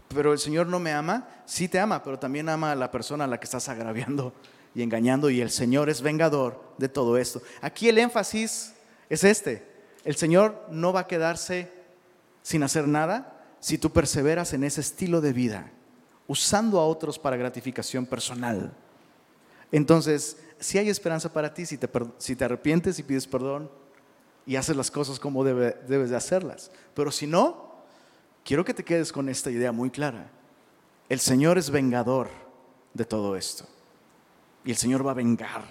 Pero 0.08 0.32
el 0.32 0.40
Señor 0.40 0.68
no 0.68 0.80
me 0.80 0.94
ama, 0.94 1.28
sí 1.46 1.68
te 1.68 1.82
ama, 1.82 2.02
pero 2.02 2.18
también 2.18 2.48
ama 2.48 2.72
a 2.72 2.76
la 2.76 2.90
persona 2.92 3.26
a 3.26 3.28
la 3.28 3.42
que 3.42 3.44
estás 3.44 3.68
agraviando 3.68 4.32
y 4.76 4.84
engañando 4.84 5.30
y 5.30 5.42
el 5.42 5.50
Señor 5.50 5.90
es 5.90 6.02
vengador 6.02 6.62
de 6.78 6.90
todo 6.90 7.18
esto. 7.18 7.42
Aquí 7.62 7.88
el 7.88 7.98
énfasis 7.98 8.74
es 9.10 9.24
este. 9.24 9.66
El 10.04 10.18
Señor 10.18 10.68
no 10.70 10.94
va 10.94 11.02
a 11.02 11.08
quedarse 11.08 11.72
sin 12.44 12.62
hacer 12.62 12.88
nada 12.88 13.42
si 13.60 13.78
tú 13.78 13.90
perseveras 13.90 14.54
en 14.54 14.64
ese 14.64 14.82
estilo 14.82 15.22
de 15.22 15.34
vida, 15.34 15.72
usando 16.28 16.80
a 16.80 16.86
otros 16.86 17.18
para 17.18 17.38
gratificación 17.38 18.06
personal. 18.06 18.72
Entonces, 19.72 20.38
si 20.60 20.78
hay 20.78 20.90
esperanza 20.90 21.32
para 21.32 21.54
ti, 21.54 21.66
si 21.66 21.78
te, 21.78 22.46
arrepientes 22.46 23.00
y 23.00 23.04
pides 23.04 23.26
perdón 23.26 23.72
y 24.46 24.58
haces 24.58 24.76
las 24.76 24.92
cosas 24.92 25.20
como 25.20 25.44
debes 25.44 26.10
de 26.10 26.16
hacerlas. 26.16 26.70
Pero 26.94 27.12
si 27.12 27.26
no, 27.26 27.74
quiero 28.44 28.64
que 28.64 28.74
te 28.74 28.84
quedes 28.84 29.12
con 29.12 29.30
esta 29.30 29.50
idea 29.50 29.72
muy 29.72 29.90
clara. 29.90 30.30
El 31.10 31.20
Señor 31.20 31.58
es 31.58 31.70
vengador 31.70 32.30
de 32.94 33.06
todo 33.06 33.36
esto. 33.36 33.68
Y 34.66 34.72
el 34.72 34.78
Señor 34.78 35.06
va 35.06 35.12
a 35.12 35.16
vengar 35.16 35.64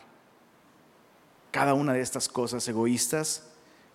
cada 1.50 1.74
una 1.74 1.92
de 1.92 2.00
estas 2.00 2.28
cosas 2.28 2.66
egoístas 2.68 3.44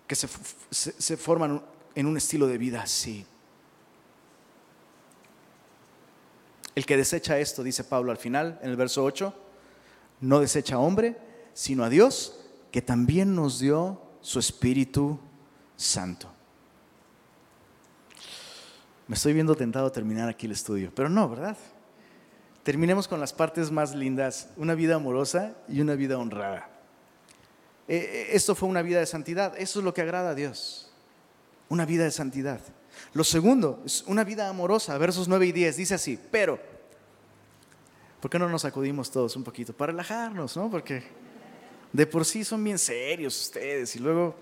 que 0.06 0.14
se, 0.14 1.16
forman 1.16 1.62
en 1.94 2.06
un 2.06 2.16
estilo 2.16 2.46
de 2.46 2.58
vida 2.58 2.82
así. 2.82 3.24
El 6.74 6.86
que 6.86 6.96
desecha 6.96 7.38
esto, 7.38 7.62
dice 7.62 7.84
Pablo 7.84 8.10
al 8.10 8.18
final, 8.18 8.58
en 8.62 8.70
el 8.70 8.76
verso 8.76 9.04
8, 9.04 9.34
no 10.20 10.40
desecha 10.40 10.76
a 10.76 10.78
hombre, 10.78 11.16
sino 11.52 11.84
a 11.84 11.88
Dios, 11.88 12.40
que 12.70 12.82
también 12.82 13.34
nos 13.34 13.58
dio 13.58 14.00
su 14.20 14.38
Espíritu 14.38 15.18
Santo. 15.76 16.30
Me 19.06 19.16
estoy 19.16 19.32
viendo 19.32 19.54
tentado 19.54 19.86
a 19.86 19.92
terminar 19.92 20.28
aquí 20.28 20.46
el 20.46 20.52
estudio, 20.52 20.92
pero 20.94 21.08
no, 21.08 21.28
¿verdad? 21.28 21.56
Terminemos 22.62 23.08
con 23.08 23.20
las 23.20 23.32
partes 23.32 23.70
más 23.70 23.94
lindas, 23.94 24.50
una 24.56 24.74
vida 24.74 24.96
amorosa 24.96 25.56
y 25.68 25.80
una 25.80 25.94
vida 25.94 26.18
honrada. 26.18 26.68
Eh, 27.88 27.96
eh, 27.96 28.28
esto 28.32 28.54
fue 28.54 28.68
una 28.68 28.82
vida 28.82 29.00
de 29.00 29.06
santidad, 29.06 29.58
eso 29.58 29.78
es 29.78 29.84
lo 29.84 29.94
que 29.94 30.02
agrada 30.02 30.30
a 30.30 30.34
Dios, 30.34 30.92
una 31.68 31.86
vida 31.86 32.04
de 32.04 32.10
santidad. 32.10 32.60
Lo 33.14 33.24
segundo 33.24 33.82
es 33.86 34.02
una 34.06 34.24
vida 34.24 34.48
amorosa, 34.48 34.96
versos 34.98 35.26
9 35.26 35.46
y 35.46 35.52
10, 35.52 35.76
dice 35.76 35.94
así, 35.94 36.18
pero, 36.30 36.60
¿por 38.20 38.30
qué 38.30 38.38
no 38.38 38.48
nos 38.48 38.64
acudimos 38.66 39.10
todos 39.10 39.34
un 39.36 39.42
poquito? 39.42 39.72
Para 39.72 39.92
relajarnos, 39.92 40.56
¿no? 40.56 40.70
Porque 40.70 41.02
de 41.92 42.06
por 42.06 42.24
sí 42.24 42.44
son 42.44 42.62
bien 42.62 42.78
serios 42.78 43.40
ustedes 43.40 43.96
y 43.96 43.98
luego, 43.98 44.36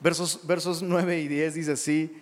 versos, 0.00 0.40
versos 0.44 0.82
9 0.82 1.20
y 1.20 1.28
10 1.28 1.54
dice 1.54 1.72
así, 1.72 2.21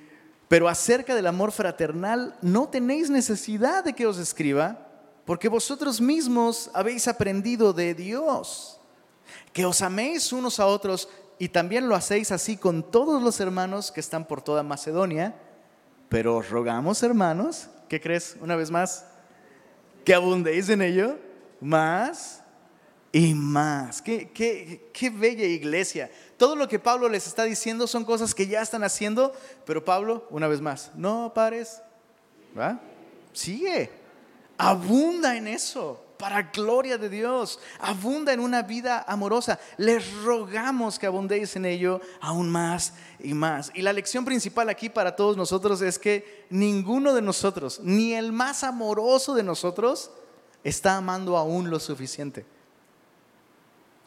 pero 0.50 0.68
acerca 0.68 1.14
del 1.14 1.28
amor 1.28 1.52
fraternal 1.52 2.34
no 2.42 2.68
tenéis 2.68 3.08
necesidad 3.08 3.84
de 3.84 3.92
que 3.92 4.04
os 4.04 4.18
escriba, 4.18 4.84
porque 5.24 5.48
vosotros 5.48 6.00
mismos 6.00 6.72
habéis 6.74 7.06
aprendido 7.06 7.72
de 7.72 7.94
Dios, 7.94 8.80
que 9.52 9.64
os 9.64 9.80
améis 9.80 10.32
unos 10.32 10.58
a 10.58 10.66
otros 10.66 11.08
y 11.38 11.50
también 11.50 11.88
lo 11.88 11.94
hacéis 11.94 12.32
así 12.32 12.56
con 12.56 12.82
todos 12.82 13.22
los 13.22 13.38
hermanos 13.38 13.92
que 13.92 14.00
están 14.00 14.24
por 14.24 14.42
toda 14.42 14.64
Macedonia. 14.64 15.36
Pero 16.08 16.38
os 16.38 16.50
rogamos, 16.50 17.00
hermanos, 17.04 17.68
¿qué 17.88 18.00
crees 18.00 18.36
una 18.40 18.56
vez 18.56 18.72
más? 18.72 19.06
Que 20.04 20.14
abundéis 20.14 20.68
en 20.68 20.82
ello 20.82 21.16
más 21.60 22.39
y 23.12 23.34
más. 23.34 24.00
Qué, 24.02 24.30
qué, 24.30 24.90
qué 24.92 25.10
bella 25.10 25.44
iglesia. 25.44 26.10
Todo 26.36 26.54
lo 26.54 26.68
que 26.68 26.78
Pablo 26.78 27.08
les 27.08 27.26
está 27.26 27.44
diciendo 27.44 27.86
son 27.86 28.04
cosas 28.04 28.34
que 28.34 28.46
ya 28.46 28.62
están 28.62 28.84
haciendo, 28.84 29.32
pero 29.66 29.84
Pablo, 29.84 30.26
una 30.30 30.48
vez 30.48 30.60
más, 30.60 30.90
no 30.94 31.32
pares, 31.34 31.82
¿va? 32.56 32.80
Sigue, 33.32 33.90
abunda 34.56 35.36
en 35.36 35.48
eso, 35.48 36.04
para 36.18 36.42
gloria 36.42 36.98
de 36.98 37.08
Dios, 37.08 37.58
abunda 37.80 38.32
en 38.32 38.40
una 38.40 38.62
vida 38.62 39.04
amorosa. 39.08 39.58
Les 39.78 40.22
rogamos 40.22 40.98
que 40.98 41.06
abundéis 41.06 41.56
en 41.56 41.64
ello 41.64 42.00
aún 42.20 42.50
más 42.50 42.92
y 43.18 43.32
más. 43.32 43.72
Y 43.74 43.82
la 43.82 43.92
lección 43.92 44.24
principal 44.24 44.68
aquí 44.68 44.88
para 44.88 45.16
todos 45.16 45.36
nosotros 45.36 45.80
es 45.80 45.98
que 45.98 46.46
ninguno 46.50 47.14
de 47.14 47.22
nosotros, 47.22 47.80
ni 47.82 48.12
el 48.14 48.32
más 48.32 48.62
amoroso 48.62 49.34
de 49.34 49.42
nosotros, 49.42 50.10
está 50.62 50.96
amando 50.96 51.36
aún 51.36 51.70
lo 51.70 51.80
suficiente. 51.80 52.44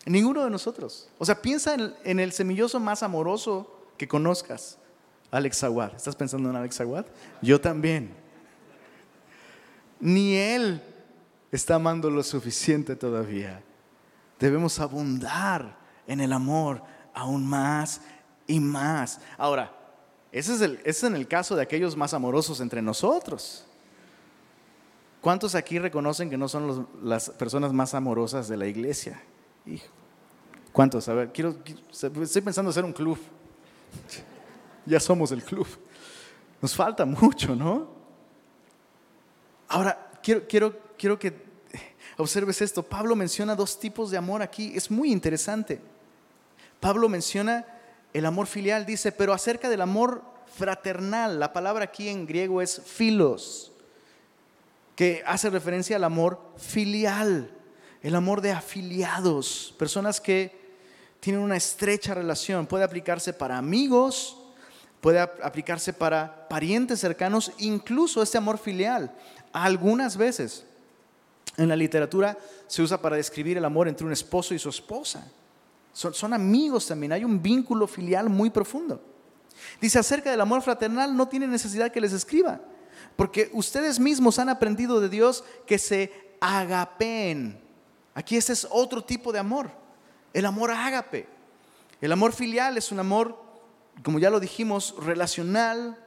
Ninguno 0.06 0.44
de 0.44 0.50
nosotros. 0.50 1.10
O 1.18 1.26
sea, 1.26 1.42
piensa 1.42 1.76
en, 2.04 2.20
el 2.20 2.32
semilloso 2.34 2.80
más 2.80 3.04
amoroso 3.04 3.88
que 3.98 4.08
conozcas. 4.08 4.78
Alex 5.32 5.64
Aguad. 5.64 5.96
¿Estás 5.96 6.16
pensando 6.16 6.50
en 6.50 6.56
Alex 6.56 6.82
Aguad? 6.82 7.06
Yo 7.42 7.60
también. 7.60 8.14
Ni 10.00 10.36
él 10.36 10.82
está 11.52 11.76
amando 11.76 12.10
lo 12.10 12.22
suficiente 12.22 12.96
todavía. 12.96 13.62
Debemos 14.40 14.80
abundar 14.80 15.78
en 16.06 16.20
el 16.20 16.34
amor 16.34 16.84
aún 17.14 17.46
más 17.46 18.02
y 18.46 18.60
más. 18.60 19.22
Ahora, 19.38 19.72
ese 20.34 20.54
es, 20.56 20.62
el, 20.62 20.74
ese 20.80 20.90
es 20.90 21.04
en 21.04 21.16
el 21.16 21.28
caso 21.28 21.56
de 21.56 21.62
aquellos 21.62 21.96
más 21.96 22.14
amorosos 22.14 22.60
entre 22.60 22.82
nosotros. 22.82 23.66
¿Cuántos 25.22 25.56
aquí 25.56 25.80
reconocen 25.80 26.30
que 26.30 26.38
no 26.38 26.50
son 26.50 26.88
las 27.02 27.30
personas 27.30 27.72
más 27.72 27.94
amorosas 27.94 28.50
de 28.50 28.58
la 28.58 28.68
iglesia? 28.68 29.22
¿Cuántos? 30.72 31.08
A 31.08 31.14
ver, 31.14 31.32
quiero, 31.32 31.56
estoy 31.92 32.42
pensando 32.42 32.72
hacer 32.72 32.84
un 32.84 32.94
club. 32.94 33.18
Ya 34.86 35.00
somos 35.00 35.32
el 35.32 35.44
club. 35.44 35.68
Nos 36.62 36.76
falta 36.76 37.06
mucho, 37.06 37.56
¿no? 37.56 37.88
Ahora, 39.68 40.12
quiero, 40.22 40.48
quiero, 40.48 40.80
quiero 40.98 41.20
que 41.20 41.34
observes 42.18 42.62
esto. 42.62 42.84
Pablo 42.84 43.16
menciona 43.16 43.56
dos 43.56 43.80
tipos 43.80 44.12
de 44.12 44.18
amor 44.18 44.42
aquí. 44.42 44.74
Es 44.76 44.90
muy 44.90 45.12
interesante. 45.12 45.80
Pablo 46.80 47.08
menciona 47.08 47.66
el 48.12 48.26
amor 48.26 48.48
filial, 48.48 48.86
dice, 48.86 49.12
pero 49.12 49.34
acerca 49.34 49.70
del 49.70 49.82
amor 49.82 50.24
fraternal, 50.56 51.40
la 51.40 51.54
palabra 51.54 51.86
aquí 51.86 52.10
en 52.10 52.28
griego 52.28 52.62
es 52.62 52.82
filos, 52.86 53.72
que 54.96 55.24
hace 55.26 55.50
referencia 55.50 55.96
al 55.96 56.04
amor 56.04 56.40
filial 56.58 57.53
el 58.04 58.16
amor 58.16 58.42
de 58.42 58.52
afiliados, 58.52 59.74
personas 59.80 60.20
que 60.20 60.62
tienen 61.22 61.42
una 61.42 61.56
estrecha 61.56 62.14
relación. 62.14 62.68
Puede 62.68 62.84
aplicarse 62.84 63.32
para 63.32 63.58
amigos, 63.58 64.38
puede 65.00 65.20
aplicarse 65.20 65.94
para 65.94 66.50
parientes 66.50 67.00
cercanos, 67.00 67.54
incluso 67.60 68.22
este 68.22 68.38
amor 68.38 68.58
filial. 68.58 69.16
Algunas 69.54 70.18
veces 70.18 70.66
en 71.56 71.70
la 71.70 71.78
literatura 71.78 72.38
se 72.68 72.82
usa 72.82 73.02
para 73.02 73.16
describir 73.16 73.58
el 73.58 73.64
amor 73.64 73.88
entre 73.88 74.06
un 74.06 74.12
esposo 74.12 74.54
y 74.54 74.60
su 74.60 74.68
esposa. 74.68 75.26
Son, 75.94 76.14
son, 76.14 76.34
amigos 76.34 76.88
también, 76.88 77.14
hay 77.14 77.24
un 77.24 77.42
vínculo 77.42 77.88
filial 77.88 78.28
muy 78.28 78.50
profundo. 78.50 79.02
Dice 79.80 80.00
acerca 80.00 80.30
del 80.30 80.42
amor 80.42 80.62
fraternal, 80.62 81.16
no 81.16 81.30
tiene 81.30 81.48
necesidad 81.48 81.92
que 81.92 82.02
les 82.02 82.12
escriba, 82.12 82.60
porque 83.16 83.50
ustedes 83.54 83.98
mismos 83.98 84.40
han 84.40 84.50
aprendido 84.50 85.00
de 85.00 85.08
Dios 85.08 85.46
que 85.66 85.78
se 85.78 86.12
agapeen 86.42 87.63
Aquí 88.16 88.38
este 88.38 88.54
es 88.54 88.68
otro 88.70 89.04
tipo 89.04 89.32
de 89.32 89.40
amor, 89.40 89.72
el 90.34 90.46
amor 90.46 90.72
ágape. 90.72 91.28
El 92.02 92.12
amor 92.12 92.34
filial 92.34 92.78
es 92.78 92.92
un 92.92 93.00
amor, 93.00 93.42
como 94.04 94.20
ya 94.20 94.30
lo 94.30 94.40
dijimos, 94.40 94.96
relacional, 95.00 95.98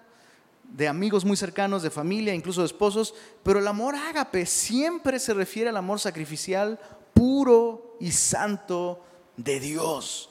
de 0.62 0.88
amigos 0.88 1.24
muy 1.24 1.36
cercanos, 1.36 1.82
de 1.82 1.90
familia, 1.90 2.34
incluso 2.34 2.60
de 2.60 2.66
esposos, 2.66 3.14
pero 3.42 3.60
el 3.60 3.66
amor 3.66 3.94
ágape 3.94 4.46
siempre 4.46 5.18
se 5.18 5.32
refiere 5.32 5.70
al 5.70 5.76
amor 5.76 6.00
sacrificial 6.00 6.78
puro 7.14 7.96
y 8.00 8.12
santo 8.12 9.02
de 9.36 9.60
Dios. 9.60 10.30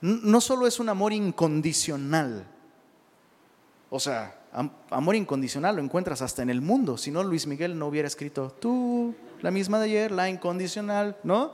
No 0.00 0.40
solo 0.40 0.66
es 0.66 0.80
un 0.80 0.88
amor 0.88 1.12
incondicional, 1.12 2.46
o 3.90 4.00
sea, 4.00 4.40
amor 4.88 5.14
incondicional 5.14 5.76
lo 5.76 5.82
encuentras 5.82 6.22
hasta 6.22 6.42
en 6.42 6.48
el 6.48 6.62
mundo, 6.62 6.96
si 6.96 7.10
no 7.10 7.22
Luis 7.22 7.46
Miguel 7.46 7.78
no 7.78 7.88
hubiera 7.88 8.08
escrito 8.08 8.50
tú, 8.50 9.14
la 9.42 9.50
misma 9.50 9.78
de 9.78 9.86
ayer, 9.86 10.10
la 10.10 10.28
incondicional, 10.28 11.16
¿no? 11.22 11.52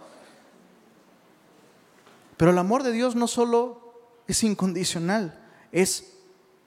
Pero 2.36 2.50
el 2.50 2.58
amor 2.58 2.82
de 2.82 2.92
Dios 2.92 3.14
no 3.16 3.26
solo 3.26 3.94
es 4.26 4.42
incondicional, 4.42 5.38
es 5.72 6.14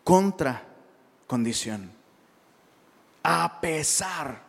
contra 0.03 0.63
condición. 1.28 1.91
A 3.22 3.59
pesar, 3.61 4.41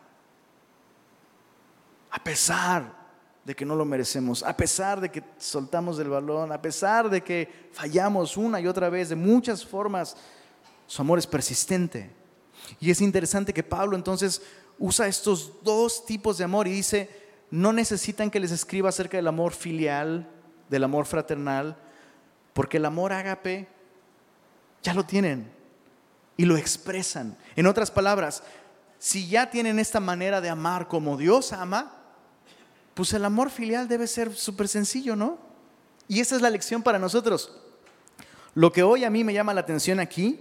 a 2.09 2.23
pesar 2.23 3.01
de 3.43 3.55
que 3.55 3.65
no 3.65 3.75
lo 3.75 3.85
merecemos, 3.85 4.43
a 4.43 4.55
pesar 4.55 5.01
de 5.01 5.09
que 5.09 5.23
soltamos 5.37 5.99
el 5.99 6.09
balón, 6.09 6.51
a 6.51 6.61
pesar 6.61 7.09
de 7.09 7.21
que 7.21 7.69
fallamos 7.71 8.37
una 8.37 8.59
y 8.59 8.67
otra 8.67 8.89
vez 8.89 9.09
de 9.09 9.15
muchas 9.15 9.65
formas, 9.65 10.15
su 10.87 11.01
amor 11.01 11.19
es 11.19 11.27
persistente. 11.27 12.11
Y 12.79 12.91
es 12.91 13.01
interesante 13.01 13.53
que 13.53 13.63
Pablo 13.63 13.95
entonces 13.95 14.41
usa 14.81 15.07
estos 15.07 15.63
dos 15.63 16.05
tipos 16.07 16.39
de 16.39 16.43
amor 16.43 16.67
y 16.67 16.71
dice, 16.71 17.07
no 17.51 17.71
necesitan 17.71 18.31
que 18.31 18.39
les 18.39 18.51
escriba 18.51 18.89
acerca 18.89 19.15
del 19.15 19.27
amor 19.27 19.53
filial, 19.53 20.27
del 20.69 20.83
amor 20.83 21.05
fraternal, 21.05 21.77
porque 22.53 22.77
el 22.77 22.85
amor 22.85 23.13
ágape 23.13 23.67
ya 24.81 24.95
lo 24.95 25.03
tienen 25.05 25.51
y 26.35 26.45
lo 26.45 26.57
expresan. 26.57 27.37
En 27.55 27.67
otras 27.67 27.91
palabras, 27.91 28.41
si 28.97 29.27
ya 29.27 29.51
tienen 29.51 29.77
esta 29.77 29.99
manera 29.99 30.41
de 30.41 30.49
amar 30.49 30.87
como 30.87 31.15
Dios 31.15 31.53
ama, 31.53 31.93
pues 32.95 33.13
el 33.13 33.23
amor 33.23 33.51
filial 33.51 33.87
debe 33.87 34.07
ser 34.07 34.33
súper 34.33 34.67
sencillo, 34.67 35.15
¿no? 35.15 35.37
Y 36.07 36.21
esa 36.21 36.35
es 36.35 36.41
la 36.41 36.49
lección 36.49 36.81
para 36.81 36.97
nosotros. 36.97 37.55
Lo 38.55 38.71
que 38.71 38.81
hoy 38.81 39.03
a 39.03 39.11
mí 39.11 39.23
me 39.23 39.33
llama 39.33 39.53
la 39.53 39.61
atención 39.61 39.99
aquí 39.99 40.39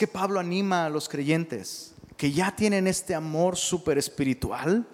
que 0.00 0.06
Pablo 0.06 0.40
anima 0.40 0.86
a 0.86 0.88
los 0.88 1.10
creyentes 1.10 1.94
que 2.16 2.32
ya 2.32 2.56
tienen 2.56 2.86
este 2.86 3.14
amor 3.14 3.58
súper 3.58 3.98
espiritual 3.98 4.86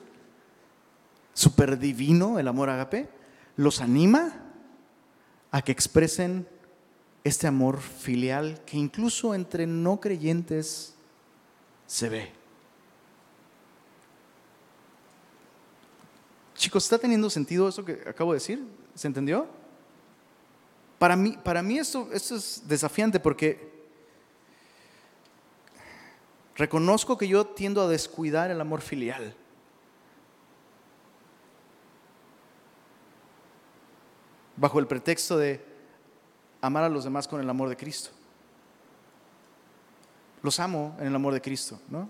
super 1.33 1.79
divino, 1.79 2.41
el 2.41 2.49
amor 2.49 2.71
agape, 2.71 3.09
los 3.55 3.81
anima 3.81 4.53
a 5.53 5.63
que 5.63 5.71
expresen 5.71 6.49
este 7.23 7.47
amor 7.47 7.79
filial 7.81 8.61
que 8.65 8.79
incluso 8.79 9.33
entre 9.33 9.65
no 9.65 10.01
creyentes 10.01 10.97
se 11.87 12.09
ve. 12.09 12.33
Chicos, 16.57 16.83
¿está 16.83 16.99
teniendo 16.99 17.31
sentido 17.31 17.69
eso 17.69 17.85
que 17.85 18.03
acabo 18.09 18.33
de 18.33 18.39
decir? 18.39 18.67
¿Se 18.97 19.07
entendió? 19.07 19.47
Para 20.99 21.15
mí, 21.15 21.39
para 21.45 21.63
mí 21.63 21.79
esto, 21.79 22.09
esto 22.13 22.35
es 22.35 22.65
desafiante 22.67 23.21
porque 23.21 23.76
reconozco 26.57 27.17
que 27.17 27.29
yo 27.29 27.47
tiendo 27.47 27.83
a 27.83 27.89
descuidar 27.89 28.51
el 28.51 28.61
amor 28.61 28.81
filial. 28.81 29.35
bajo 34.57 34.79
el 34.79 34.87
pretexto 34.87 35.37
de 35.37 35.63
amar 36.61 36.85
a 36.85 36.89
los 36.89 37.05
demás 37.05 37.29
con 37.29 37.41
el 37.41 37.49
amor 37.49 37.69
de 37.69 37.77
Cristo. 37.77 38.11
Los 40.43 40.59
amo 40.61 40.97
en 40.99 41.07
el 41.07 41.15
amor 41.15 41.35
de 41.35 41.41
Cristo, 41.41 41.79
¿no? 41.89 42.09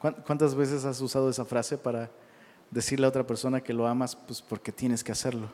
¿Cuántas 0.00 0.54
veces 0.54 0.84
has 0.84 1.00
usado 1.00 1.30
esa 1.30 1.44
frase 1.44 1.78
para 1.78 2.10
decirle 2.70 3.06
a 3.06 3.08
otra 3.08 3.26
persona 3.26 3.62
que 3.62 3.72
lo 3.72 3.86
amas? 3.86 4.14
Pues 4.14 4.42
porque 4.42 4.70
tienes 4.70 5.02
que 5.02 5.12
hacerlo. 5.12 5.48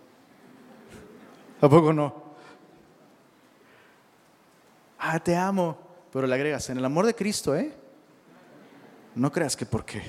¿A 1.60 1.68
poco 1.68 1.92
no? 1.92 2.30
Ah, 4.98 5.20
te 5.20 5.36
amo, 5.36 5.78
pero 6.12 6.26
le 6.26 6.34
agregas 6.34 6.68
en 6.70 6.78
el 6.78 6.84
amor 6.84 7.06
de 7.06 7.14
Cristo, 7.14 7.54
¿eh? 7.54 7.72
No 9.14 9.30
creas 9.32 9.56
que 9.56 9.66
por 9.66 9.84
qué. 9.84 10.02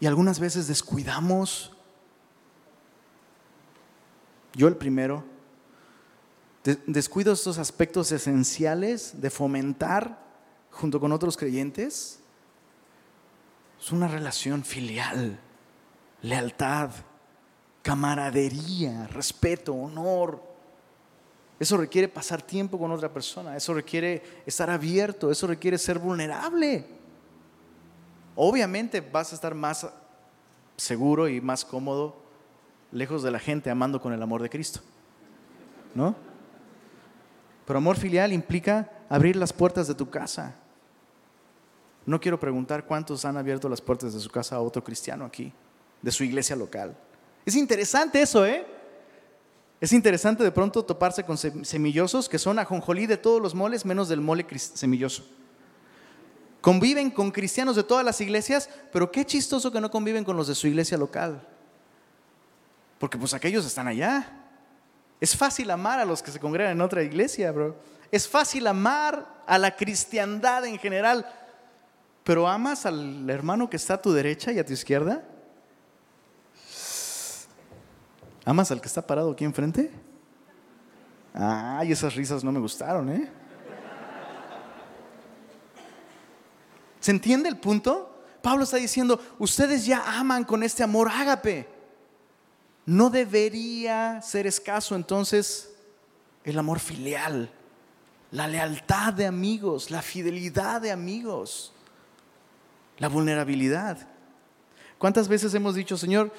Y 0.00 0.06
algunas 0.06 0.40
veces 0.40 0.66
descuidamos 0.66 1.72
yo 4.54 4.68
el 4.68 4.76
primero, 4.76 5.24
descuido 6.86 7.32
estos 7.32 7.58
aspectos 7.58 8.12
esenciales 8.12 9.20
de 9.20 9.30
fomentar 9.30 10.18
junto 10.70 11.00
con 11.00 11.12
otros 11.12 11.36
creyentes. 11.36 12.20
Es 13.80 13.92
una 13.92 14.08
relación 14.08 14.64
filial, 14.64 15.38
lealtad, 16.22 16.90
camaradería, 17.82 19.06
respeto, 19.06 19.72
honor. 19.74 20.49
Eso 21.60 21.76
requiere 21.76 22.08
pasar 22.08 22.40
tiempo 22.40 22.78
con 22.78 22.90
otra 22.90 23.12
persona, 23.12 23.54
eso 23.54 23.74
requiere 23.74 24.22
estar 24.46 24.70
abierto, 24.70 25.30
eso 25.30 25.46
requiere 25.46 25.76
ser 25.76 25.98
vulnerable. 25.98 26.86
Obviamente 28.34 29.02
vas 29.02 29.32
a 29.32 29.34
estar 29.34 29.54
más 29.54 29.86
seguro 30.78 31.28
y 31.28 31.42
más 31.42 31.66
cómodo 31.66 32.16
lejos 32.92 33.22
de 33.22 33.30
la 33.30 33.38
gente, 33.38 33.68
amando 33.68 34.00
con 34.00 34.14
el 34.14 34.22
amor 34.22 34.40
de 34.40 34.48
Cristo. 34.48 34.80
¿No? 35.94 36.16
Pero 37.66 37.76
amor 37.76 37.98
filial 37.98 38.32
implica 38.32 38.90
abrir 39.10 39.36
las 39.36 39.52
puertas 39.52 39.86
de 39.86 39.94
tu 39.94 40.08
casa. 40.08 40.54
No 42.06 42.18
quiero 42.18 42.40
preguntar 42.40 42.86
cuántos 42.86 43.26
han 43.26 43.36
abierto 43.36 43.68
las 43.68 43.82
puertas 43.82 44.14
de 44.14 44.20
su 44.20 44.30
casa 44.30 44.56
a 44.56 44.60
otro 44.60 44.82
cristiano 44.82 45.26
aquí, 45.26 45.52
de 46.00 46.10
su 46.10 46.24
iglesia 46.24 46.56
local. 46.56 46.96
Es 47.44 47.54
interesante 47.54 48.22
eso, 48.22 48.46
¿eh? 48.46 48.79
Es 49.80 49.92
interesante 49.92 50.44
de 50.44 50.52
pronto 50.52 50.84
toparse 50.84 51.24
con 51.24 51.38
semillosos 51.38 52.28
que 52.28 52.38
son 52.38 52.58
ajonjolí 52.58 53.06
de 53.06 53.16
todos 53.16 53.40
los 53.40 53.54
moles 53.54 53.86
menos 53.86 54.08
del 54.08 54.20
mole 54.20 54.46
semilloso. 54.58 55.26
Conviven 56.60 57.10
con 57.10 57.30
cristianos 57.30 57.76
de 57.76 57.82
todas 57.82 58.04
las 58.04 58.20
iglesias, 58.20 58.68
pero 58.92 59.10
qué 59.10 59.24
chistoso 59.24 59.72
que 59.72 59.80
no 59.80 59.90
conviven 59.90 60.24
con 60.24 60.36
los 60.36 60.48
de 60.48 60.54
su 60.54 60.66
iglesia 60.66 60.98
local. 60.98 61.46
Porque 62.98 63.16
pues 63.16 63.32
aquellos 63.32 63.64
están 63.64 63.88
allá. 63.88 64.30
Es 65.18 65.34
fácil 65.34 65.70
amar 65.70 65.98
a 65.98 66.04
los 66.04 66.22
que 66.22 66.30
se 66.30 66.38
congregan 66.38 66.72
en 66.72 66.82
otra 66.82 67.02
iglesia, 67.02 67.50
bro. 67.50 67.76
Es 68.10 68.28
fácil 68.28 68.66
amar 68.66 69.42
a 69.46 69.56
la 69.56 69.74
cristiandad 69.74 70.66
en 70.66 70.78
general. 70.78 71.26
Pero 72.24 72.46
amas 72.46 72.84
al 72.84 73.28
hermano 73.30 73.70
que 73.70 73.78
está 73.78 73.94
a 73.94 74.02
tu 74.02 74.12
derecha 74.12 74.52
y 74.52 74.58
a 74.58 74.66
tu 74.66 74.74
izquierda. 74.74 75.24
¿Amas 78.44 78.70
al 78.70 78.80
que 78.80 78.88
está 78.88 79.06
parado 79.06 79.30
aquí 79.30 79.44
enfrente? 79.44 79.90
Ay, 81.34 81.92
esas 81.92 82.14
risas 82.14 82.42
no 82.42 82.50
me 82.50 82.60
gustaron, 82.60 83.08
¿eh? 83.10 83.30
¿Se 87.00 87.10
entiende 87.10 87.48
el 87.48 87.58
punto? 87.58 88.24
Pablo 88.42 88.64
está 88.64 88.76
diciendo, 88.76 89.20
ustedes 89.38 89.86
ya 89.86 90.18
aman 90.18 90.44
con 90.44 90.62
este 90.62 90.82
amor 90.82 91.08
ágape. 91.08 91.68
¿No 92.86 93.10
debería 93.10 94.20
ser 94.22 94.46
escaso 94.46 94.94
entonces 94.94 95.72
el 96.44 96.58
amor 96.58 96.80
filial, 96.80 97.50
la 98.30 98.48
lealtad 98.48 99.12
de 99.12 99.26
amigos, 99.26 99.90
la 99.90 100.02
fidelidad 100.02 100.80
de 100.80 100.90
amigos, 100.90 101.72
la 102.98 103.08
vulnerabilidad? 103.08 103.98
¿Cuántas 104.98 105.28
veces 105.28 105.54
hemos 105.54 105.74
dicho, 105.74 105.96
Señor, 105.96 106.32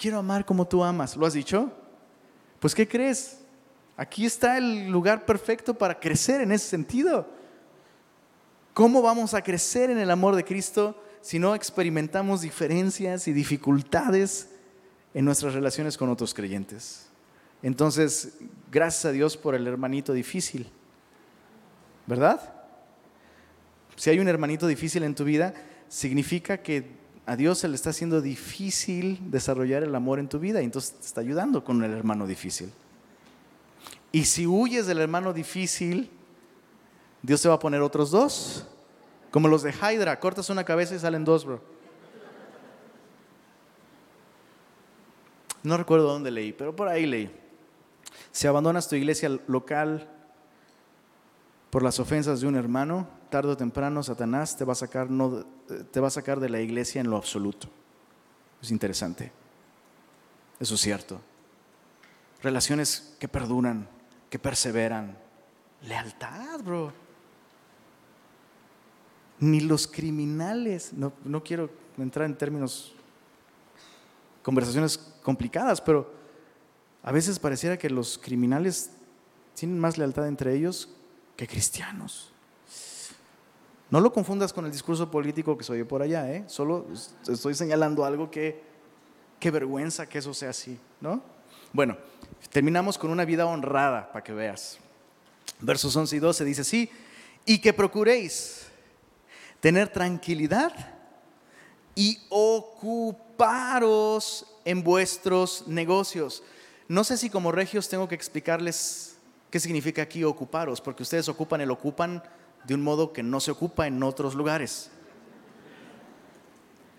quiero 0.00 0.18
amar 0.18 0.46
como 0.46 0.66
tú 0.66 0.82
amas? 0.82 1.14
¿Lo 1.14 1.26
has 1.26 1.34
dicho? 1.34 1.70
Pues 2.58 2.74
¿qué 2.74 2.88
crees? 2.88 3.38
Aquí 3.98 4.24
está 4.24 4.56
el 4.56 4.88
lugar 4.88 5.26
perfecto 5.26 5.74
para 5.74 6.00
crecer 6.00 6.40
en 6.40 6.52
ese 6.52 6.66
sentido. 6.66 7.28
¿Cómo 8.72 9.02
vamos 9.02 9.34
a 9.34 9.42
crecer 9.42 9.90
en 9.90 9.98
el 9.98 10.10
amor 10.10 10.36
de 10.36 10.44
Cristo 10.44 10.96
si 11.20 11.38
no 11.38 11.54
experimentamos 11.54 12.40
diferencias 12.40 13.28
y 13.28 13.34
dificultades 13.34 14.48
en 15.12 15.24
nuestras 15.24 15.52
relaciones 15.52 15.98
con 15.98 16.08
otros 16.08 16.32
creyentes. 16.32 17.08
Entonces, 17.62 18.38
gracias 18.70 19.04
a 19.04 19.12
Dios 19.12 19.36
por 19.36 19.54
el 19.54 19.66
hermanito 19.66 20.12
difícil, 20.12 20.70
¿verdad? 22.06 22.54
Si 23.96 24.08
hay 24.08 24.18
un 24.18 24.28
hermanito 24.28 24.66
difícil 24.66 25.02
en 25.02 25.14
tu 25.14 25.24
vida, 25.24 25.52
significa 25.88 26.62
que 26.62 26.99
a 27.26 27.36
Dios 27.36 27.58
se 27.58 27.68
le 27.68 27.74
está 27.74 27.90
haciendo 27.90 28.20
difícil 28.20 29.18
desarrollar 29.30 29.82
el 29.82 29.94
amor 29.94 30.18
en 30.18 30.28
tu 30.28 30.38
vida 30.38 30.62
y 30.62 30.64
entonces 30.64 30.94
te 30.94 31.06
está 31.06 31.20
ayudando 31.20 31.62
con 31.62 31.82
el 31.84 31.92
hermano 31.92 32.26
difícil. 32.26 32.72
Y 34.12 34.24
si 34.24 34.46
huyes 34.46 34.86
del 34.86 34.98
hermano 34.98 35.32
difícil, 35.32 36.10
Dios 37.22 37.40
te 37.42 37.48
va 37.48 37.54
a 37.54 37.58
poner 37.58 37.82
otros 37.82 38.10
dos. 38.10 38.66
Como 39.30 39.46
los 39.46 39.62
de 39.62 39.72
Hydra, 39.72 40.18
cortas 40.18 40.50
una 40.50 40.64
cabeza 40.64 40.94
y 40.94 40.98
salen 40.98 41.24
dos, 41.24 41.44
bro. 41.44 41.60
No 45.62 45.76
recuerdo 45.76 46.08
dónde 46.08 46.30
leí, 46.30 46.52
pero 46.52 46.74
por 46.74 46.88
ahí 46.88 47.06
leí. 47.06 47.30
Si 48.32 48.46
abandonas 48.46 48.88
tu 48.88 48.96
iglesia 48.96 49.28
local, 49.46 50.08
por 51.70 51.82
las 51.84 52.00
ofensas 52.00 52.40
de 52.40 52.48
un 52.48 52.56
hermano, 52.56 53.08
tarde 53.30 53.52
o 53.52 53.56
temprano 53.56 54.02
Satanás 54.02 54.56
te 54.56 54.64
va 54.64 54.72
a 54.72 54.76
sacar, 54.76 55.08
no, 55.08 55.46
te 55.90 56.00
va 56.00 56.08
a 56.08 56.10
sacar 56.10 56.40
de 56.40 56.48
la 56.48 56.60
iglesia 56.60 57.00
en 57.00 57.08
lo 57.08 57.16
absoluto. 57.16 57.68
Es 58.60 58.70
interesante. 58.72 59.32
Eso 60.58 60.74
es 60.74 60.80
cierto. 60.80 61.20
Relaciones 62.42 63.16
que 63.20 63.28
perduran, 63.28 63.88
que 64.28 64.38
perseveran. 64.38 65.16
Lealtad, 65.82 66.60
bro. 66.60 66.92
Ni 69.38 69.60
los 69.60 69.86
criminales, 69.86 70.92
no, 70.92 71.12
no 71.24 71.42
quiero 71.42 71.70
entrar 71.96 72.26
en 72.26 72.36
términos, 72.36 72.92
conversaciones 74.42 74.98
complicadas, 75.22 75.80
pero 75.80 76.12
a 77.02 77.12
veces 77.12 77.38
pareciera 77.38 77.78
que 77.78 77.88
los 77.88 78.18
criminales 78.18 78.90
tienen 79.54 79.78
más 79.78 79.96
lealtad 79.96 80.26
entre 80.26 80.54
ellos 80.54 80.88
que 81.40 81.46
cristianos. 81.48 82.30
No 83.88 83.98
lo 83.98 84.12
confundas 84.12 84.52
con 84.52 84.66
el 84.66 84.70
discurso 84.70 85.10
político 85.10 85.56
que 85.56 85.64
se 85.64 85.72
oye 85.72 85.86
por 85.86 86.02
allá, 86.02 86.30
¿eh? 86.30 86.44
solo 86.48 86.86
estoy 87.26 87.54
señalando 87.54 88.04
algo 88.04 88.30
que, 88.30 88.60
qué 89.38 89.50
vergüenza 89.50 90.06
que 90.06 90.18
eso 90.18 90.34
sea 90.34 90.50
así, 90.50 90.78
¿no? 91.00 91.22
Bueno, 91.72 91.96
terminamos 92.50 92.98
con 92.98 93.08
una 93.10 93.24
vida 93.24 93.46
honrada, 93.46 94.12
para 94.12 94.22
que 94.22 94.34
veas. 94.34 94.78
Versos 95.60 95.96
11 95.96 96.16
y 96.16 96.18
12 96.18 96.44
dice 96.44 96.60
así, 96.60 96.90
y 97.46 97.58
que 97.58 97.72
procuréis 97.72 98.66
tener 99.60 99.88
tranquilidad 99.88 100.74
y 101.94 102.18
ocuparos 102.28 103.64
en 104.66 104.84
vuestros 104.84 105.66
negocios. 105.66 106.42
No 106.86 107.02
sé 107.02 107.16
si 107.16 107.30
como 107.30 107.50
regios 107.50 107.88
tengo 107.88 108.08
que 108.08 108.14
explicarles 108.14 109.16
qué 109.50 109.60
significa 109.60 110.02
aquí 110.02 110.24
ocuparos, 110.24 110.80
porque 110.80 111.02
ustedes 111.02 111.28
ocupan 111.28 111.60
el 111.60 111.70
ocupan 111.70 112.22
de 112.64 112.74
un 112.74 112.82
modo 112.82 113.12
que 113.12 113.22
no 113.22 113.40
se 113.40 113.50
ocupa 113.50 113.86
en 113.86 114.02
otros 114.02 114.34
lugares. 114.34 114.90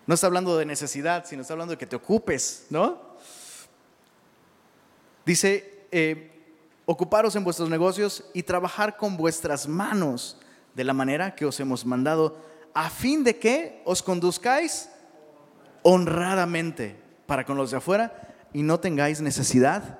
No 0.05 0.15
está 0.15 0.27
hablando 0.27 0.57
de 0.57 0.65
necesidad, 0.65 1.25
sino 1.25 1.41
está 1.41 1.53
hablando 1.53 1.71
de 1.71 1.77
que 1.77 1.85
te 1.85 1.95
ocupes, 1.95 2.67
¿no? 2.69 3.11
Dice, 5.25 5.85
eh, 5.91 6.31
ocuparos 6.85 7.35
en 7.35 7.43
vuestros 7.43 7.69
negocios 7.69 8.25
y 8.33 8.43
trabajar 8.43 8.97
con 8.97 9.15
vuestras 9.15 9.67
manos 9.67 10.37
de 10.73 10.83
la 10.83 10.93
manera 10.93 11.35
que 11.35 11.45
os 11.45 11.59
hemos 11.59 11.85
mandado, 11.85 12.37
a 12.73 12.89
fin 12.89 13.23
de 13.23 13.37
que 13.37 13.81
os 13.85 14.01
conduzcáis 14.01 14.89
honradamente 15.83 16.99
para 17.25 17.45
con 17.45 17.57
los 17.57 17.71
de 17.71 17.77
afuera 17.77 18.33
y 18.53 18.63
no 18.63 18.79
tengáis 18.79 19.21
necesidad 19.21 19.99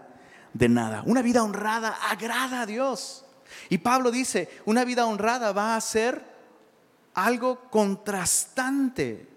de 0.54 0.70
nada. 0.70 1.04
Una 1.06 1.22
vida 1.22 1.44
honrada 1.44 1.98
agrada 2.10 2.62
a 2.62 2.66
Dios. 2.66 3.26
Y 3.70 3.78
Pablo 3.78 4.12
dice, 4.12 4.50
una 4.66 4.86
vida 4.86 5.06
honrada 5.06 5.52
va 5.52 5.76
a 5.76 5.82
ser 5.82 6.24
algo 7.14 7.60
contrastante 7.70 9.28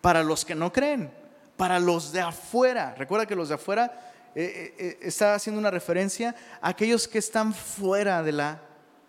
para 0.00 0.22
los 0.22 0.44
que 0.44 0.54
no 0.54 0.72
creen, 0.72 1.10
para 1.56 1.78
los 1.78 2.12
de 2.12 2.20
afuera. 2.20 2.94
Recuerda 2.96 3.26
que 3.26 3.36
los 3.36 3.48
de 3.48 3.54
afuera 3.54 4.12
eh, 4.34 4.42
eh, 4.44 4.74
eh, 4.78 4.98
está 5.02 5.34
haciendo 5.34 5.60
una 5.60 5.70
referencia 5.70 6.34
a 6.60 6.70
aquellos 6.70 7.06
que 7.06 7.18
están 7.18 7.54
fuera 7.54 8.22
de 8.22 8.32
la 8.32 8.60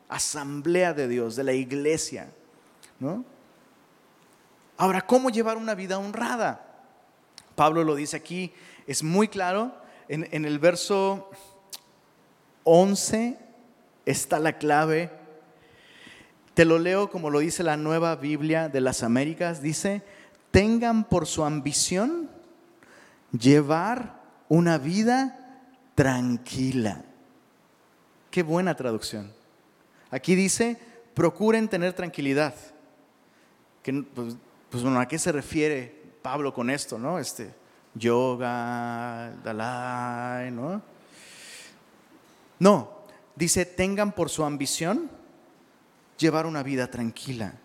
asamblea 0.08 0.94
de 0.94 1.08
Dios, 1.08 1.36
de 1.36 1.44
la 1.44 1.54
iglesia. 1.54 2.28
Ahora, 4.78 5.02
¿cómo 5.02 5.30
llevar 5.30 5.58
una 5.58 5.76
vida 5.76 5.98
honrada? 5.98 6.62
Pablo 7.56 7.84
lo 7.84 7.96
dice 7.96 8.18
aquí, 8.18 8.54
es 8.88 9.02
muy 9.04 9.28
claro, 9.28 9.74
en, 10.08 10.46
el 10.46 10.60
verso 10.60 11.30
11 12.64 13.38
está 14.06 14.40
la 14.40 14.58
clave. 14.58 15.12
Te 16.54 16.66
lo 16.66 16.80
leo 16.80 17.10
como 17.10 17.30
lo 17.30 17.40
dice 17.40 17.64
la 17.64 17.78
nueva 17.78 18.16
Biblia 18.16 18.70
de 18.70 18.82
las 18.82 19.04
Américas. 19.04 19.62
Dice, 19.62 20.04
tengan 20.52 21.04
por 21.04 21.26
su 21.26 21.44
ambición 21.44 22.30
llevar 23.32 24.22
una 24.48 24.78
vida 24.78 25.68
tranquila. 25.96 27.04
Qué 28.32 28.44
buena 28.44 28.76
traducción. 28.76 29.32
Aquí 30.12 30.36
dice, 30.36 30.78
procuren 31.14 31.68
tener 31.68 31.94
tranquilidad. 31.94 32.54
pues, 33.84 34.36
pues, 34.70 34.84
bueno, 34.84 35.00
¿a 35.00 35.08
qué 35.08 35.18
se 35.18 35.32
refiere 35.32 36.04
Pablo 36.22 36.54
con 36.54 36.70
esto, 36.70 36.98
no? 36.98 37.20
Este, 37.20 37.54
yoga, 37.96 39.34
dalai, 39.44 40.52
¿no? 40.52 40.82
No, 42.60 42.90
dice, 43.36 43.66
tengan 43.66 44.14
por 44.14 44.30
su 44.30 44.44
ambición 44.44 45.10
llevar 46.18 46.46
una 46.46 46.64
vida 46.64 46.90
tranquila. 46.90 47.56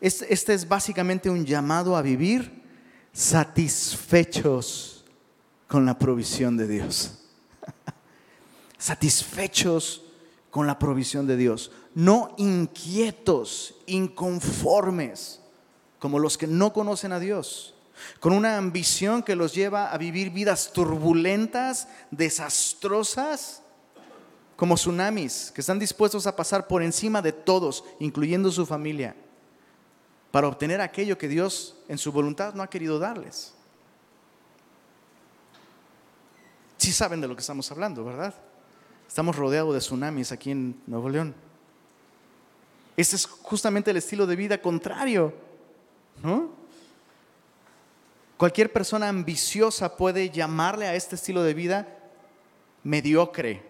Este 0.00 0.52
es 0.52 0.68
básicamente 0.68 1.30
un 1.30 1.44
llamado 1.44 1.96
a 1.96 2.02
vivir 2.02 2.62
satisfechos 3.12 5.04
con 5.68 5.86
la 5.86 5.98
provisión 5.98 6.56
de 6.56 6.66
Dios. 6.66 7.18
satisfechos 8.78 10.02
con 10.50 10.66
la 10.66 10.78
provisión 10.78 11.26
de 11.26 11.36
Dios. 11.36 11.70
No 11.94 12.34
inquietos, 12.36 13.76
inconformes, 13.86 15.40
como 15.98 16.18
los 16.18 16.36
que 16.36 16.46
no 16.46 16.72
conocen 16.72 17.12
a 17.12 17.20
Dios. 17.20 17.74
Con 18.20 18.32
una 18.32 18.56
ambición 18.56 19.22
que 19.22 19.36
los 19.36 19.54
lleva 19.54 19.92
a 19.92 19.98
vivir 19.98 20.30
vidas 20.30 20.72
turbulentas, 20.72 21.88
desastrosas, 22.10 23.62
como 24.56 24.76
tsunamis 24.76 25.50
que 25.52 25.60
están 25.60 25.78
dispuestos 25.78 26.26
a 26.26 26.36
pasar 26.36 26.68
por 26.68 26.82
encima 26.82 27.20
de 27.20 27.32
todos, 27.32 27.84
incluyendo 27.98 28.50
su 28.52 28.64
familia, 28.64 29.16
para 30.30 30.46
obtener 30.46 30.80
aquello 30.80 31.18
que 31.18 31.26
Dios 31.26 31.76
en 31.88 31.98
su 31.98 32.12
voluntad 32.12 32.54
no 32.54 32.62
ha 32.62 32.70
querido 32.70 32.98
darles. 32.98 33.54
Sí 36.76 36.92
saben 36.92 37.20
de 37.20 37.28
lo 37.28 37.34
que 37.34 37.40
estamos 37.40 37.70
hablando, 37.72 38.04
¿verdad? 38.04 38.34
Estamos 39.08 39.36
rodeados 39.36 39.74
de 39.74 39.80
tsunamis 39.80 40.32
aquí 40.32 40.52
en 40.52 40.80
Nuevo 40.86 41.08
León. 41.08 41.34
Este 42.96 43.16
es 43.16 43.26
justamente 43.26 43.90
el 43.90 43.96
estilo 43.96 44.26
de 44.26 44.36
vida 44.36 44.60
contrario, 44.60 45.34
¿no? 46.22 46.61
Cualquier 48.42 48.72
persona 48.72 49.08
ambiciosa 49.08 49.96
puede 49.96 50.28
llamarle 50.28 50.88
a 50.88 50.96
este 50.96 51.14
estilo 51.14 51.44
de 51.44 51.54
vida 51.54 51.86
mediocre, 52.82 53.62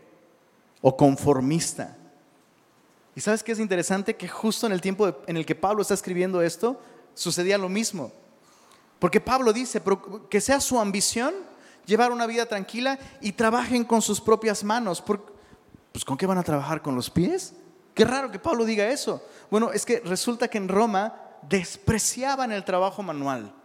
o 0.80 0.96
conformista. 0.96 1.94
¿Y 3.14 3.20
sabes 3.20 3.42
qué 3.42 3.52
es 3.52 3.58
interesante? 3.58 4.16
Que 4.16 4.28
justo 4.28 4.66
en 4.66 4.72
el 4.72 4.80
tiempo 4.80 5.14
en 5.26 5.36
el 5.36 5.44
que 5.44 5.54
Pablo 5.54 5.82
está 5.82 5.92
escribiendo 5.92 6.40
esto, 6.40 6.80
sucedía 7.12 7.58
lo 7.58 7.68
mismo. 7.68 8.12
Porque 8.98 9.20
Pablo 9.20 9.52
dice 9.52 9.82
que 10.30 10.40
sea 10.40 10.58
su 10.58 10.80
ambición 10.80 11.34
llevar 11.84 12.10
una 12.10 12.26
vida 12.26 12.46
tranquila 12.46 12.98
y 13.20 13.32
trabajen 13.32 13.84
con 13.84 14.00
sus 14.00 14.22
propias 14.22 14.64
manos. 14.64 15.02
Pues 15.02 16.02
¿con 16.02 16.16
qué 16.16 16.24
van 16.24 16.38
a 16.38 16.42
trabajar? 16.42 16.80
¿Con 16.80 16.94
los 16.94 17.10
pies? 17.10 17.52
Qué 17.92 18.06
raro 18.06 18.30
que 18.30 18.38
Pablo 18.38 18.64
diga 18.64 18.88
eso. 18.88 19.22
Bueno, 19.50 19.70
es 19.70 19.84
que 19.84 20.00
resulta 20.00 20.48
que 20.48 20.56
en 20.56 20.68
Roma 20.68 21.14
despreciaban 21.42 22.52
el 22.52 22.64
trabajo 22.64 23.02
manual. 23.02 23.56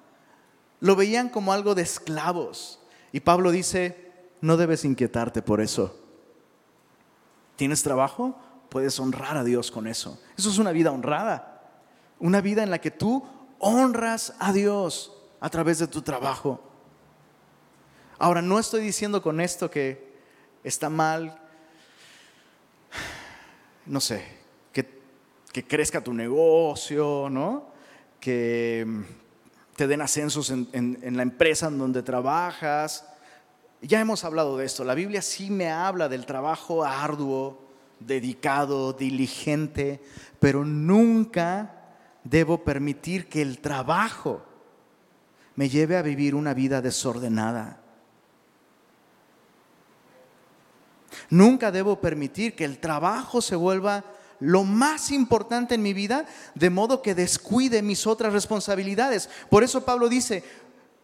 Lo 0.79 0.95
veían 0.95 1.29
como 1.29 1.53
algo 1.53 1.75
de 1.75 1.81
esclavos. 1.81 2.79
Y 3.11 3.21
Pablo 3.21 3.51
dice, 3.51 4.11
no 4.41 4.57
debes 4.57 4.85
inquietarte 4.85 5.41
por 5.41 5.61
eso. 5.61 5.97
¿Tienes 7.55 7.83
trabajo? 7.83 8.37
Puedes 8.69 8.99
honrar 8.99 9.37
a 9.37 9.43
Dios 9.43 9.71
con 9.71 9.87
eso. 9.87 10.21
Eso 10.37 10.49
es 10.49 10.59
una 10.59 10.71
vida 10.71 10.91
honrada. 10.91 11.61
Una 12.19 12.41
vida 12.41 12.63
en 12.63 12.69
la 12.69 12.79
que 12.79 12.91
tú 12.91 13.25
honras 13.59 14.35
a 14.39 14.53
Dios 14.53 15.13
a 15.39 15.49
través 15.49 15.79
de 15.79 15.87
tu 15.87 16.01
trabajo. 16.01 16.61
Ahora, 18.19 18.41
no 18.41 18.59
estoy 18.59 18.81
diciendo 18.81 19.21
con 19.21 19.39
esto 19.39 19.69
que 19.69 20.07
está 20.63 20.89
mal, 20.89 21.39
no 23.85 23.99
sé, 24.01 24.23
que, 24.73 24.85
crezca 25.65 26.03
tu 26.03 26.13
negocio, 26.13 27.29
¿no? 27.31 27.71
Que 28.19 28.85
te 29.77 29.87
den 29.87 30.01
ascensos 30.01 30.49
en, 30.49 30.67
en 30.73 31.15
la 31.15 31.23
empresa 31.23 31.67
en 31.67 31.77
donde 31.77 32.03
trabajas, 32.03 33.05
ya 33.81 33.99
hemos 33.99 34.23
hablado 34.23 34.57
de 34.57 34.65
esto. 34.65 34.83
La 34.83 34.95
Biblia 34.95 35.21
sí 35.21 35.49
me 35.49 35.69
habla 35.69 36.09
del 36.09 36.25
trabajo 36.25 36.83
arduo, 36.83 37.65
dedicado, 37.99 38.93
diligente, 38.93 40.01
pero 40.39 40.65
nunca 40.65 41.73
debo 42.23 42.63
permitir 42.63 43.29
que 43.29 43.41
el 43.41 43.59
trabajo 43.59 44.43
me 45.55 45.69
lleve 45.69 45.97
a 45.97 46.01
vivir 46.01 46.35
una 46.35 46.53
vida 46.53 46.81
desordenada. 46.81 47.81
Nunca 51.29 51.71
debo 51.71 51.99
permitir 51.99 52.55
que 52.55 52.65
el 52.65 52.79
trabajo 52.79 53.41
se 53.41 53.55
vuelva 53.55 54.03
lo 54.39 54.63
más 54.63 55.11
importante 55.11 55.75
en 55.75 55.81
mi 55.81 55.93
vida, 55.93 56.25
de 56.55 56.69
modo 56.69 57.01
que 57.01 57.15
descuide 57.15 57.81
mis 57.81 58.05
otras 58.05 58.33
responsabilidades. 58.33 59.29
Por 59.49 59.63
eso 59.63 59.83
Pablo 59.83 60.09
dice, 60.09 60.43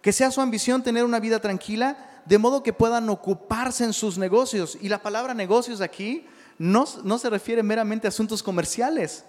que 0.03 0.11
sea 0.11 0.31
su 0.31 0.41
ambición 0.41 0.83
tener 0.83 1.05
una 1.05 1.21
vida 1.21 1.39
tranquila, 1.39 2.21
de 2.25 2.37
modo 2.37 2.61
que 2.61 2.73
puedan 2.73 3.09
ocuparse 3.09 3.85
en 3.85 3.93
sus 3.93 4.17
negocios. 4.17 4.77
Y 4.81 4.89
la 4.89 5.01
palabra 5.01 5.33
negocios 5.33 5.79
aquí 5.79 6.27
no, 6.59 6.83
no 7.05 7.17
se 7.17 7.29
refiere 7.29 7.63
meramente 7.63 8.05
a 8.05 8.09
asuntos 8.09 8.43
comerciales, 8.43 9.23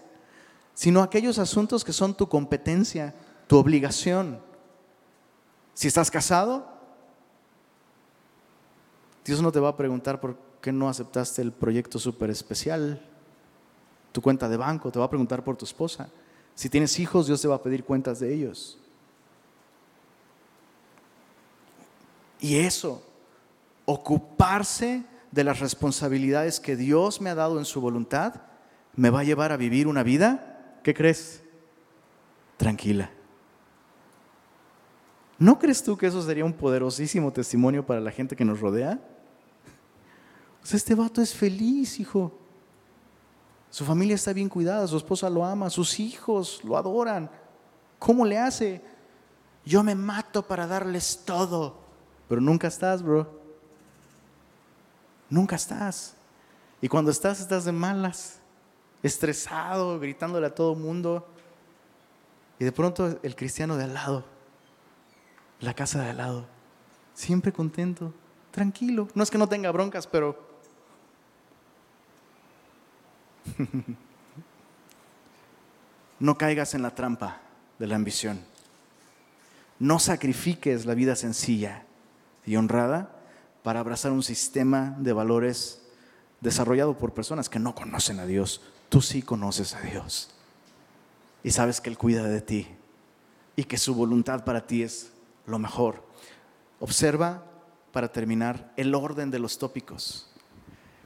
sino 0.75 1.01
a 1.01 1.05
aquellos 1.05 1.39
asuntos 1.39 1.85
que 1.85 1.93
son 1.93 2.13
tu 2.13 2.29
competencia, 2.29 3.15
tu 3.47 3.57
obligación. 3.57 4.41
Si 5.75 5.87
estás 5.87 6.11
casado, 6.11 6.69
Dios 9.25 9.41
no 9.41 9.53
te 9.53 9.61
va 9.61 9.69
a 9.69 9.77
preguntar 9.77 10.21
por 10.21 10.37
qué 10.61 10.73
no 10.73 10.89
aceptaste 10.89 11.41
el 11.41 11.53
proyecto 11.53 12.01
súper 12.01 12.31
especial, 12.31 13.01
tu 14.15 14.23
cuenta 14.23 14.49
de 14.49 14.57
banco, 14.57 14.93
te 14.93 15.01
va 15.01 15.07
a 15.07 15.11
preguntar 15.11 15.43
por 15.43 15.57
tu 15.57 15.65
esposa. 15.65 16.09
Si 16.55 16.69
tienes 16.69 17.01
hijos, 17.01 17.27
Dios 17.27 17.43
te 17.43 17.49
va 17.49 17.57
a 17.57 17.63
pedir 17.63 17.83
cuentas 17.83 18.21
de 18.21 18.33
ellos. 18.33 18.79
Y 22.39 22.59
eso, 22.59 23.03
ocuparse 23.85 25.03
de 25.33 25.43
las 25.43 25.59
responsabilidades 25.59 26.61
que 26.61 26.77
Dios 26.77 27.21
me 27.21 27.29
ha 27.29 27.35
dado 27.35 27.59
en 27.59 27.65
su 27.65 27.81
voluntad, 27.81 28.43
me 28.95 29.11
va 29.11 29.21
a 29.21 29.25
llevar 29.25 29.51
a 29.51 29.57
vivir 29.57 29.89
una 29.89 30.05
vida, 30.05 30.79
¿qué 30.85 30.95
crees? 30.95 31.43
Tranquila. 32.57 33.11
¿No 35.41 35.59
crees 35.59 35.83
tú 35.83 35.97
que 35.97 36.07
eso 36.07 36.23
sería 36.23 36.45
un 36.45 36.53
poderosísimo 36.53 37.33
testimonio 37.33 37.85
para 37.85 38.01
la 38.01 38.13
gente 38.13 38.37
que 38.37 38.45
nos 38.45 38.61
rodea? 38.61 39.01
Pues 40.61 40.75
este 40.75 40.95
vato 40.95 41.21
es 41.21 41.35
feliz, 41.35 41.99
hijo. 41.99 42.44
Su 43.75 43.85
familia 43.85 44.15
está 44.15 44.33
bien 44.33 44.49
cuidada, 44.49 44.87
su 44.87 44.97
esposa 44.97 45.29
lo 45.29 45.45
ama, 45.45 45.69
sus 45.69 45.99
hijos 45.99 46.61
lo 46.63 46.77
adoran. 46.77 47.29
¿Cómo 47.99 48.25
le 48.25 48.39
hace? 48.39 48.81
Yo 49.65 49.83
me 49.83 49.97
mato 49.97 50.47
para 50.47 50.69
darles 50.69 51.25
todo. 51.25 51.81
Pero 52.29 52.41
nunca 52.41 52.69
estás, 52.69 53.03
bro. 53.03 53.29
Nunca 55.29 55.57
estás. 55.57 56.15
Y 56.81 56.87
cuando 56.87 57.11
estás, 57.11 57.41
estás 57.41 57.65
de 57.65 57.73
malas, 57.73 58.39
estresado, 59.03 59.99
gritándole 59.99 60.47
a 60.47 60.55
todo 60.55 60.77
mundo. 60.77 61.27
Y 62.61 62.65
de 62.65 62.71
pronto 62.71 63.19
el 63.25 63.35
cristiano 63.35 63.77
de 63.77 63.83
al 63.83 63.95
lado, 63.95 64.25
la 65.59 65.75
casa 65.75 66.01
de 66.01 66.11
al 66.11 66.19
lado, 66.19 66.47
siempre 67.13 67.53
contento, 67.53 68.15
tranquilo. 68.53 69.09
No 69.17 69.25
es 69.25 69.33
que 69.33 69.39
no 69.39 69.49
tenga 69.49 69.73
broncas, 69.73 70.07
pero... 70.07 70.54
no 76.21 76.39
caigas 76.39 76.75
en 76.75 76.83
la 76.83 76.95
trampa 76.95 77.41
de 77.79 77.87
la 77.87 77.97
ambición. 77.97 78.41
No 79.79 79.99
sacrifiques 79.99 80.87
la 80.87 80.95
vida 80.95 81.17
sencilla 81.17 81.85
y 82.47 82.57
honrada 82.57 83.11
para 83.63 83.81
abrazar 83.81 84.13
un 84.13 84.23
sistema 84.23 84.95
de 84.99 85.13
valores 85.13 85.83
desarrollado 86.41 86.97
por 86.97 87.15
personas 87.15 87.49
que 87.49 87.59
no 87.59 87.75
conocen 87.75 88.21
a 88.21 88.27
Dios. 88.27 88.61
Tú 88.89 89.01
sí 89.01 89.23
conoces 89.23 89.75
a 89.75 89.81
Dios 89.81 90.31
y 91.43 91.51
sabes 91.51 91.81
que 91.81 91.91
Él 91.91 91.99
cuida 91.99 92.25
de 92.25 92.41
ti 92.41 92.69
y 93.57 93.65
que 93.65 93.79
su 93.79 93.95
voluntad 93.95 94.45
para 94.45 94.67
ti 94.67 94.83
es 94.83 95.13
lo 95.47 95.59
mejor. 95.59 96.03
Observa, 96.81 97.45
para 97.93 98.13
terminar, 98.13 98.73
el 98.77 98.95
orden 98.95 99.31
de 99.31 99.39
los 99.39 99.59
tópicos. 99.59 100.31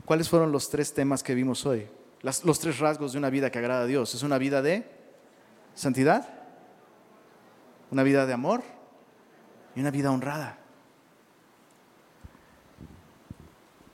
¿Cuáles 0.05 0.29
fueron 0.29 0.53
los 0.53 0.71
tres 0.71 0.95
temas 0.95 1.23
que 1.23 1.35
vimos 1.35 1.67
hoy? 1.67 1.89
Los 2.23 2.59
tres 2.59 2.79
rasgos 2.79 3.13
de 3.13 3.19
una 3.19 3.31
vida 3.31 3.51
que 3.51 3.59
agrada 3.59 3.83
a 3.83 3.87
Dios. 3.87 4.15
Es 4.15 4.23
una 4.23 4.39
vida 4.39 4.63
de 4.63 4.91
santidad, 5.75 6.29
una 7.91 8.03
vida 8.03 8.27
de 8.27 8.33
amor 8.33 8.63
y 9.75 9.81
una 9.81 9.91
vida 9.91 10.11
honrada. 10.11 10.59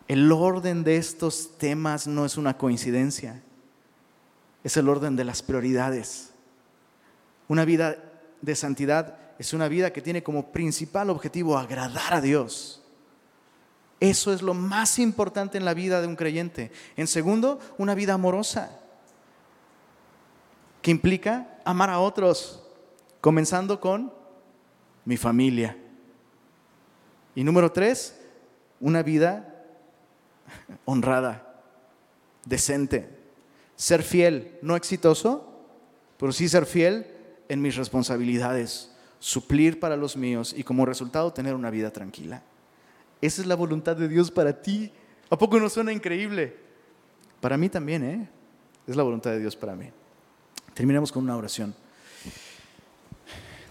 El 0.07 0.31
orden 0.31 0.85
de 0.85 0.97
estos 0.97 1.57
temas 1.59 2.07
no 2.07 2.27
es 2.27 2.37
una 2.37 2.59
coincidencia, 2.59 3.43
es 4.62 4.77
el 4.77 4.89
orden 4.89 5.16
de 5.16 5.25
las 5.25 5.43
prioridades. 5.43 6.33
Una 7.49 7.64
vida 7.64 7.97
de 8.41 8.55
santidad 8.55 9.18
es 9.39 9.53
una 9.53 9.68
vida 9.68 9.93
que 9.93 10.03
tiene 10.03 10.22
como 10.22 10.53
principal 10.53 11.11
objetivo 11.11 11.59
agradar 11.59 12.14
a 12.14 12.20
Dios. 12.20 12.84
Eso 14.01 14.32
es 14.32 14.42
lo 14.42 14.55
más 14.55 14.99
importante 14.99 15.59
en 15.59 15.64
la 15.64 15.74
vida 15.74 16.01
de 16.01 16.07
un 16.07 16.16
creyente. 16.16 16.70
En 16.97 17.07
segundo, 17.07 17.59
una 17.78 17.95
vida 17.95 18.14
amorosa, 18.14 18.80
que 20.82 20.90
implica 20.90 21.59
amar 21.64 21.88
a 21.88 21.99
otros, 21.99 22.62
comenzando 23.20 23.80
con 23.80 24.12
mi 25.05 25.16
familia. 25.16 25.78
Y 27.34 27.42
número 27.42 27.72
tres, 27.72 28.20
una 28.80 29.03
vida 29.03 29.64
honrada, 30.84 31.62
decente, 32.45 33.09
ser 33.76 34.03
fiel, 34.03 34.59
no 34.61 34.76
exitoso, 34.76 35.55
pero 36.18 36.32
sí 36.32 36.49
ser 36.49 36.66
fiel 36.66 37.07
en 37.49 37.62
mis 37.62 37.76
responsabilidades, 37.76 38.90
suplir 39.18 39.80
para 39.80 39.97
los 39.97 40.16
míos 40.16 40.55
y 40.57 40.64
como 40.64 40.84
resultado 40.84 41.32
tener 41.32 41.55
una 41.55 41.70
vida 41.70 41.90
tranquila. 41.90 42.42
Esa 43.25 43.41
es 43.41 43.49
la 43.49 43.55
voluntad 43.55 43.97
de 43.97 44.07
Dios 44.07 44.31
para 44.31 44.61
ti. 44.61 44.93
¿A 45.31 45.39
poco 45.39 45.59
no 45.59 45.70
suena 45.70 45.91
increíble? 45.91 46.55
Para 47.41 47.57
mí 47.57 47.70
también, 47.70 48.05
¿eh? 48.05 48.29
Es 48.87 48.97
la 48.97 49.03
voluntad 49.03 49.31
de 49.31 49.41
Dios 49.41 49.57
para 49.57 49.75
mí. 49.75 49.91
Terminemos 50.75 51.11
con 51.11 51.25
una 51.25 51.35
oración. 51.35 51.75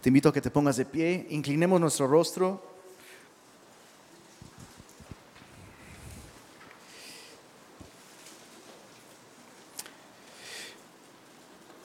Te 0.01 0.09
invito 0.09 0.29
a 0.29 0.33
que 0.33 0.41
te 0.41 0.49
pongas 0.49 0.77
de 0.77 0.85
pie, 0.85 1.27
inclinemos 1.29 1.79
nuestro 1.79 2.07
rostro 2.07 2.73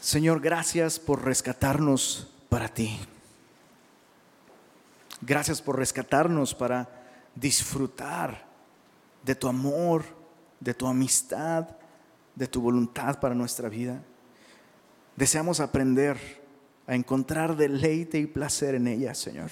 Señor, 0.00 0.40
gracias 0.40 0.98
por 0.98 1.22
rescatarnos 1.22 2.28
para 2.48 2.68
ti. 2.68 2.98
Gracias 5.20 5.60
por 5.60 5.76
rescatarnos 5.76 6.54
para 6.54 6.98
disfrutar 7.38 8.46
de 9.24 9.34
tu 9.34 9.48
amor, 9.48 10.04
de 10.60 10.74
tu 10.74 10.86
amistad, 10.86 11.68
de 12.34 12.46
tu 12.46 12.60
voluntad 12.60 13.20
para 13.20 13.34
nuestra 13.34 13.68
vida. 13.68 14.02
Deseamos 15.16 15.60
aprender 15.60 16.18
a 16.86 16.94
encontrar 16.94 17.56
deleite 17.56 18.18
y 18.18 18.26
placer 18.26 18.74
en 18.74 18.86
ella, 18.86 19.14
Señor. 19.14 19.50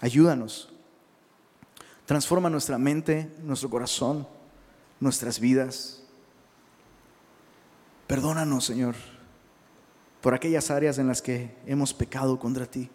Ayúdanos. 0.00 0.72
Transforma 2.04 2.50
nuestra 2.50 2.76
mente, 2.76 3.32
nuestro 3.42 3.70
corazón, 3.70 4.28
nuestras 5.00 5.40
vidas. 5.40 6.02
Perdónanos, 8.06 8.64
Señor 8.64 8.94
por 10.24 10.32
aquellas 10.32 10.70
áreas 10.70 10.96
en 10.96 11.06
las 11.06 11.20
que 11.20 11.54
hemos 11.66 11.92
pecado 11.92 12.38
contra 12.38 12.64
ti. 12.64 12.88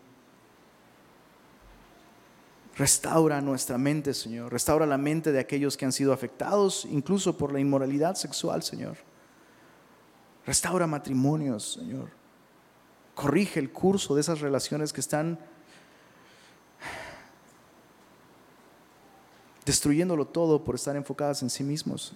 Restaura 2.79 3.41
nuestra 3.41 3.77
mente, 3.77 4.13
Señor. 4.13 4.53
Restaura 4.53 4.85
la 4.85 4.97
mente 4.97 5.33
de 5.33 5.39
aquellos 5.39 5.75
que 5.75 5.83
han 5.83 5.91
sido 5.91 6.13
afectados 6.13 6.87
incluso 6.89 7.37
por 7.37 7.51
la 7.51 7.59
inmoralidad 7.59 8.15
sexual, 8.15 8.63
Señor. 8.63 8.95
Restaura 10.45 10.87
matrimonios, 10.87 11.73
Señor. 11.73 12.09
Corrige 13.15 13.59
el 13.59 13.73
curso 13.73 14.15
de 14.15 14.21
esas 14.21 14.39
relaciones 14.39 14.93
que 14.93 15.01
están 15.01 15.37
destruyéndolo 19.65 20.25
todo 20.25 20.63
por 20.63 20.75
estar 20.75 20.95
enfocadas 20.95 21.43
en 21.43 21.49
sí 21.49 21.65
mismos. 21.65 22.13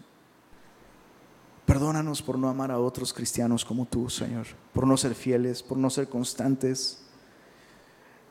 Perdónanos 1.66 2.22
por 2.22 2.40
no 2.40 2.48
amar 2.48 2.72
a 2.72 2.80
otros 2.80 3.12
cristianos 3.12 3.66
como 3.66 3.86
tú, 3.86 4.10
Señor, 4.10 4.48
por 4.72 4.88
no 4.88 4.96
ser 4.96 5.14
fieles, 5.14 5.62
por 5.62 5.78
no 5.78 5.90
ser 5.90 6.08
constantes 6.08 7.04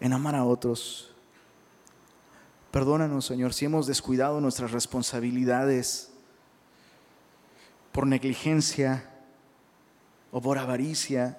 en 0.01 0.14
amar 0.14 0.35
a 0.35 0.47
otros. 0.47 1.11
Perdónanos, 2.73 3.27
Señor, 3.27 3.53
si 3.53 3.66
hemos 3.66 3.87
descuidado 3.87 4.41
nuestras 4.41 4.73
responsabilidades 4.73 6.11
por 7.93 8.07
negligencia 8.07 9.11
o 10.31 10.41
por 10.41 10.57
avaricia, 10.57 11.39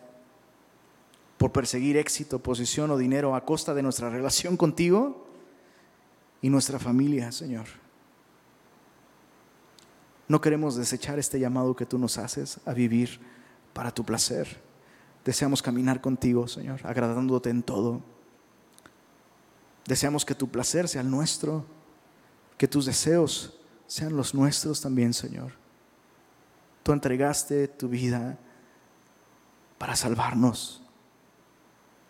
por 1.39 1.51
perseguir 1.51 1.97
éxito, 1.97 2.37
posición 2.37 2.91
o 2.91 2.97
dinero 2.97 3.33
a 3.33 3.41
costa 3.41 3.73
de 3.73 3.81
nuestra 3.81 4.11
relación 4.11 4.55
contigo 4.55 5.25
y 6.39 6.53
nuestra 6.53 6.77
familia, 6.77 7.31
Señor. 7.31 7.65
No 10.27 10.39
queremos 10.39 10.75
desechar 10.75 11.17
este 11.17 11.39
llamado 11.39 11.75
que 11.75 11.87
tú 11.87 11.97
nos 11.97 12.19
haces 12.19 12.59
a 12.63 12.73
vivir 12.73 13.19
para 13.73 13.89
tu 13.89 14.05
placer. 14.05 14.61
Deseamos 15.25 15.63
caminar 15.63 15.99
contigo, 15.99 16.47
Señor, 16.47 16.81
agradándote 16.83 17.49
en 17.49 17.63
todo. 17.63 18.12
Deseamos 19.85 20.25
que 20.25 20.35
tu 20.35 20.49
placer 20.49 20.87
sea 20.87 21.01
el 21.01 21.09
nuestro, 21.09 21.65
que 22.57 22.67
tus 22.67 22.85
deseos 22.85 23.59
sean 23.87 24.15
los 24.15 24.33
nuestros 24.33 24.81
también, 24.81 25.13
Señor. 25.13 25.53
Tú 26.83 26.91
entregaste 26.91 27.67
tu 27.67 27.89
vida 27.89 28.37
para 29.77 29.95
salvarnos. 29.95 30.81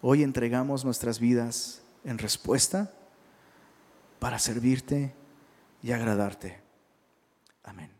Hoy 0.01 0.23
entregamos 0.23 0.83
nuestras 0.83 1.19
vidas 1.19 1.81
en 2.03 2.17
respuesta 2.17 2.91
para 4.19 4.39
servirte 4.39 5.13
y 5.81 5.91
agradarte. 5.91 6.59
Amén. 7.63 7.92